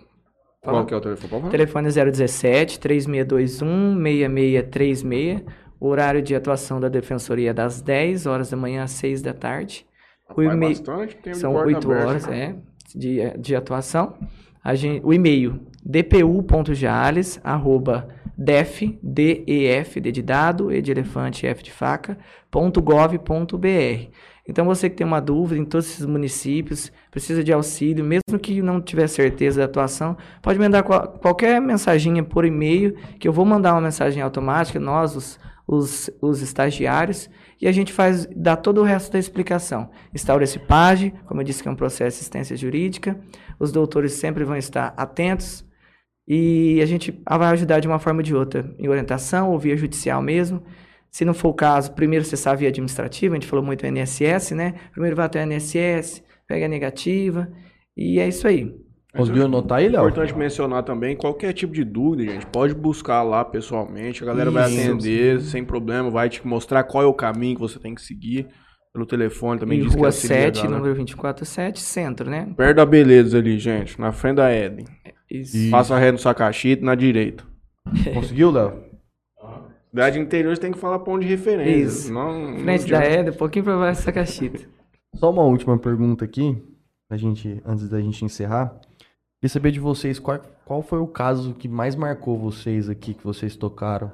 [0.61, 1.49] Qual que é o telefone?
[1.49, 5.43] Telefone 017 3621 6636.
[5.81, 9.33] O horário de atuação da Defensoria é das 10 horas da manhã às 6 da
[9.33, 9.83] tarde.
[10.29, 12.07] O Vai e-mail bastante, tem são porta 8 aberta.
[12.07, 12.55] horas é,
[12.95, 14.13] de, de atuação.
[14.63, 21.63] A gente, o e-mail dpu.jales arroba def, def, D de dado, E de elefante, F
[21.63, 22.15] de faca,
[22.51, 24.11] ponto gov, ponto br.
[24.47, 28.61] Então você que tem uma dúvida em todos esses municípios, precisa de auxílio, mesmo que
[28.61, 33.45] não tiver certeza da atuação, pode mandar qual- qualquer mensaginha por e-mail, que eu vou
[33.45, 37.29] mandar uma mensagem automática, nós, os, os, os estagiários,
[37.61, 39.89] e a gente faz, dá todo o resto da explicação.
[40.13, 43.19] Instaura esse PAGE, como eu disse que é um processo de assistência jurídica,
[43.59, 45.65] os doutores sempre vão estar atentos,
[46.27, 49.75] e a gente vai ajudar de uma forma ou de outra, em orientação ou via
[49.75, 50.63] judicial mesmo.
[51.09, 53.87] Se não for o caso, primeiro você sabe via administrativa, a gente falou muito do
[53.87, 54.75] INSS, né?
[54.93, 57.47] Primeiro vai até o INSS, pega a negativa,
[57.95, 58.75] e é isso aí.
[59.15, 60.01] Conseguiu anotar aí, É Léo?
[60.07, 64.69] importante mencionar também, qualquer tipo de dúvida, gente, pode buscar lá pessoalmente, a galera vai
[64.69, 64.81] Isso.
[64.89, 68.47] atender sem problema, vai te mostrar qual é o caminho que você tem que seguir.
[68.93, 70.75] Pelo telefone também E diz que Rua auxilia, 7, galera.
[70.75, 72.49] número 247, centro, né?
[72.57, 74.83] Perto da Beleza ali, gente, na frente da Eden.
[75.29, 75.69] Isso.
[75.71, 77.45] Passa ré no Sacachito, na direita.
[78.13, 78.83] Conseguiu, Léo?
[79.89, 81.73] Cidade interior você tem que falar ponto de referência.
[81.83, 82.13] Isso.
[82.13, 83.19] Não, não Frente da adianta.
[83.19, 84.59] Eda, um pouquinho pra baixo dessa cachita.
[85.15, 86.61] Só uma última pergunta aqui,
[87.07, 88.79] pra gente, antes da gente encerrar.
[89.39, 93.23] Queria saber de vocês qual, qual foi o caso que mais marcou vocês aqui, que
[93.23, 94.11] vocês tocaram.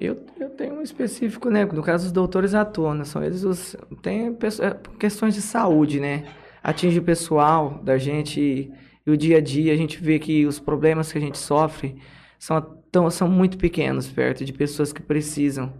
[0.00, 1.64] Eu, eu tenho um específico, né?
[1.64, 3.04] No caso, os doutores atuam, né?
[3.04, 3.76] São eles os.
[4.02, 6.26] Tem é, questões de saúde, né?
[6.62, 8.72] Atinge o pessoal da gente e,
[9.06, 12.00] e o dia a dia a gente vê que os problemas que a gente sofre
[12.38, 15.72] são, tão, são muito pequenos perto de pessoas que precisam.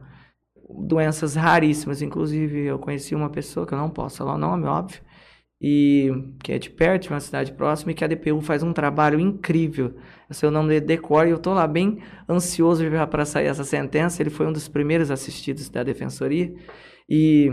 [0.69, 2.03] Doenças raríssimas.
[2.03, 5.01] Inclusive, eu conheci uma pessoa, que eu não posso falar o nome, óbvio,
[5.61, 6.11] e
[6.43, 9.19] que é de perto, de uma cidade próxima, e que a DPU faz um trabalho
[9.20, 9.95] incrível.
[10.28, 14.23] O seu nome dele decora, e eu estou lá bem ansioso para sair essa sentença.
[14.23, 16.55] Ele foi um dos primeiros assistidos da defensoria,
[17.09, 17.51] e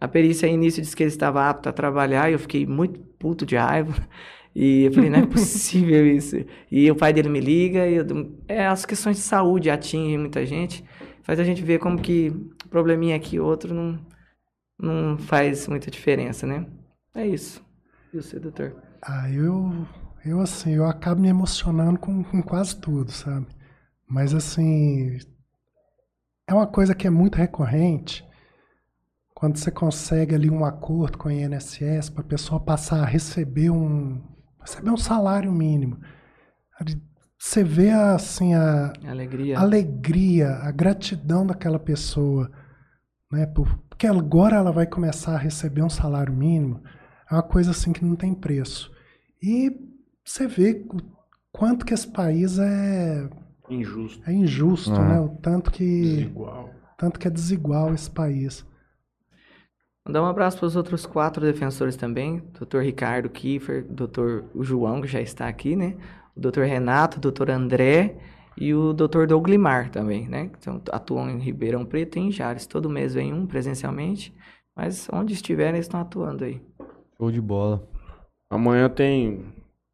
[0.00, 3.46] a perícia início disse que ele estava apto a trabalhar, e eu fiquei muito puto
[3.46, 3.94] de raiva.
[4.56, 6.36] E eu falei, não é possível isso.
[6.70, 8.06] E o pai dele me liga, e eu,
[8.46, 10.84] é, as questões de saúde atingem muita gente,
[11.24, 12.30] faz a gente ver como que
[12.70, 13.98] probleminha aqui outro não,
[14.78, 16.66] não faz muita diferença, né?
[17.14, 17.64] É isso.
[18.12, 18.80] E você, doutor?
[19.02, 19.86] Ah, eu,
[20.24, 23.46] eu assim, eu acabo me emocionando com, com quase tudo, sabe?
[24.06, 25.18] Mas assim,
[26.46, 28.24] é uma coisa que é muito recorrente.
[29.34, 33.70] Quando você consegue ali um acordo com a INSS para a pessoa passar a receber
[33.70, 34.22] um,
[34.60, 35.98] receber um salário mínimo.
[37.46, 39.58] Você vê assim a, Alegria.
[39.58, 42.50] a alegria, a gratidão daquela pessoa,
[43.30, 43.44] né?
[43.44, 46.82] por- Porque agora ela vai começar a receber um salário mínimo,
[47.30, 48.90] é uma coisa assim que não tem preço.
[49.42, 49.70] E
[50.24, 50.96] você vê o
[51.52, 53.28] quanto que esse país é,
[53.68, 54.22] Injusto.
[54.28, 55.06] é injusto, Ah.
[55.08, 55.20] né?
[55.20, 56.70] O tanto que, Desigual.
[56.96, 58.66] tanto que é desigual esse país.
[60.06, 62.42] Mandar um abraço para os outros quatro defensores também.
[62.58, 62.78] Dr.
[62.78, 64.44] Ricardo Kiefer, Dr.
[64.62, 65.94] João, que já está aqui, né?
[66.36, 66.62] O Dr.
[66.62, 67.50] Renato, o Dr.
[67.50, 68.16] André
[68.56, 69.26] e o Dr.
[69.26, 70.50] Douglimar também, né?
[70.58, 72.66] Então, atuam em Ribeirão Preto e em Jales.
[72.66, 74.34] Todo mês vem um presencialmente
[74.76, 76.60] Mas onde estiverem, eles estão atuando aí.
[77.16, 77.88] Show de bola.
[78.50, 79.44] Amanhã tem.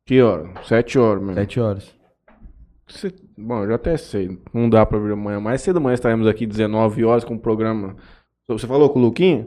[0.07, 0.51] Que hora?
[0.65, 1.35] Sete horas, mesmo.
[1.35, 2.01] Sete horas.
[3.39, 4.39] Bom, eu já até sei.
[4.53, 5.41] Não dá pra vir amanhã.
[5.41, 7.97] Mais cedo amanhã estaremos aqui 19 horas com o programa.
[8.49, 9.47] Você falou com o Luquinha?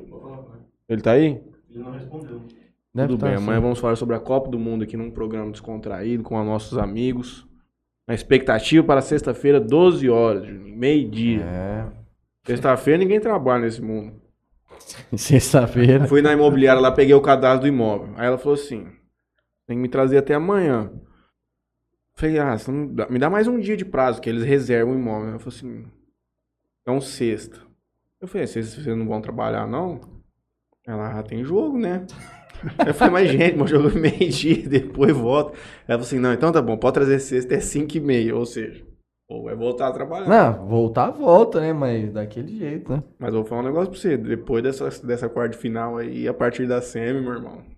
[0.87, 1.41] Ele tá aí?
[2.93, 3.35] Deve Tudo tá bem.
[3.35, 3.43] assim.
[3.43, 6.77] Amanhã vamos falar sobre a Copa do Mundo aqui num programa descontraído com os nossos
[6.77, 7.47] amigos.
[8.07, 10.47] A expectativa para sexta-feira, 12 horas.
[10.47, 11.41] Meio-dia.
[11.43, 11.87] É.
[12.45, 14.21] Sexta-feira ninguém trabalha nesse mundo.
[15.15, 16.05] Sexta-feira.
[16.07, 18.13] Fui na imobiliária lá, peguei o cadastro do imóvel.
[18.17, 18.85] Aí ela falou assim:
[19.65, 20.91] tem que me trazer até amanhã.
[22.15, 22.55] Falei, ah,
[22.93, 25.29] dá- me dá mais um dia de prazo, que eles reservam o imóvel.
[25.29, 25.85] Ela falou assim:
[26.81, 27.59] então sexta.
[28.21, 29.99] Eu falei, vocês, vocês não vão trabalhar, não?
[30.85, 32.05] Ela, ah, tem jogo, né?
[32.85, 35.51] Eu falei, mas gente, meu jogo é meio-dia, depois volta.
[35.87, 38.45] Ela falou assim: não, então tá bom, pode trazer sexta, é 5 e meia, ou
[38.45, 38.83] seja,
[39.29, 40.27] ou vai voltar a trabalhar.
[40.27, 41.73] Não, voltar, volta, né?
[41.73, 43.03] Mas daquele jeito, né?
[43.17, 44.17] Mas vou falar um negócio pra você.
[44.17, 47.72] Depois dessa, dessa quarta de final aí, a partir da semi, meu irmão.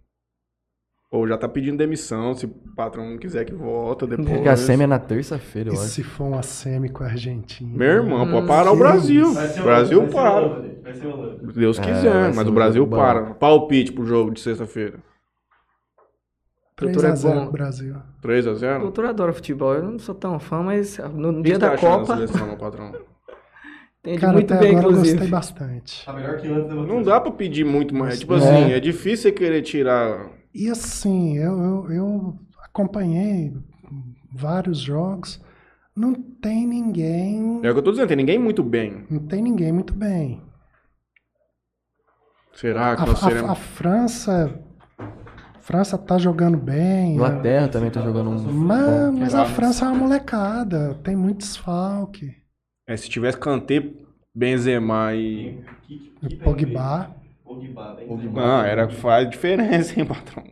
[1.12, 4.28] Ou já tá pedindo demissão, se o patrão não quiser que volta depois.
[4.28, 5.86] Porque a semi é na terça-feira, eu E acho.
[5.88, 7.72] se for uma semi com a Argentina?
[7.78, 9.30] Meu irmão, pode Hum, parar o Brasil.
[9.32, 10.62] O Brasil para.
[11.54, 13.34] Se Deus É, quiser, vai mas ser o Brasil para.
[13.36, 15.00] Palpite pro jogo de sexta-feira.
[16.76, 17.44] 3 Doutor é a 0 bom.
[17.44, 17.96] pro Brasil.
[18.22, 19.74] 3 a O 0 doutor adora futebol.
[19.74, 22.92] Eu não sou tão fã, mas no que dia da Copa, seleção, meu patrão?
[24.02, 25.18] entende Cara, muito até bem, agora eu inclusive.
[25.18, 26.06] gostei bastante.
[26.06, 28.20] Tá melhor que antes, Não dá pra pedir muito mais.
[28.20, 28.38] Tipo É.
[28.38, 30.30] assim, é difícil você querer tirar.
[30.56, 33.54] E assim, eu, eu, eu acompanhei
[34.32, 35.44] vários jogos.
[35.94, 37.60] Não tem ninguém.
[37.62, 39.06] É o que eu tô dizendo, tem ninguém muito bem.
[39.10, 40.42] Não tem ninguém muito bem.
[42.54, 43.52] Será A, que nós a- seremos.
[43.52, 44.62] a França.
[45.60, 47.16] França tá jogando bem.
[47.16, 48.54] Inglaterra também tá jogando um.
[48.54, 49.20] Mas, bom.
[49.20, 50.94] mas a França é uma molecada.
[51.04, 52.34] Tem muito desfalque.
[52.88, 53.92] É, se tivesse Kanté,
[54.34, 55.60] Benzema e.
[56.24, 57.14] O Pogba.
[58.38, 60.44] Ah, era, faz diferença, hein, patrão?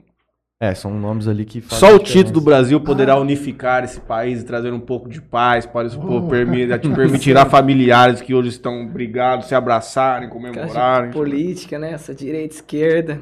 [0.60, 3.20] É, são nomes ali que fazem Só o título do Brasil poderá Ah.
[3.20, 6.28] unificar esse país e trazer um pouco de paz para isso, Oh.
[6.30, 11.12] permi- te permitirá familiares que hoje estão brigados se abraçarem, comemorarem.
[11.12, 11.92] política, né?
[11.92, 13.20] Essa direita, esquerda.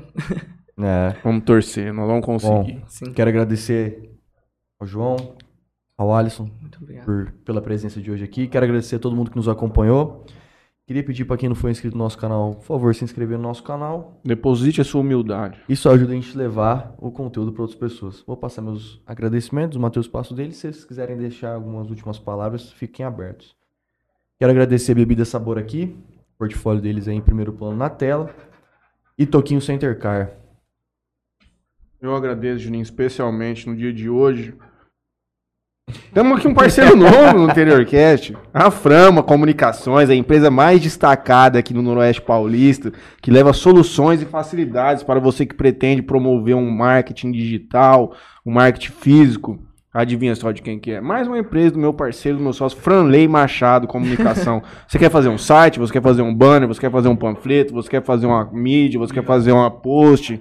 [0.80, 1.16] É.
[1.24, 2.82] Vamos torcer, nós vamos conseguir.
[2.88, 3.12] Sim.
[3.12, 4.12] Quero agradecer
[4.80, 5.16] ao João,
[5.98, 7.06] ao Alisson Muito obrigado.
[7.06, 8.48] por, pela presença de hoje aqui.
[8.48, 10.26] Quero agradecer a todo mundo que nos acompanhou.
[10.92, 13.44] Queria pedir para quem não foi inscrito no nosso canal, por favor, se inscrever no
[13.46, 14.20] nosso canal.
[14.26, 15.58] Deposite a sua humildade.
[15.70, 18.22] Isso ajuda a gente a levar o conteúdo para outras pessoas.
[18.28, 20.52] Vou passar meus agradecimentos, o Matheus passo dele.
[20.52, 23.56] Se vocês quiserem deixar algumas últimas palavras, fiquem abertos.
[24.38, 25.96] Quero agradecer a Bebida Sabor aqui,
[26.36, 28.30] o portfólio deles aí em primeiro plano na tela.
[29.18, 30.32] E Toquinho Center Car.
[32.02, 34.54] Eu agradeço, Juninho, especialmente no dia de hoje.
[36.14, 38.36] Temos aqui um parceiro novo no Interiorcast.
[38.54, 42.92] A Frama Comunicações, a empresa mais destacada aqui no Noroeste Paulista,
[43.22, 48.14] que leva soluções e facilidades para você que pretende promover um marketing digital,
[48.46, 49.60] um marketing físico.
[49.94, 51.02] Adivinha só de quem que é?
[51.02, 54.64] Mais uma empresa do meu parceiro, do meu sócio, Franley Machado Comunicação.
[54.88, 57.74] você quer fazer um site, você quer fazer um banner, você quer fazer um panfleto,
[57.74, 60.40] você quer fazer uma mídia, você quer fazer uma post,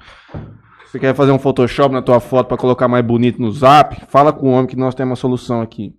[0.90, 3.96] você quer fazer um Photoshop na tua foto para colocar mais bonito no Zap?
[4.08, 5.94] Fala com o homem que nós temos uma solução aqui.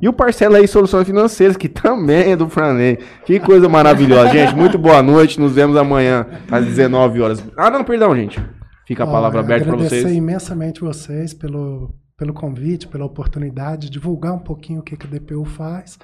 [0.00, 2.98] E o parcela aí Soluções Financeiras, que também é do Franley.
[3.24, 4.52] Que coisa maravilhosa, gente.
[4.54, 5.38] Muito boa noite.
[5.38, 7.44] Nos vemos amanhã às 19 horas.
[7.56, 8.44] Ah, não, perdão, gente.
[8.84, 10.16] Fica a palavra aberta para Agradecer vocês.
[10.16, 15.10] imensamente vocês pelo, pelo convite, pela oportunidade de divulgar um pouquinho o que, que a
[15.10, 16.00] DPU faz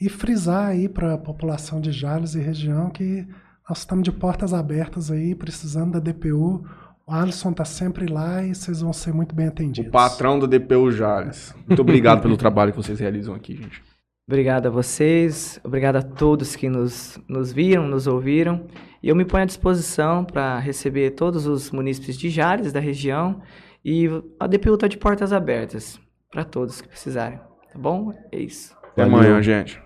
[0.00, 3.24] e frisar aí para a população de Jales e região que
[3.68, 6.64] nós estamos de portas abertas aí, precisando da DPU.
[7.08, 9.88] O Alisson tá sempre lá e vocês vão ser muito bem atendidos.
[9.88, 11.54] O patrão da DPU Jales.
[11.66, 13.80] Muito obrigado pelo trabalho que vocês realizam aqui, gente.
[14.28, 18.66] Obrigado a vocês, obrigado a todos que nos, nos viram, nos ouviram.
[19.00, 23.40] E eu me ponho à disposição para receber todos os munícipes de Jales, da região.
[23.84, 24.08] E
[24.40, 26.00] a DPU está de portas abertas
[26.32, 27.38] para todos que precisarem.
[27.72, 28.12] Tá bom?
[28.32, 28.76] É isso.
[28.82, 29.18] Até Valeu.
[29.18, 29.80] amanhã, gente.